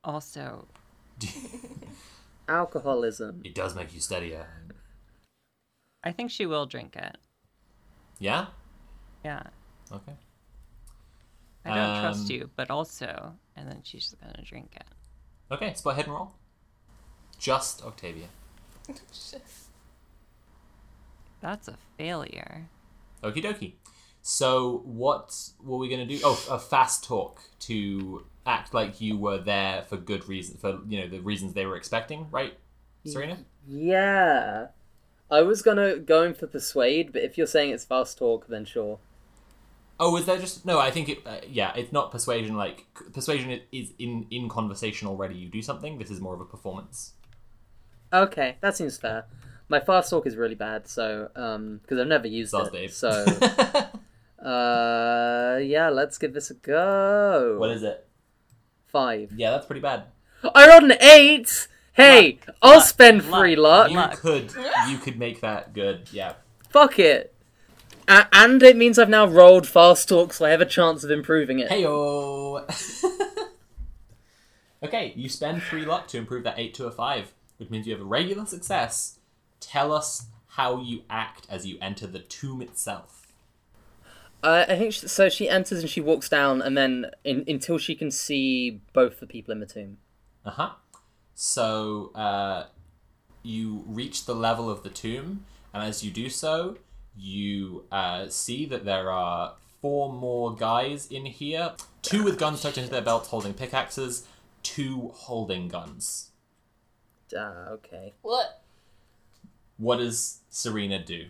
[0.03, 0.67] also,
[2.49, 3.41] Alcoholism.
[3.43, 4.47] it does make you steadier.
[6.07, 7.17] I think she will drink it.
[8.17, 8.47] Yeah?
[9.25, 9.43] Yeah,
[9.91, 10.13] Okay.
[11.65, 14.85] I don't trust Um, you, but also, and then she's gonna drink it.
[15.51, 16.31] Okay, spot hidden roll.
[17.37, 18.27] Just Octavia.
[21.41, 22.69] That's a failure.
[23.21, 23.73] Okie dokie.
[24.21, 26.19] So, what were we going to do?
[26.23, 30.99] Oh, a fast talk to act like you were there for good reason, for, you
[31.01, 32.57] know, the reasons they were expecting, right,
[33.05, 33.37] Serena?
[33.67, 34.67] Yeah.
[35.29, 38.65] I was gonna go in for persuade, but if you're saying it's fast talk, then
[38.65, 38.99] sure.
[39.99, 40.65] Oh, is there just.
[40.65, 41.19] No, I think it.
[41.25, 42.85] Uh, yeah, it's not persuasion, like.
[43.13, 45.35] Persuasion is in, in conversation already.
[45.35, 45.97] You do something.
[45.97, 47.13] This is more of a performance.
[48.13, 49.25] Okay, that seems fair.
[49.69, 52.73] My fast talk is really bad, so um, because I've never used Soz it.
[52.73, 52.93] Dave.
[52.93, 53.09] So,
[54.45, 57.57] uh, yeah, let's give this a go.
[57.59, 58.07] what is it?
[58.85, 59.33] Five.
[59.35, 60.03] Yeah, that's pretty bad.
[60.55, 61.67] I rolled an eight.
[61.97, 63.41] Hey, Luck, I'll luck, spend luck.
[63.41, 63.91] free luck.
[63.91, 64.53] You could.
[64.87, 66.07] You could make that good.
[66.11, 66.33] Yeah.
[66.69, 67.33] Fuck it.
[68.07, 71.09] A- and it means I've now rolled fast talk, so I have a chance of
[71.09, 71.69] improving it.
[71.69, 72.63] Heyo.
[74.83, 77.93] okay, you spend three luck to improve that eight to a five, which means you
[77.93, 79.17] have a regular success.
[79.59, 83.33] Tell us how you act as you enter the tomb itself.
[84.43, 85.29] Uh, I think she, so.
[85.29, 89.25] She enters and she walks down, and then in, until she can see both the
[89.25, 89.97] people in the tomb.
[90.45, 90.69] Uh huh.
[91.39, 92.65] So uh,
[93.43, 96.79] you reach the level of the tomb, and as you do so,
[97.15, 101.73] you uh, see that there are four more guys in here.
[102.01, 104.27] Two with guns tucked into their belts, holding pickaxes.
[104.63, 106.31] Two holding guns.
[107.37, 108.15] Ah, okay.
[108.23, 108.63] What?
[109.77, 111.27] What does Serena do?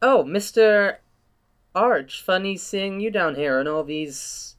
[0.00, 1.00] Oh, Mister
[1.74, 4.53] Arch, funny seeing you down here and all these.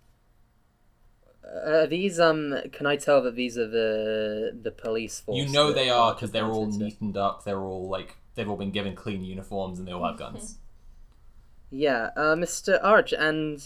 [1.46, 2.56] Uh, are these um?
[2.72, 5.38] Can I tell that these are the the police force?
[5.38, 6.86] You know that they are because they're all entered into?
[6.86, 7.44] neatened up.
[7.44, 10.58] They're all like they've all been given clean uniforms and they all have guns.
[11.70, 13.60] Yeah, uh, Mister Arch and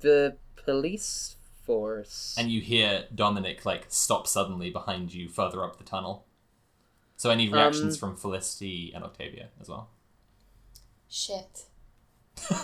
[0.00, 2.34] the police force.
[2.38, 6.26] and you hear Dominic like stop suddenly behind you further up the tunnel.
[7.16, 9.88] So any reactions Um, from Felicity and Octavia as well?
[11.08, 11.64] Shit.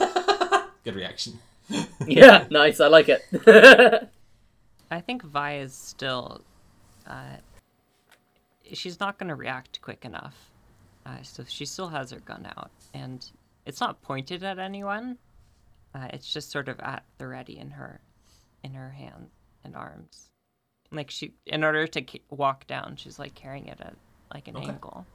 [0.84, 1.38] Good reaction.
[2.06, 2.80] yeah, nice.
[2.80, 3.22] I like it.
[4.90, 6.42] I think Vi is still.
[7.06, 7.36] Uh,
[8.72, 10.50] she's not going to react quick enough.
[11.06, 12.70] Uh, so she still has her gun out.
[12.92, 13.24] And
[13.66, 15.18] it's not pointed at anyone,
[15.94, 18.00] uh, it's just sort of at the ready in her
[18.62, 19.30] in her hands
[19.64, 20.28] and arms.
[20.92, 23.94] Like she, in order to walk down, she's like carrying it at
[24.32, 24.68] like an Okay.
[24.68, 25.06] angle.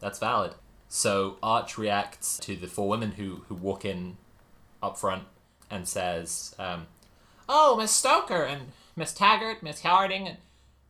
[0.00, 0.54] That's valid.
[0.88, 4.18] So Arch reacts to the four women who who walk in
[4.82, 5.24] up front
[5.70, 6.86] and says, um,
[7.48, 10.36] "Oh, Miss Stoker and Miss Taggart, Miss Harding, and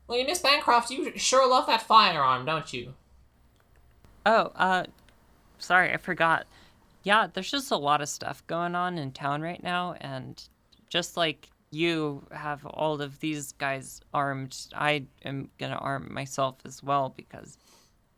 [0.07, 2.95] well, Miss Bancroft, you sure love that firearm, don't you?"
[4.27, 4.85] Oh, uh,
[5.59, 6.47] sorry, I forgot.
[7.05, 10.41] Yeah, there's just a lot of stuff going on in town right now, and
[10.89, 16.83] just like you have all of these guys armed, I am gonna arm myself as
[16.83, 17.57] well because,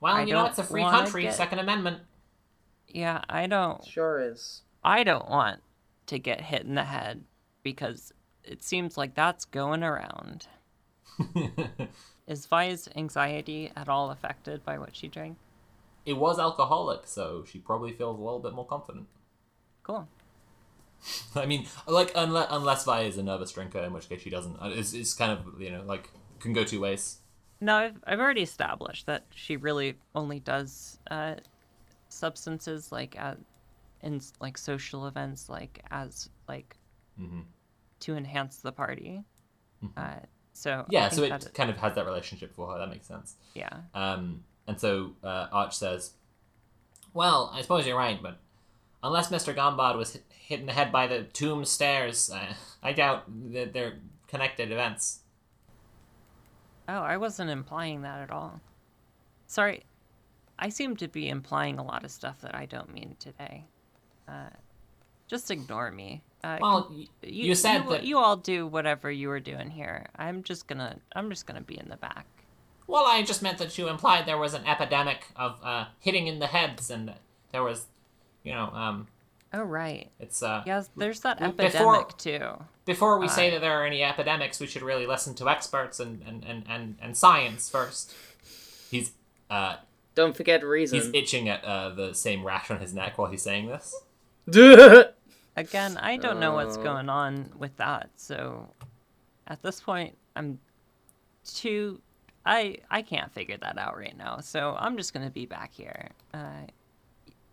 [0.00, 2.02] Well, I you know don't it's a free country, get- Second Amendment.
[2.88, 4.62] yeah, I don't, Sure is.
[4.82, 5.62] I don't want
[6.06, 7.24] to get hit in the head
[7.62, 8.12] because
[8.44, 10.46] it seems like that's going around.
[12.26, 15.36] Is Vi's anxiety at all affected by what she drank?
[16.06, 19.06] it was alcoholic, so she probably feels a little bit more confident.
[19.82, 20.06] Cool.
[21.34, 24.56] I mean, like unless unless Vi is a nervous drinker, in which case she doesn't.
[24.60, 26.10] Uh, It's, it's kind of you know like
[26.40, 27.18] can go two ways.
[27.60, 31.36] No, I've, I've already established that she really only does uh,
[32.08, 33.38] substances like at
[34.02, 36.76] in like social events, like as like
[37.18, 37.40] hmm
[38.04, 39.22] to enhance the party.
[39.96, 40.14] Uh,
[40.54, 42.78] so Yeah, so it kind of has that relationship for her.
[42.78, 43.34] That makes sense.
[43.54, 43.80] yeah.
[43.92, 46.12] Um, and so uh, Arch says,
[47.12, 48.38] "Well, I suppose you're right, but
[49.02, 52.92] unless Mister Gombard was hit, hit in the head by the tomb stairs, uh, I
[52.92, 55.20] doubt that they're connected events."
[56.88, 58.60] Oh, I wasn't implying that at all.
[59.46, 59.82] Sorry,
[60.58, 63.64] I seem to be implying a lot of stuff that I don't mean today.
[64.28, 64.48] Uh,
[65.28, 66.22] just ignore me.
[66.44, 68.04] Uh, Well, y- you, said you, that.
[68.04, 70.06] you all do whatever you were doing here.
[70.16, 72.26] I'm just gonna I'm just gonna be in the back.
[72.86, 76.38] Well, I just meant that you implied there was an epidemic of uh, hitting in
[76.38, 77.14] the heads, and
[77.50, 77.86] there was,
[78.42, 79.06] you know, um,
[79.54, 80.10] Oh right.
[80.20, 80.62] it's uh.
[80.66, 82.64] Yes, there's that Before- epidemic too.
[82.84, 85.98] Before we say Uh, that there are any epidemics, we should really listen to experts
[86.00, 88.12] and, and, and, and, and science first.
[88.90, 89.12] He's
[89.48, 89.76] uh
[90.14, 90.98] Don't forget reason.
[91.00, 93.94] he's itching at uh, the same rash on his neck while he's saying this.
[95.56, 98.10] Again, I don't know what's going on with that.
[98.16, 98.68] So
[99.46, 100.58] at this point, I'm
[101.44, 102.00] too
[102.46, 104.38] I I can't figure that out right now.
[104.40, 106.10] So I'm just gonna be back here.
[106.32, 106.66] Uh,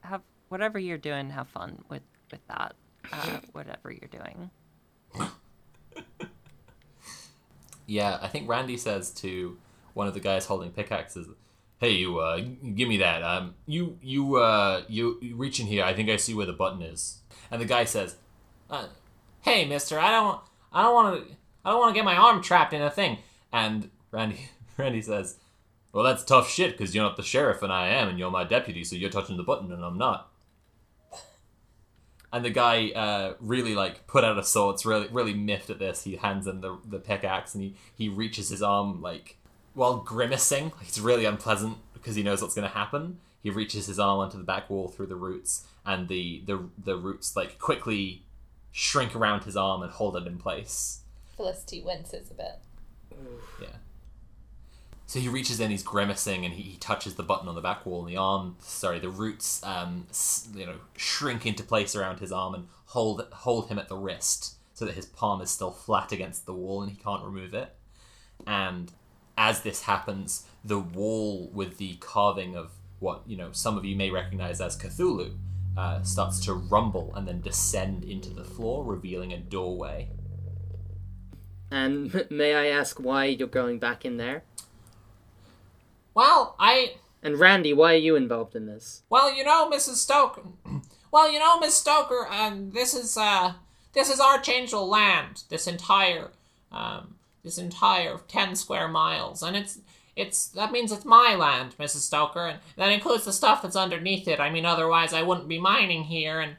[0.02, 1.30] have whatever you're doing.
[1.30, 2.76] Have fun with with that.
[3.12, 4.50] Uh, whatever you're doing.
[7.88, 9.58] Yeah, I think Randy says to
[9.96, 11.28] one of the guys holding pickaxes,
[11.82, 12.40] "Hey, you, uh,
[12.76, 13.24] give me that.
[13.24, 15.84] Um, you, you, uh, you, reach in here.
[15.84, 18.18] I think I see where the button is." And the guy says,
[18.70, 18.86] uh,
[19.42, 20.40] "Hey, Mister, I don't,
[20.72, 21.36] I don't want to,
[21.66, 23.18] I don't want to get my arm trapped in a thing."
[23.52, 24.48] And Randy,
[24.78, 25.38] Randy says,
[25.92, 28.44] "Well, that's tough shit because you're not the sheriff and I am, and you're my
[28.44, 30.32] deputy, so you're touching the button and I'm not."
[32.34, 36.04] And the guy uh, really like put out a sorts, really really miffed at this.
[36.04, 39.38] He hands him the the pickaxe and he he reaches his arm like
[39.74, 40.66] while grimacing.
[40.78, 43.20] Like, it's really unpleasant because he knows what's going to happen.
[43.42, 46.96] He reaches his arm onto the back wall through the roots, and the the the
[46.96, 48.24] roots like quickly
[48.72, 51.02] shrink around his arm and hold it in place.
[51.36, 52.60] Felicity winces a bit.
[53.62, 53.68] Yeah.
[55.08, 57.86] So he reaches in, he's grimacing, and he, he touches the button on the back
[57.86, 60.08] wall, and the arm, sorry, the roots, um,
[60.56, 64.56] you know, shrink into place around his arm and hold hold him at the wrist,
[64.74, 67.76] so that his palm is still flat against the wall, and he can't remove it.
[68.48, 68.92] And
[69.38, 73.96] as this happens, the wall with the carving of what you know some of you
[73.96, 75.36] may recognize as Cthulhu
[75.78, 80.10] uh, starts to rumble and then descend into the floor, revealing a doorway.
[81.72, 84.44] and may I ask why you're going back in there?
[86.14, 89.04] Well, I And Randy, why are you involved in this?
[89.10, 89.96] Well, you know, Mrs.
[89.96, 90.44] Stoker.
[91.12, 92.26] Well, you know, Miss Stoker.
[92.30, 93.54] Um, this is uh,
[93.92, 95.44] this is Archangel land.
[95.50, 96.32] This entire,
[96.72, 99.80] um, this entire ten square miles, and it's
[100.16, 102.02] it's that means it's my land, Mrs.
[102.02, 104.40] Stoker, and that includes the stuff that's underneath it.
[104.40, 106.58] I mean, otherwise I wouldn't be mining here, and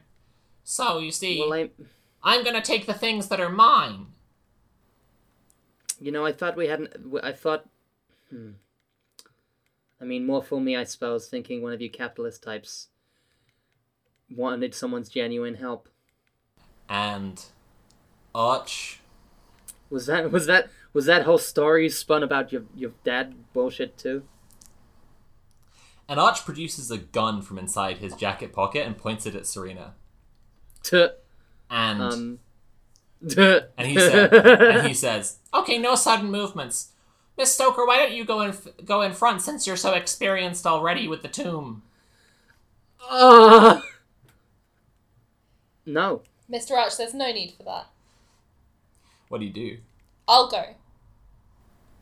[0.64, 1.70] so you see, Well, I,
[2.22, 4.06] I'm gonna take the things that are mine.
[6.00, 6.90] you know, I thought we hadn't.
[7.22, 7.68] I thought.
[8.30, 8.52] Hmm.
[10.00, 12.88] I mean, more for me, I suppose, thinking one of you capitalist types
[14.28, 15.88] wanted someone's genuine help.
[16.88, 17.44] And
[18.34, 19.01] Arch
[19.93, 23.98] Was that was that was that whole story you spun about your your dad bullshit
[23.98, 24.23] too?
[26.09, 29.94] and Arch produces a gun from inside his jacket pocket and points it at Serena.
[30.82, 31.10] Tuh.
[31.70, 32.39] And Um.
[33.78, 36.89] And he said, and he says, "Okay, no sudden movements,
[37.39, 37.86] Miss Stoker.
[37.86, 41.23] Why don't you go in f- go in front since you're so experienced already with
[41.23, 41.82] the tomb?"
[43.09, 43.81] Uh,
[45.86, 46.23] no.
[46.51, 46.73] Mr.
[46.73, 47.86] Arch, there's no need for that.
[49.32, 49.78] What do you do?
[50.28, 50.62] I'll go.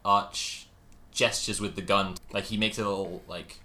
[0.05, 0.67] Arch
[1.13, 3.61] gestures with the gun, like he makes a little like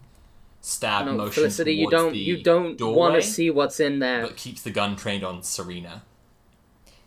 [0.62, 3.98] stab No, motion Felicity, you towards don't the you don't want to see what's in
[3.98, 4.22] there.
[4.22, 6.04] but keeps the gun trained on Serena.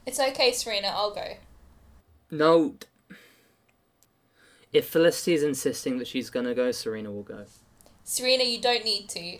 [0.04, 0.88] It's okay, Serena.
[0.88, 1.34] I'll go.
[2.32, 2.74] No.
[4.72, 7.44] If Felicity is insisting that she's gonna go, Serena will go.
[8.02, 9.38] Serena, you don't need to.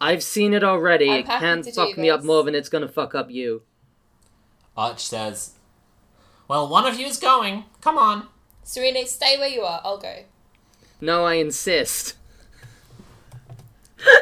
[0.00, 1.10] I've seen it already.
[1.10, 3.62] I'm it can't to do fuck me up more than it's gonna fuck up you.
[4.76, 5.52] Arch says,
[6.48, 7.64] "Well, one of you is going.
[7.80, 8.26] Come on."
[8.64, 9.80] Serena, stay where you are.
[9.84, 10.24] I'll go.
[11.00, 12.16] No, I insist.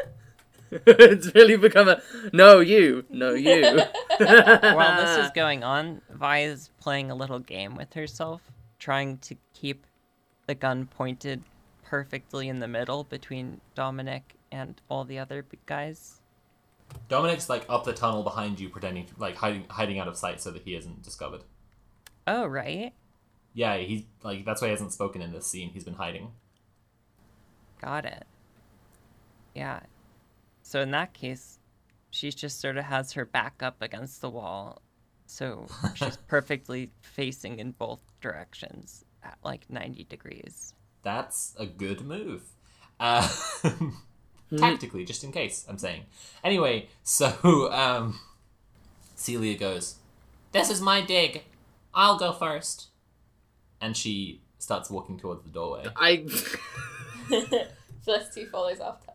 [0.70, 3.62] it's really become a no you, no you.
[4.18, 8.42] While this is going on, Vi is playing a little game with herself,
[8.78, 9.86] trying to keep
[10.46, 11.42] the gun pointed
[11.84, 16.20] perfectly in the middle between Dominic and all the other guys.
[17.08, 20.50] Dominic's like up the tunnel behind you, pretending like hiding hiding out of sight so
[20.50, 21.42] that he isn't discovered.
[22.26, 22.92] Oh, right.
[23.54, 25.70] Yeah, he's like that's why he hasn't spoken in this scene.
[25.70, 26.32] He's been hiding.
[27.80, 28.26] Got it.
[29.54, 29.80] Yeah.
[30.62, 31.58] So in that case,
[32.10, 34.82] she just sort of has her back up against the wall.
[35.26, 40.74] So she's perfectly facing in both directions at like 90 degrees.
[41.02, 42.42] That's a good move.
[42.98, 43.28] Uh,
[44.56, 46.02] tactically, just in case, I'm saying.
[46.42, 48.18] Anyway, so um,
[49.14, 49.96] Celia goes,
[50.52, 51.44] This is my dig.
[51.96, 52.88] I'll go first.
[53.80, 55.86] And she starts walking towards the doorway.
[55.96, 56.24] I
[58.04, 59.12] Felicity follows after.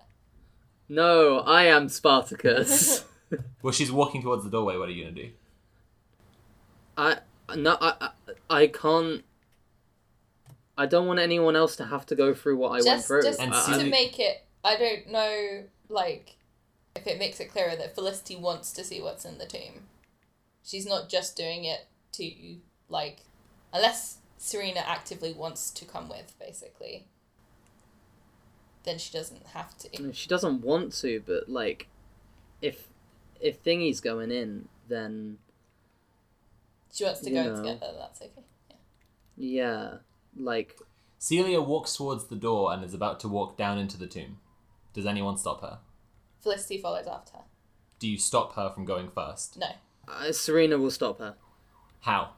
[0.89, 3.05] no, I am Spartacus.
[3.61, 4.75] Well, she's walking towards the doorway.
[4.75, 5.29] What are you going to do?
[6.97, 7.17] I
[7.55, 8.09] no, I, I
[8.49, 9.23] I can't.
[10.77, 13.21] I don't want anyone else to have to go through what I went through.
[13.21, 16.35] just And I- to Celia- make it, I don't know, like,
[16.93, 19.83] if it makes it clearer that Felicity wants to see what's in the tomb.
[20.65, 22.57] She's not just doing it to,
[22.91, 23.21] like,
[23.73, 27.07] unless Serena actively wants to come with, basically.
[28.83, 30.13] Then she doesn't have to.
[30.13, 31.87] she doesn't want to, but like,
[32.61, 32.87] if
[33.39, 35.37] if Thingy's going in, then
[36.93, 37.55] She wants to go know.
[37.57, 37.91] together.
[37.97, 38.41] That's okay.
[38.67, 38.75] Yeah.
[39.37, 39.93] yeah,
[40.35, 40.77] like
[41.19, 44.39] Celia walks towards the door and is about to walk down into the tomb.
[44.93, 45.79] Does anyone stop her?
[46.41, 47.43] Felicity follows after her.
[47.99, 49.57] Do you stop her from going first?
[49.59, 49.67] No.
[50.07, 51.35] uh, Serena will stop her.
[52.01, 52.31] How?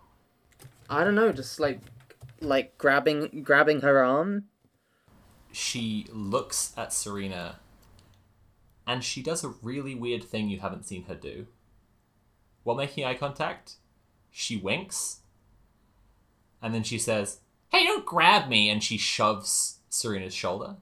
[0.94, 1.80] I don't know, just like
[2.40, 4.46] like grabbing grabbing her arm.
[5.52, 7.60] She looks at Serena
[8.86, 11.48] and she does a really weird thing you haven't seen her do.
[12.64, 13.76] While making eye contact,
[14.32, 15.22] she winks
[16.64, 17.40] and then she says,
[17.70, 18.70] Hey, don't grab me!
[18.70, 20.78] And she shoves Serena's shoulder.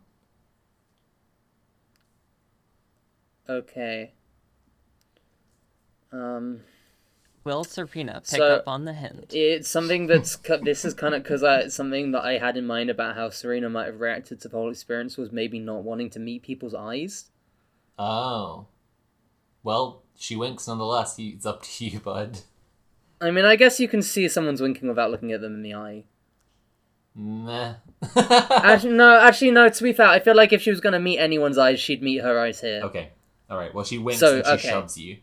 [3.49, 4.11] Okay.
[6.11, 6.61] Um.
[7.43, 9.33] Will Serena pick So- up on the hint?
[9.33, 12.67] It's something that's cu- this is kind of because it's something that I had in
[12.67, 16.09] mind about how Serena might have reacted to the whole experience was maybe not wanting
[16.11, 17.31] to meet people's eyes.
[17.97, 18.67] Oh.
[19.63, 21.15] Well, she winks nonetheless.
[21.17, 22.39] It's up to you, bud.
[23.19, 25.73] I mean, I guess you can see someone's winking without looking at them in the
[25.75, 26.03] eye.
[27.13, 27.73] Meh.
[28.15, 29.67] Actually, no, actually, no.
[29.69, 32.21] To be fair, I feel like if she was gonna meet anyone's eyes, she'd meet
[32.21, 32.81] her eyes here.
[32.83, 33.09] okay.
[33.49, 34.69] Alright, well, she winks So, and she okay.
[34.69, 35.17] shoves you.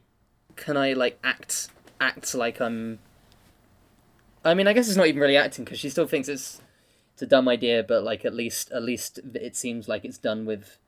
[0.55, 1.69] Can I like act
[2.01, 2.99] act like I'm?
[4.45, 6.61] I mean, I guess it's not even really acting because she still thinks it's
[7.13, 10.47] it's a dumb idea, but like at least at least it seems like it's done
[10.47, 10.79] with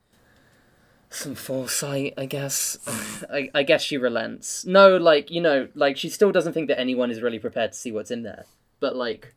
[1.10, 2.14] some foresight.
[2.16, 2.78] I guess.
[3.32, 4.64] I I guess she relents.
[4.64, 7.78] No, like you know, like she still doesn't think that anyone is really prepared to
[7.78, 8.46] see what's in there,
[8.80, 9.34] but like.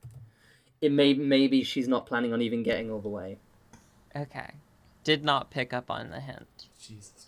[0.82, 3.38] It may maybe she's not planning on even getting all the way.
[4.14, 4.56] Okay.
[5.04, 6.68] Did not pick up on the hint.
[6.78, 7.26] Jesus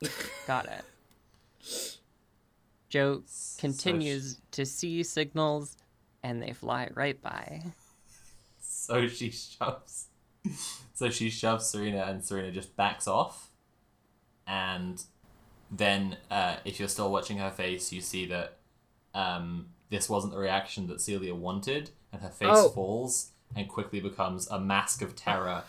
[0.00, 0.46] Christ.
[0.46, 1.96] Got it.
[2.90, 3.22] Joe
[3.58, 5.76] continues to see signals
[6.22, 7.62] and they fly right by.
[8.60, 10.06] So she shoves.
[10.94, 13.50] So she shoves Serena, and Serena just backs off.
[14.46, 15.02] And
[15.70, 18.56] then, uh, if you're still watching her face, you see that
[19.14, 22.68] um, this wasn't the reaction that Celia wanted, and her face Oh.
[22.70, 25.62] falls and quickly becomes a mask of terror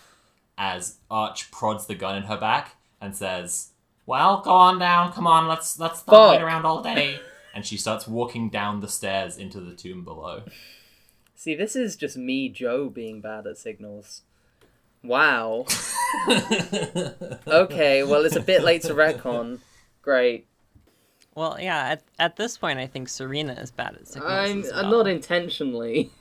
[0.58, 3.70] as Arch prods the gun in her back and says,
[4.06, 5.14] "Well, go on down.
[5.14, 7.20] Come on, let's let's not wait around all day."
[7.54, 10.44] And she starts walking down the stairs into the tomb below.
[11.36, 14.22] See, this is just me, Joe, being bad at signals.
[15.04, 15.66] Wow.
[17.48, 19.60] Okay, well, it's a bit late to retcon.
[20.02, 20.46] Great.
[21.36, 24.32] Well, yeah, at, at this point, I think Serena is bad at signals.
[24.32, 25.00] I'm, as I'm well.
[25.00, 26.12] not intentionally.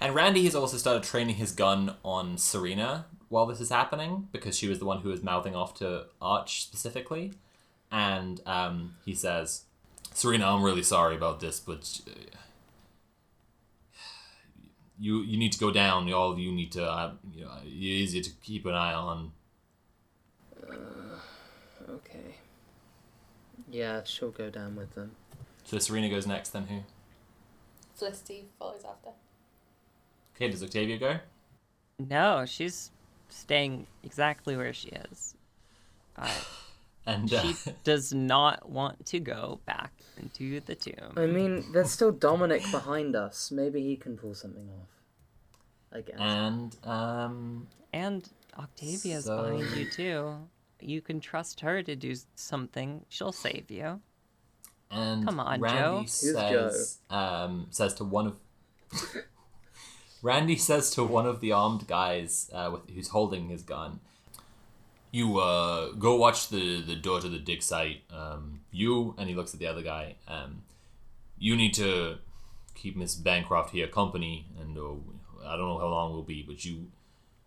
[0.00, 4.58] And Randy has also started training his gun on Serena while this is happening because
[4.58, 7.32] she was the one who was mouthing off to Arch specifically.
[7.90, 9.64] And um, he says,
[10.12, 12.36] Serena, I'm really sorry about this, but uh,
[14.98, 16.12] you you need to go down.
[16.12, 16.84] All of you need to.
[16.84, 19.32] Uh, you know, it's easier to keep an eye on.
[21.88, 22.36] Okay.
[23.70, 25.12] Yeah, she'll go down with them.
[25.64, 26.80] So Serena goes next, then who?
[27.94, 29.10] Felicity follows after.
[30.36, 31.16] Okay, does Octavia go?
[31.98, 32.90] No, she's
[33.32, 35.34] staying exactly where she is.
[36.16, 36.28] Uh,
[37.04, 41.14] And uh, she does not want to go back into the tomb.
[41.16, 43.50] I mean, there's still Dominic behind us.
[43.50, 44.88] Maybe he can pull something off.
[45.92, 46.16] I guess.
[46.20, 50.36] and um, And Octavia's So- behind you too.
[50.80, 53.04] You can trust her to do something.
[53.08, 54.00] She'll save you.
[54.90, 55.98] and Come on, Randy Joe.
[56.02, 58.36] Who's says um says to one of
[60.22, 64.00] Randy says to one of the armed guys uh, with, who's holding his gun,
[65.10, 68.02] "You uh, go watch the the door to the dig site.
[68.10, 70.14] Um, you and he looks at the other guy.
[70.28, 70.62] Um,
[71.38, 72.18] you need to
[72.74, 74.94] keep Miss Bancroft here company, and uh,
[75.44, 76.86] I don't know how long we'll be, but you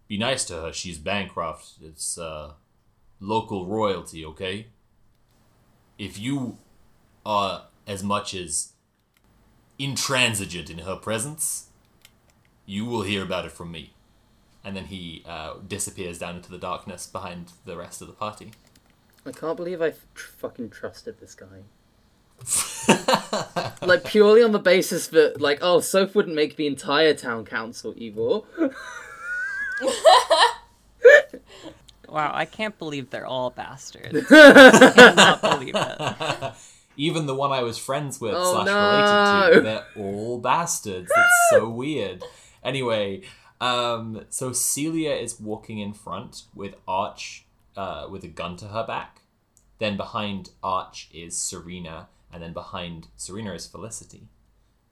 [0.07, 0.73] be nice to her.
[0.73, 1.75] She's Bancroft.
[1.81, 2.53] It's uh,
[3.19, 4.67] local royalty, okay?
[5.97, 6.57] If you
[7.25, 8.73] are as much as
[9.79, 11.69] intransigent in her presence,
[12.65, 13.91] you will hear about it from me.
[14.63, 18.51] And then he uh, disappears down into the darkness behind the rest of the party.
[19.25, 21.63] I can't believe I tr- fucking trusted this guy.
[23.85, 27.93] like purely on the basis that, like, oh, Soph wouldn't make the entire town council
[27.97, 28.45] evil.
[32.07, 34.25] Wow, I can't believe they're all bastards.
[34.31, 36.53] I cannot believe it.
[36.95, 39.49] Even the one I was friends with Oh, slash no.
[39.49, 41.11] related to, they're all bastards.
[41.13, 42.23] It's so weird.
[42.65, 43.21] Anyway,
[43.61, 47.45] um, so Celia is walking in front with Arch
[47.77, 49.21] uh, with a gun to her back.
[49.77, 54.29] Then behind Arch is Serena, and then behind Serena is Felicity.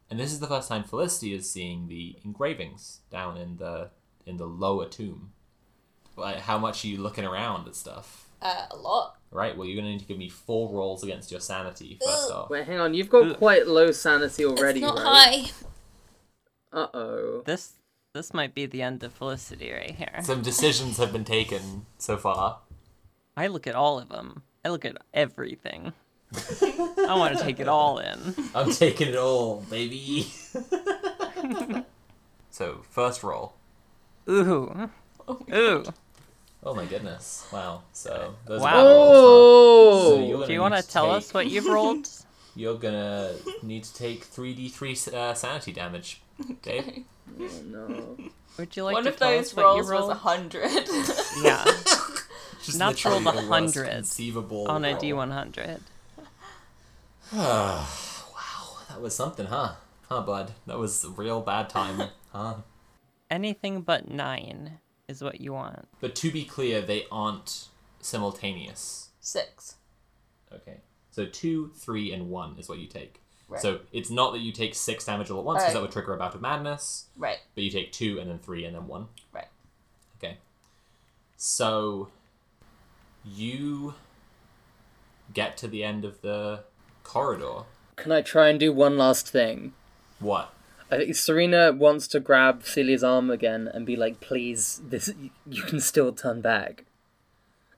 [0.09, 3.89] And this is the first time Felicity is seeing the engravings down in the
[4.25, 5.31] in the lower tomb.
[6.15, 8.29] Like, how much are you looking around at stuff?
[8.41, 9.15] Uh, a lot.
[9.31, 12.29] Right, well, you're going to need to give me four rolls against your sanity first
[12.29, 12.31] Ugh.
[12.31, 12.49] off.
[12.51, 15.45] Wait, hang on, you've got quite low sanity already, it's not right?
[15.47, 15.51] high.
[16.73, 17.41] Uh oh.
[17.45, 17.73] This
[18.13, 20.19] this might be the end of Felicity right here.
[20.23, 22.59] Some decisions have been taken so far.
[23.37, 24.43] I look at all of them.
[24.65, 25.93] I look at everything.
[26.33, 28.35] I want to take it all in.
[28.55, 30.27] I'm taking it all, baby.
[32.49, 33.53] so, first roll.
[34.29, 34.89] Ooh.
[35.53, 35.83] Ooh.
[36.65, 37.47] Oh my goodness.
[37.51, 37.83] Wow.
[37.93, 38.67] So, those Wow.
[38.67, 39.11] are bad rolls.
[39.11, 40.09] huh?
[40.09, 40.09] Oh!
[40.17, 42.09] So you're Do you want to tell take- us what you've rolled?
[42.55, 43.31] You're gonna
[43.63, 46.21] need to take 3d3 uh, sanity damage,
[46.61, 47.05] Dave.
[47.39, 48.18] Oh, no.
[48.57, 50.69] Would you like One to of tell those us what you rolls was a hundred.
[51.43, 51.64] Yeah,
[52.64, 55.01] Just Not literally roll the worst 100 conceivable on a roll.
[55.01, 55.80] D100.
[57.34, 57.88] wow,
[58.89, 59.73] that was something, huh?
[60.07, 60.51] Huh, bud?
[60.68, 62.55] That was a real bad time, huh?
[63.30, 65.88] Anything but nine is what you want.
[65.99, 67.68] But to be clear, they aren't
[67.99, 69.10] simultaneous.
[69.19, 69.76] Six.
[70.53, 70.81] Okay.
[71.10, 73.22] So two, three, and one is what you take.
[73.53, 73.61] Right.
[73.61, 75.73] So it's not that you take six damage all at once because Right.
[75.75, 77.38] that would trigger a bout of madness, Right.
[77.55, 79.07] but you take two and then three and then one.
[79.31, 79.47] Right.
[80.17, 80.38] Okay.
[81.38, 82.09] So
[83.25, 83.93] you
[85.34, 86.63] get to the end of the
[87.03, 87.63] corridor.
[87.95, 89.73] Can I try and do one last thing?
[90.19, 90.49] What?
[90.91, 95.11] I think Serena wants to grab Celia's arm again and be like, "Please, this
[95.47, 96.85] you can still turn back."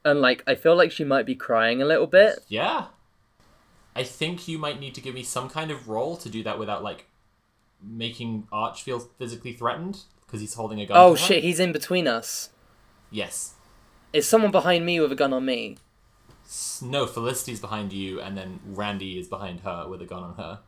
[0.03, 2.39] And like, I feel like she might be crying a little bit.
[2.47, 2.88] Yeah.
[3.95, 6.59] I think you might need to give me some kind of roll to do that
[6.59, 7.07] without like
[7.81, 10.97] making Arch feel physically threatened because he's holding a gun.
[10.97, 12.49] Oh shit, he's in between us.
[13.11, 13.53] Yes.
[14.11, 15.77] Is someone behind me with a gun on me?
[16.45, 20.35] S- No, Felicity's behind you, and then Randy is behind her with a gun on
[20.35, 20.59] her.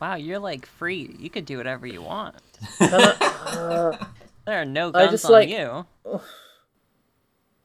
[0.00, 1.14] Wow, you're like free.
[1.18, 2.36] You could do whatever you want.
[4.46, 5.86] There are no guns just, on like- you.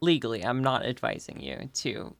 [0.01, 2.15] Legally, I'm not advising you to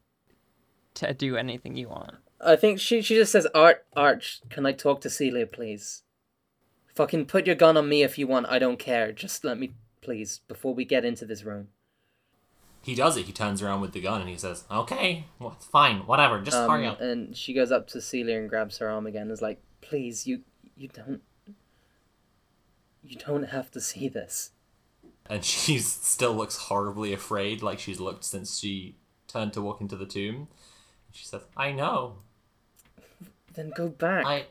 [0.96, 2.16] to do anything you want.
[2.42, 6.04] I think she she just says, "Art, Arch, can I talk to Celia, please?
[6.96, 8.48] Fucking put your gun on me if you want.
[8.50, 9.12] I don't care.
[9.12, 11.70] Just let me, please, before we get into this room."
[12.82, 13.26] He does it.
[13.26, 16.40] He turns around with the gun and he says, "Okay, well, fine, whatever.
[16.42, 19.24] Just hurry Um, up." and she goes up to Celia and grabs her arm again.
[19.24, 20.44] And is like, "Please, you
[20.78, 21.22] you don't
[23.04, 24.52] you don't have to see this."
[25.26, 28.96] And she still looks horribly afraid, like she's looked since she
[29.28, 30.48] turned to walk into the tomb.
[31.12, 32.20] She says, "I know.
[33.60, 34.26] Then go back.
[34.26, 34.46] I."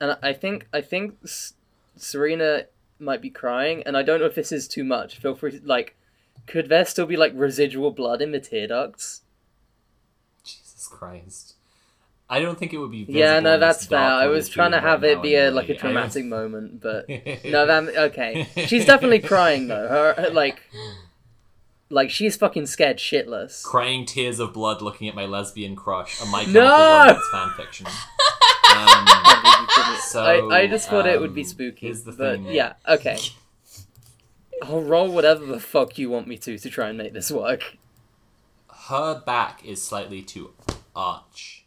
[0.00, 1.16] And I- think I think
[1.96, 2.64] Serena
[2.98, 5.18] might be crying, and I don't know if this is too much.
[5.18, 5.52] Feel free.
[5.52, 5.94] To, like,
[6.46, 9.22] could there still be like residual blood in the tear ducts?
[10.44, 11.54] Jesus Christ.
[12.28, 13.06] I don't think it would be.
[13.08, 14.00] Yeah, no, that's fair.
[14.00, 17.08] I was trying to have right it be a like a dramatic moment, but
[17.44, 18.48] no, that okay.
[18.66, 19.86] She's definitely crying though.
[19.88, 20.60] Her, her like
[21.88, 23.62] Like she's fucking scared shitless.
[23.62, 27.20] Crying tears of blood looking at my lesbian crush, a My No!
[27.32, 27.86] Fanfiction.
[27.86, 27.92] Um,
[30.00, 31.86] so, I, I just thought it would be um, spooky.
[31.86, 32.46] here's the but thing.
[32.46, 33.18] yeah, okay.
[34.62, 37.76] I'll roll whatever the fuck you want me to to try and make this work.
[38.88, 40.52] her back is slightly to
[40.94, 41.66] arch,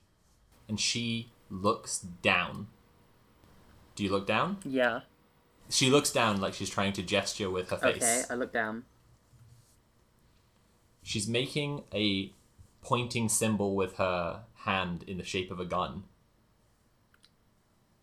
[0.67, 2.67] and she looks down.
[3.95, 4.57] Do you look down?
[4.63, 5.01] Yeah.
[5.69, 7.97] She looks down like she's trying to gesture with her face.
[7.97, 8.85] Okay, I look down.
[11.03, 12.31] She's making a
[12.81, 16.03] pointing symbol with her hand in the shape of a gun.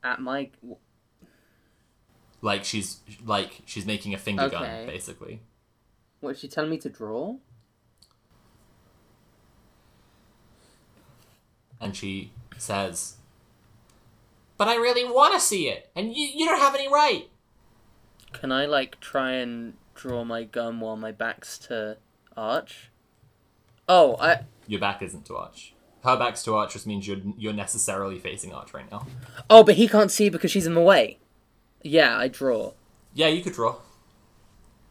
[0.06, 0.50] At my
[2.40, 5.40] Like she's like she's making a finger gun, basically.
[6.20, 7.34] what is she telling me to draw?
[11.80, 13.16] And she says,
[14.56, 17.28] But I really want to see it, and you, you don't have any right.
[18.32, 21.96] Can I like try and draw my gun while my back's to
[22.36, 22.90] Arch?
[23.88, 25.74] Oh, I Your back isn't to Arch.
[26.06, 29.06] Her back's to Arch, which means you're you're necessarily facing Arch right now.
[29.50, 31.18] Oh, but he can't see because she's in the way.
[31.82, 32.72] Yeah, I draw.
[33.12, 33.76] Yeah, you could draw.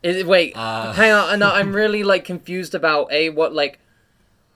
[0.03, 0.91] Is it, wait, Uh.
[0.93, 1.39] hang on.
[1.39, 3.79] No, I'm really like confused about a what like.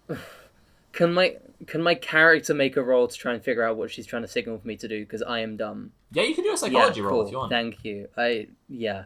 [0.92, 1.38] Can my
[1.68, 4.28] can my character make a roll to try and figure out what she's trying to
[4.28, 5.00] signal for me to do?
[5.02, 5.92] Because I am dumb.
[6.12, 7.26] Yeah, you can do a psychology yeah, roll cool.
[7.28, 7.52] if you want.
[7.52, 8.08] Thank you.
[8.18, 9.04] I yeah,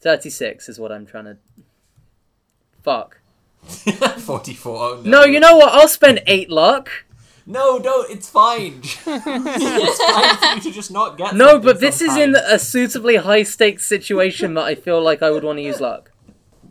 [0.00, 1.36] thirty six is what I'm trying to.
[2.82, 3.20] Fuck.
[4.18, 4.76] Forty-four.
[4.78, 5.72] Oh, No, you know what?
[5.72, 6.90] I'll spend eight luck.
[7.46, 8.10] No, don't.
[8.10, 8.80] It's fine.
[8.82, 11.34] it's fine for you to just not get.
[11.34, 15.30] No, but this is in a suitably high stakes situation that I feel like I
[15.30, 16.10] would want to use luck.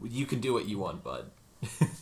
[0.04, 1.32] You can do what you want, bud.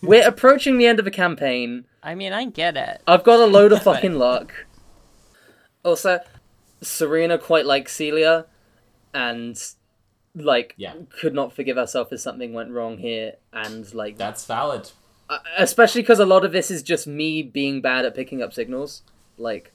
[0.01, 1.85] We're approaching the end of a campaign.
[2.01, 3.01] I mean, I get it.
[3.07, 4.65] I've got a load of fucking luck.
[5.85, 6.19] Also,
[6.81, 8.45] Serena quite likes Celia,
[9.13, 9.57] and
[10.35, 10.93] like Yeah.
[11.09, 14.91] could not forgive herself if something went wrong here, and like That's valid.
[15.57, 19.01] especially because a lot of this is just me being bad at picking up signals.
[19.37, 19.71] Like,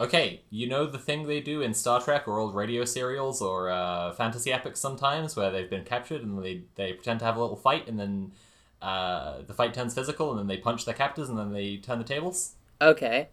[0.00, 3.68] Okay, you know the thing they do in Star Trek or old radio serials or
[3.68, 7.40] uh, fantasy epics sometimes, where they've been captured and they they pretend to have a
[7.40, 8.32] little fight, and then
[8.80, 11.98] uh, the fight turns physical, and then they punch their captors, and then they turn
[11.98, 12.52] the tables.
[12.80, 13.28] okay,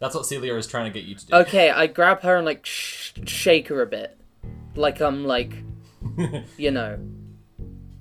[0.00, 1.34] That's what Celia is trying to get you to do.
[1.36, 4.18] okay, I grab her and like sh- shake her a bit,
[4.74, 5.54] like I'm like,
[6.56, 6.98] you know,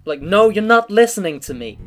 [0.05, 1.77] like no, you're not listening to me.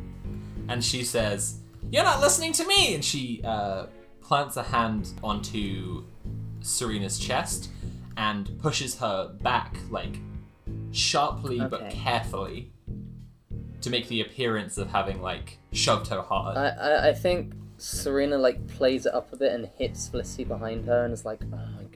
[0.69, 1.59] and she says,
[1.91, 3.85] "You're not listening to me." And she uh,
[4.21, 6.03] plants a hand onto
[6.61, 7.69] Serena's chest
[8.17, 10.19] and pushes her back, like
[10.91, 12.71] sharply but carefully,
[13.81, 16.57] to make the appearance of having like shoved her hard.
[16.57, 20.85] I, I, I think Serena like plays it up a bit and hits Felicity behind
[20.85, 21.86] her and is like, oh,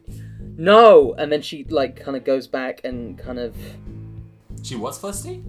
[0.57, 3.55] no, and then she like kind of goes back and kind of
[4.63, 5.43] she was Felicity?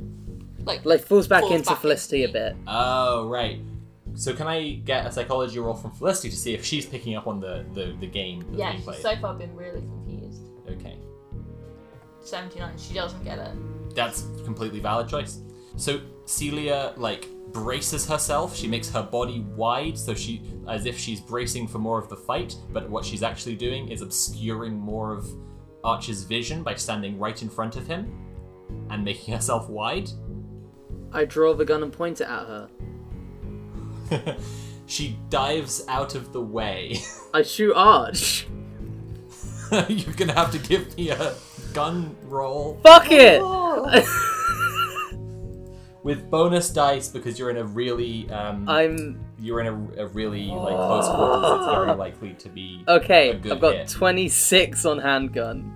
[0.64, 2.56] Like, like falls back Falls into back Felicity into a bit.
[2.66, 3.60] Oh right.
[4.14, 7.26] So can I get a psychology roll from Felicity to see if she's picking up
[7.26, 9.02] on the the, the game that's yeah, being she's played?
[9.02, 10.42] so far been really confused.
[10.68, 10.96] Okay.
[12.20, 13.50] 79, she doesn't get it.
[13.94, 15.40] That's a completely valid choice.
[15.76, 18.56] So Celia like braces herself.
[18.56, 22.16] She makes her body wide, so she as if she's bracing for more of the
[22.16, 22.56] fight.
[22.72, 25.26] But what she's actually doing is obscuring more of
[25.84, 28.12] Archer's vision by standing right in front of him
[28.90, 30.10] and making herself wide.
[31.12, 32.68] I draw the gun and point it at her.
[34.86, 36.96] she dives out of the way.
[37.34, 38.46] I shoot Arch.
[39.88, 41.34] You're gonna have to give me a
[41.72, 43.40] gun roll Fuck it.
[43.42, 44.28] Oh.
[46.02, 50.46] With bonus dice because you're in a really um, I'm you're in a, a really
[50.46, 51.66] like close quarters.
[51.66, 53.30] It's very likely to be okay.
[53.30, 53.88] a good I've got hit.
[53.88, 55.72] 26 on handgun.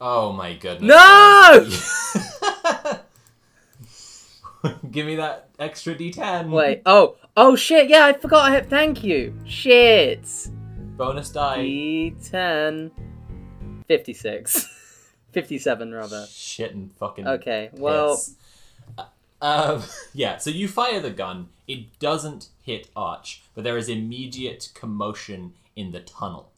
[0.00, 0.88] Oh my goodness!
[0.88, 1.68] No!
[4.90, 6.50] Give me that extra d10.
[6.50, 6.82] Wait.
[6.86, 7.16] Oh.
[7.36, 7.88] Oh shit.
[7.88, 8.50] Yeah, I forgot.
[8.50, 8.68] I have.
[8.68, 9.34] Thank you.
[9.44, 10.26] Shit.
[10.96, 11.58] bonus die.
[11.58, 12.90] D10.
[13.86, 14.66] 56.
[15.32, 16.26] 57 rather.
[16.28, 17.26] Shit and fucking.
[17.26, 17.70] Okay.
[17.72, 18.16] Well.
[18.16, 18.34] piss.
[18.98, 19.04] Uh,
[19.42, 19.82] um,
[20.14, 20.38] yeah.
[20.38, 21.48] So you fire the gun.
[21.66, 26.50] It doesn't hit Arch, but there is immediate commotion in the tunnel.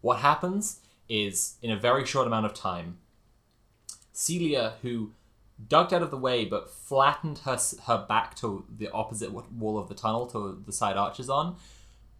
[0.00, 2.98] What happens is, in a very short amount of time,
[4.12, 5.12] Celia, who
[5.68, 9.88] ducked out of the way but flattened her her back to the opposite wall of
[9.88, 11.56] the tunnel to the side Arch is on,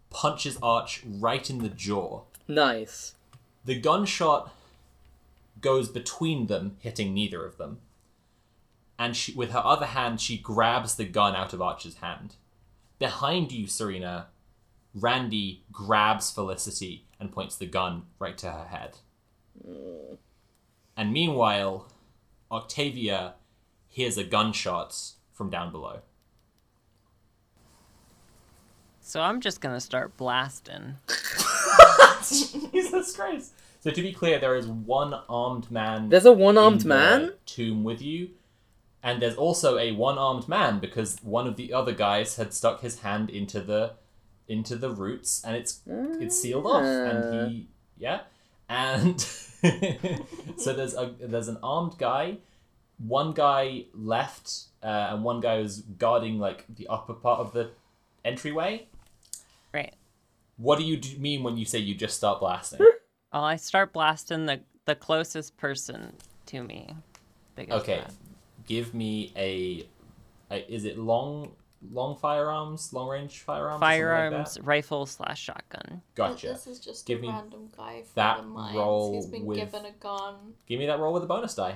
[0.09, 2.21] punches Arch right in the jaw.
[2.47, 3.15] Nice.
[3.65, 4.53] The gunshot
[5.65, 7.79] goes between them, hitting neither of them.
[8.99, 12.35] And she, with her other hand, she grabs the gun out of Archer's hand.
[12.99, 14.27] Behind you, Serena,
[14.93, 18.99] Randy grabs Felicity and points the gun right to her head.
[20.95, 21.87] And meanwhile,
[22.51, 23.33] Octavia
[23.87, 24.95] hears a gunshot
[25.33, 26.01] from down below.
[29.01, 30.97] So I'm just gonna start blasting.
[32.21, 33.53] Jesus Christ.
[33.85, 36.09] So to be clear, there is one armed man.
[36.09, 37.33] There's a one-armed man?
[37.45, 38.29] tomb with you,
[39.03, 43.01] and there's also a one-armed man because one of the other guys had stuck his
[43.01, 43.91] hand into the
[44.47, 48.21] into the roots, and it's it's sealed off, and he yeah,
[48.67, 49.21] and
[50.57, 52.37] so there's a there's an armed guy,
[52.97, 57.69] one guy left, uh, and one guy is guarding like the upper part of the
[58.23, 58.87] entryway.
[59.71, 59.93] Right.
[60.57, 62.79] What do you do, mean when you say you just start blasting?
[63.35, 66.13] Well, I start blasting the the closest person
[66.45, 66.95] to me.
[67.59, 68.13] Okay, threat.
[68.65, 69.85] give me a,
[70.49, 70.73] a.
[70.73, 71.51] Is it long,
[71.91, 73.81] long firearms, long range firearms?
[73.81, 76.01] or something like Firearms, rifle slash shotgun.
[76.15, 76.47] Gotcha.
[76.47, 78.77] This is just Give a me random guy from that the mines.
[78.77, 80.35] roll He's been with- given a gun.
[80.65, 81.75] Give me that roll with a bonus die.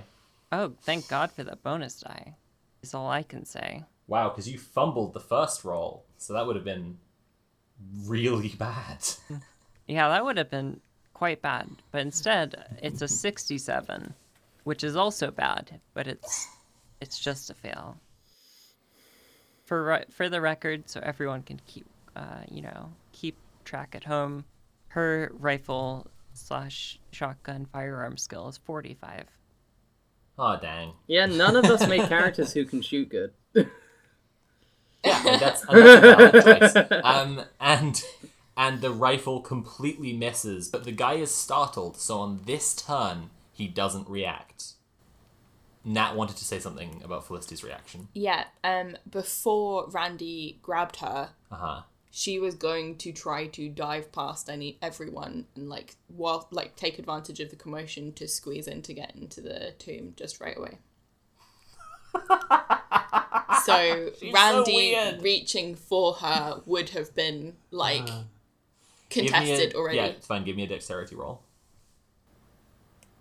[0.54, 2.36] Oh, thank God for that bonus die.
[2.82, 3.84] Is all I can say.
[4.08, 7.00] Wow, because you fumbled the first roll, so that would have been
[8.06, 9.06] really bad.
[9.88, 10.82] Yeah, that would have been
[11.20, 11.68] quite bad.
[11.92, 14.14] But instead, it's a 67,
[14.64, 16.48] which is also bad, but it's
[17.02, 17.98] it's just a fail.
[19.66, 21.86] For ri- for the record, so everyone can keep
[22.16, 23.36] uh, you know, keep
[23.66, 24.46] track at home.
[24.88, 29.26] Her rifle slash shotgun firearm skill is 45.
[30.38, 30.94] Oh dang.
[31.08, 33.34] Yeah, none of us make characters who can shoot good.
[33.54, 37.02] Yeah, and that's, and that's a valid choice.
[37.04, 38.02] Um, and
[38.60, 41.98] and the rifle completely misses, but the guy is startled.
[41.98, 44.74] So on this turn, he doesn't react.
[45.86, 48.10] Nat wanted to say something about Felicity's reaction.
[48.14, 48.44] Yeah.
[48.64, 48.98] Um.
[49.10, 51.82] Before Randy grabbed her, Uh huh.
[52.12, 57.00] she was going to try to dive past any everyone and like while like take
[57.00, 60.80] advantage of the commotion to squeeze in to get into the tomb just right away.
[63.66, 65.22] so She's Randy weird.
[65.22, 68.16] reaching for her would have been like Give
[69.16, 69.98] me a- contested already.
[69.98, 70.44] Yeah, it's fine.
[70.44, 71.42] Give me a dexterity roll.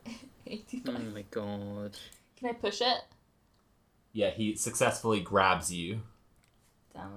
[0.86, 1.98] Oh my god.
[2.38, 2.98] Can I push it?
[4.14, 6.00] Yeah, he successfully grabs you.
[6.94, 7.10] Damn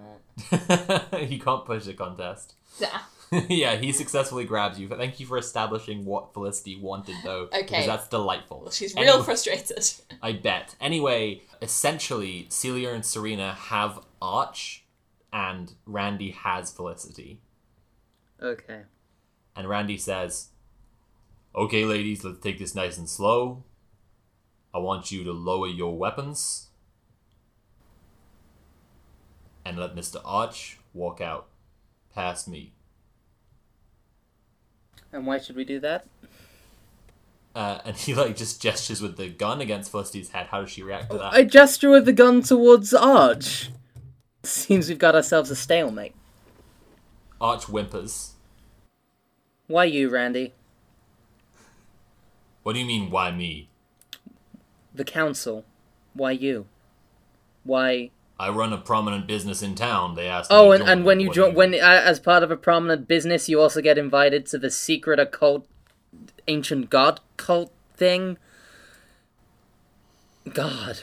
[0.52, 1.28] it.
[1.30, 2.56] he can't push the contest.
[2.80, 3.46] Damn.
[3.50, 4.90] yeah, he successfully grabs you.
[4.90, 7.44] But thank you for establishing what Felicity wanted, though.
[7.54, 7.62] Okay.
[7.62, 8.62] Because that's delightful.
[8.64, 9.86] Well, she's Anyway- real frustrated.
[10.22, 10.76] I bet.
[10.82, 14.84] Anyway, essentially, Celia and Serena have Arch,
[15.32, 17.40] and Randy has Felicity.
[18.42, 18.82] Okay.
[19.56, 20.50] And Randy says,
[21.54, 23.64] Okay, ladies, let's take this nice and slow.
[24.74, 26.70] I want you to lower your weapons
[29.66, 30.22] and let Mr.
[30.24, 31.48] Arch walk out
[32.16, 32.74] past me.
[35.12, 36.06] And why should we do that?
[37.54, 40.48] Uh, and he like just gestures with the gun against Felicity's head.
[40.48, 41.34] How does she react to that?
[41.34, 43.72] I gesture with the gun towards Arch.
[44.44, 46.16] Seems we've got ourselves a stalemate.
[47.42, 48.34] Arch whimpers.
[49.66, 50.54] Why you, Randy?
[52.62, 53.70] What do you mean, why me?
[54.94, 55.66] The council.
[56.14, 56.68] Why you?
[57.64, 58.12] Why?
[58.40, 60.16] I run a prominent business in town.
[60.16, 60.52] They asked.
[60.52, 63.50] Oh, me and, and when you join, when uh, as part of a prominent business,
[63.50, 65.68] you also get invited to the secret occult,
[66.48, 68.38] ancient god cult thing.
[70.54, 71.00] God.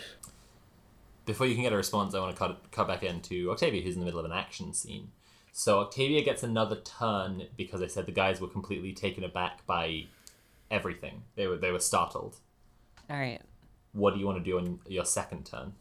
[1.27, 3.94] Before you can get a response, I want to cut cut back into Octavia, who's
[3.94, 5.10] in the middle of an action scene.
[5.52, 10.06] So Octavia gets another turn because I said the guys were completely taken aback by
[10.70, 11.22] everything.
[11.34, 12.36] They were they were startled.
[13.10, 13.40] All right.
[13.92, 15.72] What do you want to do on your second turn?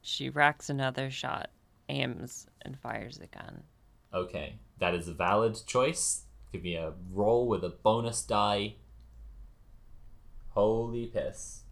[0.00, 1.50] She racks another shot,
[1.88, 3.64] aims, and fires the gun.
[4.14, 6.22] Okay, that is a valid choice.
[6.52, 8.76] Give me a roll with a bonus die.
[10.50, 11.64] Holy piss.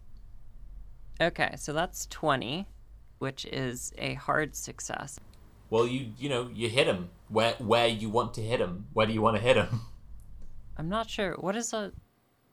[1.20, 2.66] Okay, so that's 20,
[3.18, 5.18] which is a hard success.
[5.70, 8.86] Well, you you know you hit him where where you want to hit him.
[8.92, 9.80] Where do you want to hit him?
[10.76, 11.34] I'm not sure.
[11.34, 11.92] What does a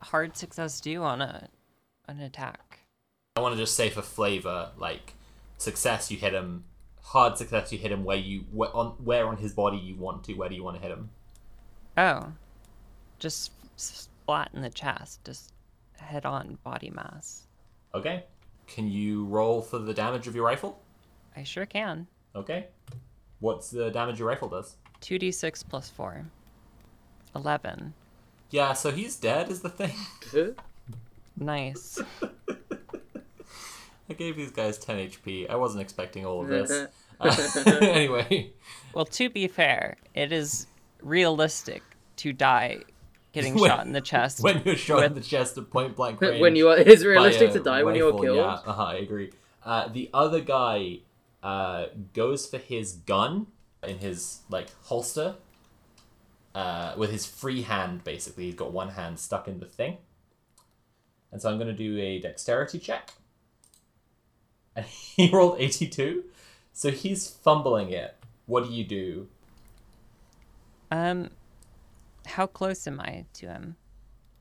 [0.01, 1.49] hard success do on a
[2.07, 2.79] an attack?
[3.35, 5.13] I want to just say for flavor, like
[5.57, 6.65] success, you hit him.
[7.01, 10.23] Hard success, you hit him where you where on where on his body you want
[10.25, 10.33] to.
[10.33, 11.09] Where do you want to hit him?
[11.97, 12.31] Oh,
[13.19, 15.53] just splat in the chest, just
[15.97, 17.47] head on body mass.
[17.93, 18.23] Okay.
[18.67, 20.81] Can you roll for the damage of your rifle?
[21.35, 22.07] I sure can.
[22.35, 22.67] Okay.
[23.39, 24.75] What's the damage your rifle does?
[25.01, 26.25] 2d6 plus 4.
[27.35, 27.93] 11.
[28.49, 29.93] Yeah, so he's dead is the thing.
[31.37, 31.99] Nice.
[34.09, 35.49] I gave these guys 10 HP.
[35.49, 36.71] I wasn't expecting all of this.
[37.19, 37.35] Uh,
[37.81, 38.51] anyway,
[38.93, 40.67] Well, to be fair, it is
[41.01, 41.81] realistic
[42.17, 42.79] to die
[43.31, 44.41] getting When- shot in the chest.
[44.43, 46.41] when you're shot in the chest at point blank range.
[46.41, 48.37] when you are, it's realistic to die when you are killed.
[48.37, 49.31] Yeah, uh-huh, I agree.
[49.65, 50.99] Uh, the other guy
[51.43, 53.47] uh, goes for his gun
[53.85, 55.35] in his like holster
[56.55, 58.03] uh, with his free hand.
[58.03, 59.97] Basically, he's got one hand stuck in the thing,
[61.31, 63.13] and so I'm going to do a dexterity check.
[64.75, 66.23] And he rolled eighty-two,
[66.71, 68.15] so he's fumbling it.
[68.45, 69.27] What do you do?
[70.91, 71.29] Um,
[72.25, 73.75] how close am I to him?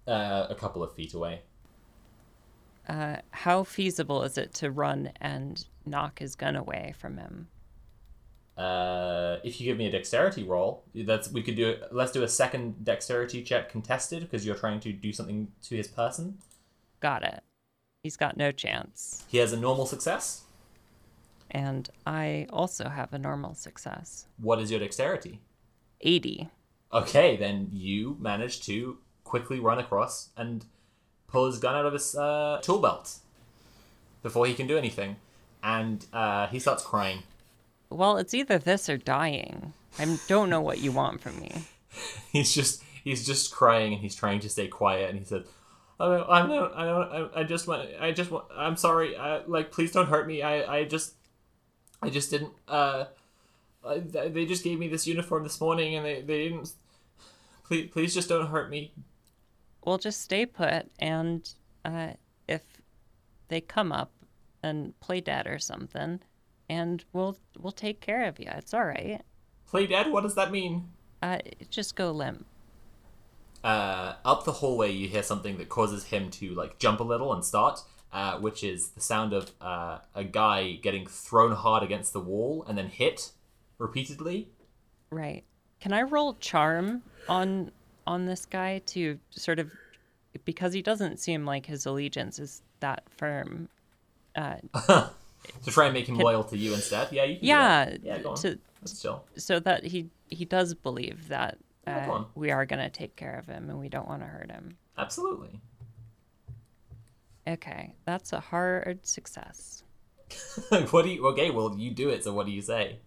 [0.06, 1.40] Uh, a couple of feet away.
[2.88, 7.48] Uh, how feasible is it to run and knock his gun away from him?
[8.56, 11.76] Uh, if you give me a dexterity roll, that's we could do.
[11.90, 15.88] Let's do a second dexterity check contested because you're trying to do something to his
[15.88, 16.38] person.
[17.00, 17.42] Got it.
[18.02, 19.24] He's got no chance.
[19.28, 20.42] He has a normal success.
[21.50, 24.26] And I also have a normal success.
[24.38, 25.40] What is your dexterity?
[26.00, 26.48] 80.
[26.92, 30.64] Okay, then you manage to quickly run across and
[31.26, 33.18] pull his gun out of his uh, tool belt
[34.22, 35.16] before he can do anything,
[35.62, 37.22] and uh, he starts crying.
[37.90, 39.72] Well, it's either this or dying.
[39.98, 41.52] I don't know what you want from me.
[42.32, 45.44] He's just he's just crying and he's trying to stay quiet, and he says.
[46.00, 49.70] Oh, I don't, I don't, I just want, I just want, I'm sorry, I, like,
[49.70, 50.42] please don't hurt me.
[50.42, 51.14] I, I just,
[52.00, 53.04] I just didn't, uh,
[53.84, 56.72] uh, they just gave me this uniform this morning and they, they didn't,
[57.64, 58.92] please, please just don't hurt me.
[59.84, 61.48] We'll just stay put, and
[61.84, 62.14] uh,
[62.48, 62.62] if
[63.46, 64.10] they come up
[64.62, 66.20] and play dead or something,
[66.68, 68.48] and we'll we'll take care of you.
[68.54, 69.22] It's all right.
[69.66, 70.10] Play dead?
[70.12, 70.88] What does that mean?
[71.22, 71.38] Uh,
[71.70, 72.46] just go limp.
[73.64, 77.32] uh, up the hallway, you hear something that causes him to like jump a little
[77.32, 77.80] and start,
[78.12, 82.64] uh, which is the sound of uh, a guy getting thrown hard against the wall
[82.68, 83.30] and then hit
[83.78, 84.48] repeatedly.
[85.10, 85.44] Right.
[85.80, 87.70] Can I roll charm on
[88.06, 89.70] on this guy to sort of
[90.44, 93.68] because he doesn't seem like his allegiance is that firm.
[94.34, 94.56] Uh,
[95.64, 97.08] to try and make him loyal to you instead.
[97.12, 97.44] Yeah, you can.
[97.46, 98.36] yeah, yeah, go on.
[98.38, 99.24] to That's chill.
[99.36, 102.26] so that he he does believe that Yeah, uh, on.
[102.34, 104.76] we are gonna take care of him and we don't want to hurt him.
[104.96, 105.60] Absolutely.
[107.46, 109.82] Okay, that's a hard success.
[110.90, 111.26] what do you?
[111.28, 112.24] Okay, well, you do it.
[112.24, 112.98] So what do you say?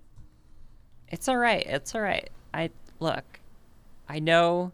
[1.08, 1.66] It's all right.
[1.66, 2.30] It's all right.
[2.54, 2.70] I
[3.00, 3.40] look.
[4.10, 4.72] I know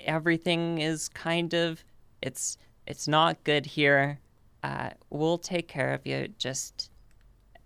[0.00, 1.84] everything is kind of
[2.22, 4.18] it's it's not good here.
[4.66, 6.26] Uh, we'll take care of you.
[6.38, 6.90] Just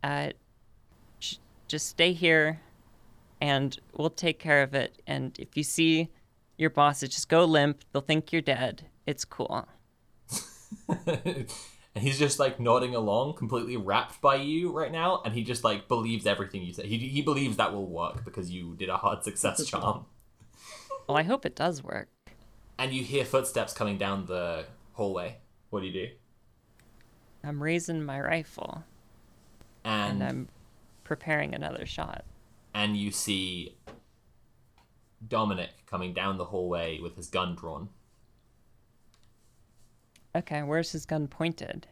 [0.04, 0.28] uh,
[1.18, 2.60] j- just stay here,
[3.40, 5.00] and we'll take care of it.
[5.06, 6.10] And if you see
[6.58, 7.84] your bosses, just go limp.
[7.92, 8.84] They'll think you're dead.
[9.06, 9.66] It's cool.
[11.06, 11.46] and
[11.94, 15.88] he's just like nodding along, completely wrapped by you right now, and he just like
[15.88, 16.86] believes everything you say.
[16.86, 20.04] He he believes that will work because you did a hard success charm.
[21.08, 22.08] Well, I hope it does work.
[22.78, 25.38] and you hear footsteps coming down the hallway.
[25.70, 26.08] What do you do?
[27.44, 28.84] I'm raising my rifle
[29.84, 30.48] And and I'm
[31.04, 32.24] preparing another shot.
[32.74, 33.74] and you see
[35.26, 37.88] Dominic coming down the hallway with his gun drawn.
[40.34, 41.86] Okay, where's his gun pointed?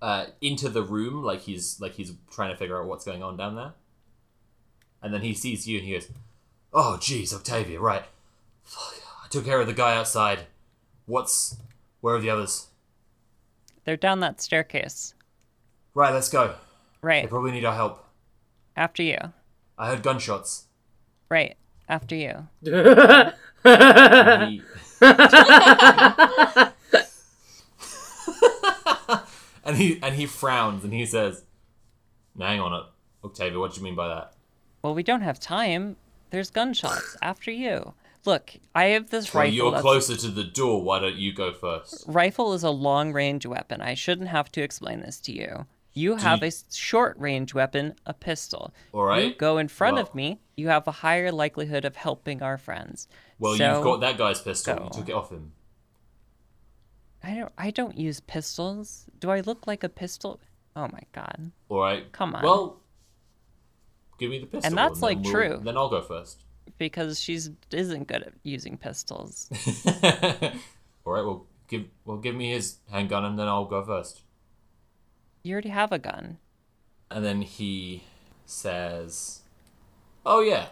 [0.00, 3.36] uh, into the room, like he's like he's trying to figure out what's going on
[3.36, 3.72] down there.
[5.00, 6.08] And then he sees you and he goes,
[6.72, 8.04] "Oh, jeez, Octavia, right?
[8.64, 8.94] Fuck,
[9.24, 10.46] I took care of the guy outside.
[11.06, 11.56] What's
[12.00, 12.66] where are the others?
[13.84, 15.14] They're down that staircase.
[15.94, 16.54] Right, let's go.
[17.02, 17.24] Right.
[17.24, 18.04] They probably need our help.
[18.76, 19.18] after you.
[19.78, 20.66] I heard gunshots."
[21.28, 21.56] Right,
[21.88, 22.48] after you.
[22.64, 23.32] And
[24.52, 24.62] he...
[29.64, 31.44] and he and he frowns and he says,
[32.34, 32.86] "Now, "Hang on,
[33.24, 33.58] Octavia.
[33.58, 34.34] What do you mean by that?"
[34.82, 35.96] Well, we don't have time.
[36.30, 37.94] There's gunshots after you.
[38.24, 39.54] Look, I have this Well, rifle.
[39.54, 40.82] you're closer to the door.
[40.82, 42.04] Why don't you go first?
[42.06, 43.80] Rifle is a long range weapon.
[43.80, 45.66] I shouldn't have to explain this to you.
[45.94, 48.72] You have you- a short range weapon, a pistol.
[48.92, 49.24] All right.
[49.26, 52.56] You go in front Well- of me, you have a higher likelihood of helping our
[52.56, 53.08] friends.
[53.38, 54.76] Well, So- you've got that guy's pistol.
[54.76, 54.84] go.
[54.84, 55.52] You took it off him.
[57.24, 59.06] I don't I don't use pistols.
[59.18, 60.40] Do I look like a pistol?
[60.74, 61.52] Oh my god.
[61.68, 62.10] All right.
[62.12, 62.42] Come on.
[62.42, 62.80] Well,
[64.18, 64.66] give me the pistol.
[64.68, 65.60] And that's, then like, we'll- true.
[65.62, 66.44] Then I'll go first.
[66.78, 69.48] Because she's isn't good at using pistols.
[71.04, 71.24] All right.
[71.24, 74.22] Well, give well give me his handgun and then I'll go first.
[75.42, 76.38] You already have a gun.
[77.10, 78.04] And then he
[78.46, 79.40] says,
[80.24, 80.68] "Oh yeah,"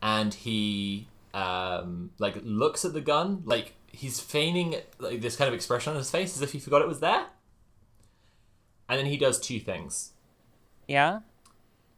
[0.00, 5.54] and he um like looks at the gun like he's feigning like this kind of
[5.54, 7.26] expression on his face as if he forgot it was there.
[8.88, 10.12] And then he does two things.
[10.86, 11.20] Yeah?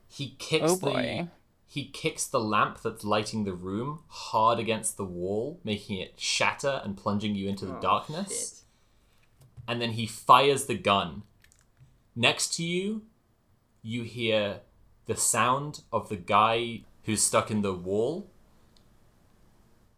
[0.09, 1.29] He kicks Oh, the boy.
[1.71, 6.81] He kicks the lamp that's lighting the room hard against the wall, making it shatter
[6.83, 8.65] and plunging you into the oh, darkness.
[9.69, 11.25] And then he fires the gun.
[12.17, 13.03] Next to you,
[13.83, 14.61] you hear
[15.05, 18.31] the sound of the guy who's stuck in the wall.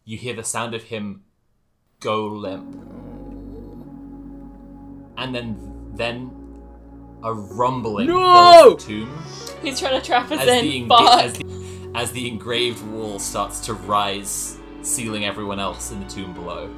[0.04, 1.22] You hear the sound of him
[2.00, 2.74] go limp.
[5.16, 6.32] And then then
[7.22, 8.76] a rumbling No!
[8.78, 9.22] tomb
[9.62, 10.64] He's trying to trap us in.
[10.64, 11.24] the, enga- Fuck.
[11.24, 11.44] as, the,
[11.94, 16.70] as the engraved wall starts to rise, sealing everyone else in the tomb below.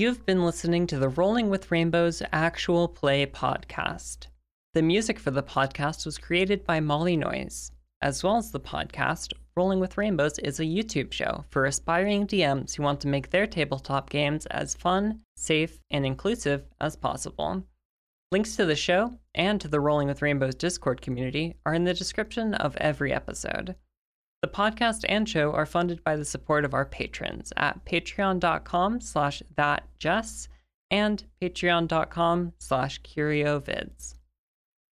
[0.00, 4.28] You've been listening to the Rolling with Rainbows actual play podcast.
[4.72, 7.70] The music for the podcast was created by Molly Noise.
[8.00, 12.74] As well as the podcast, Rolling with Rainbows is a YouTube show for aspiring DMs
[12.74, 17.62] who want to make their tabletop games as fun, safe, and inclusive as possible.
[18.32, 21.92] Links to the show and to the Rolling with Rainbows Discord community are in the
[21.92, 23.74] description of every episode.
[24.42, 29.42] The podcast and show are funded by the support of our patrons at patreon.com slash
[29.54, 30.48] thatjess
[30.90, 34.14] and patreon.com slash curiovids.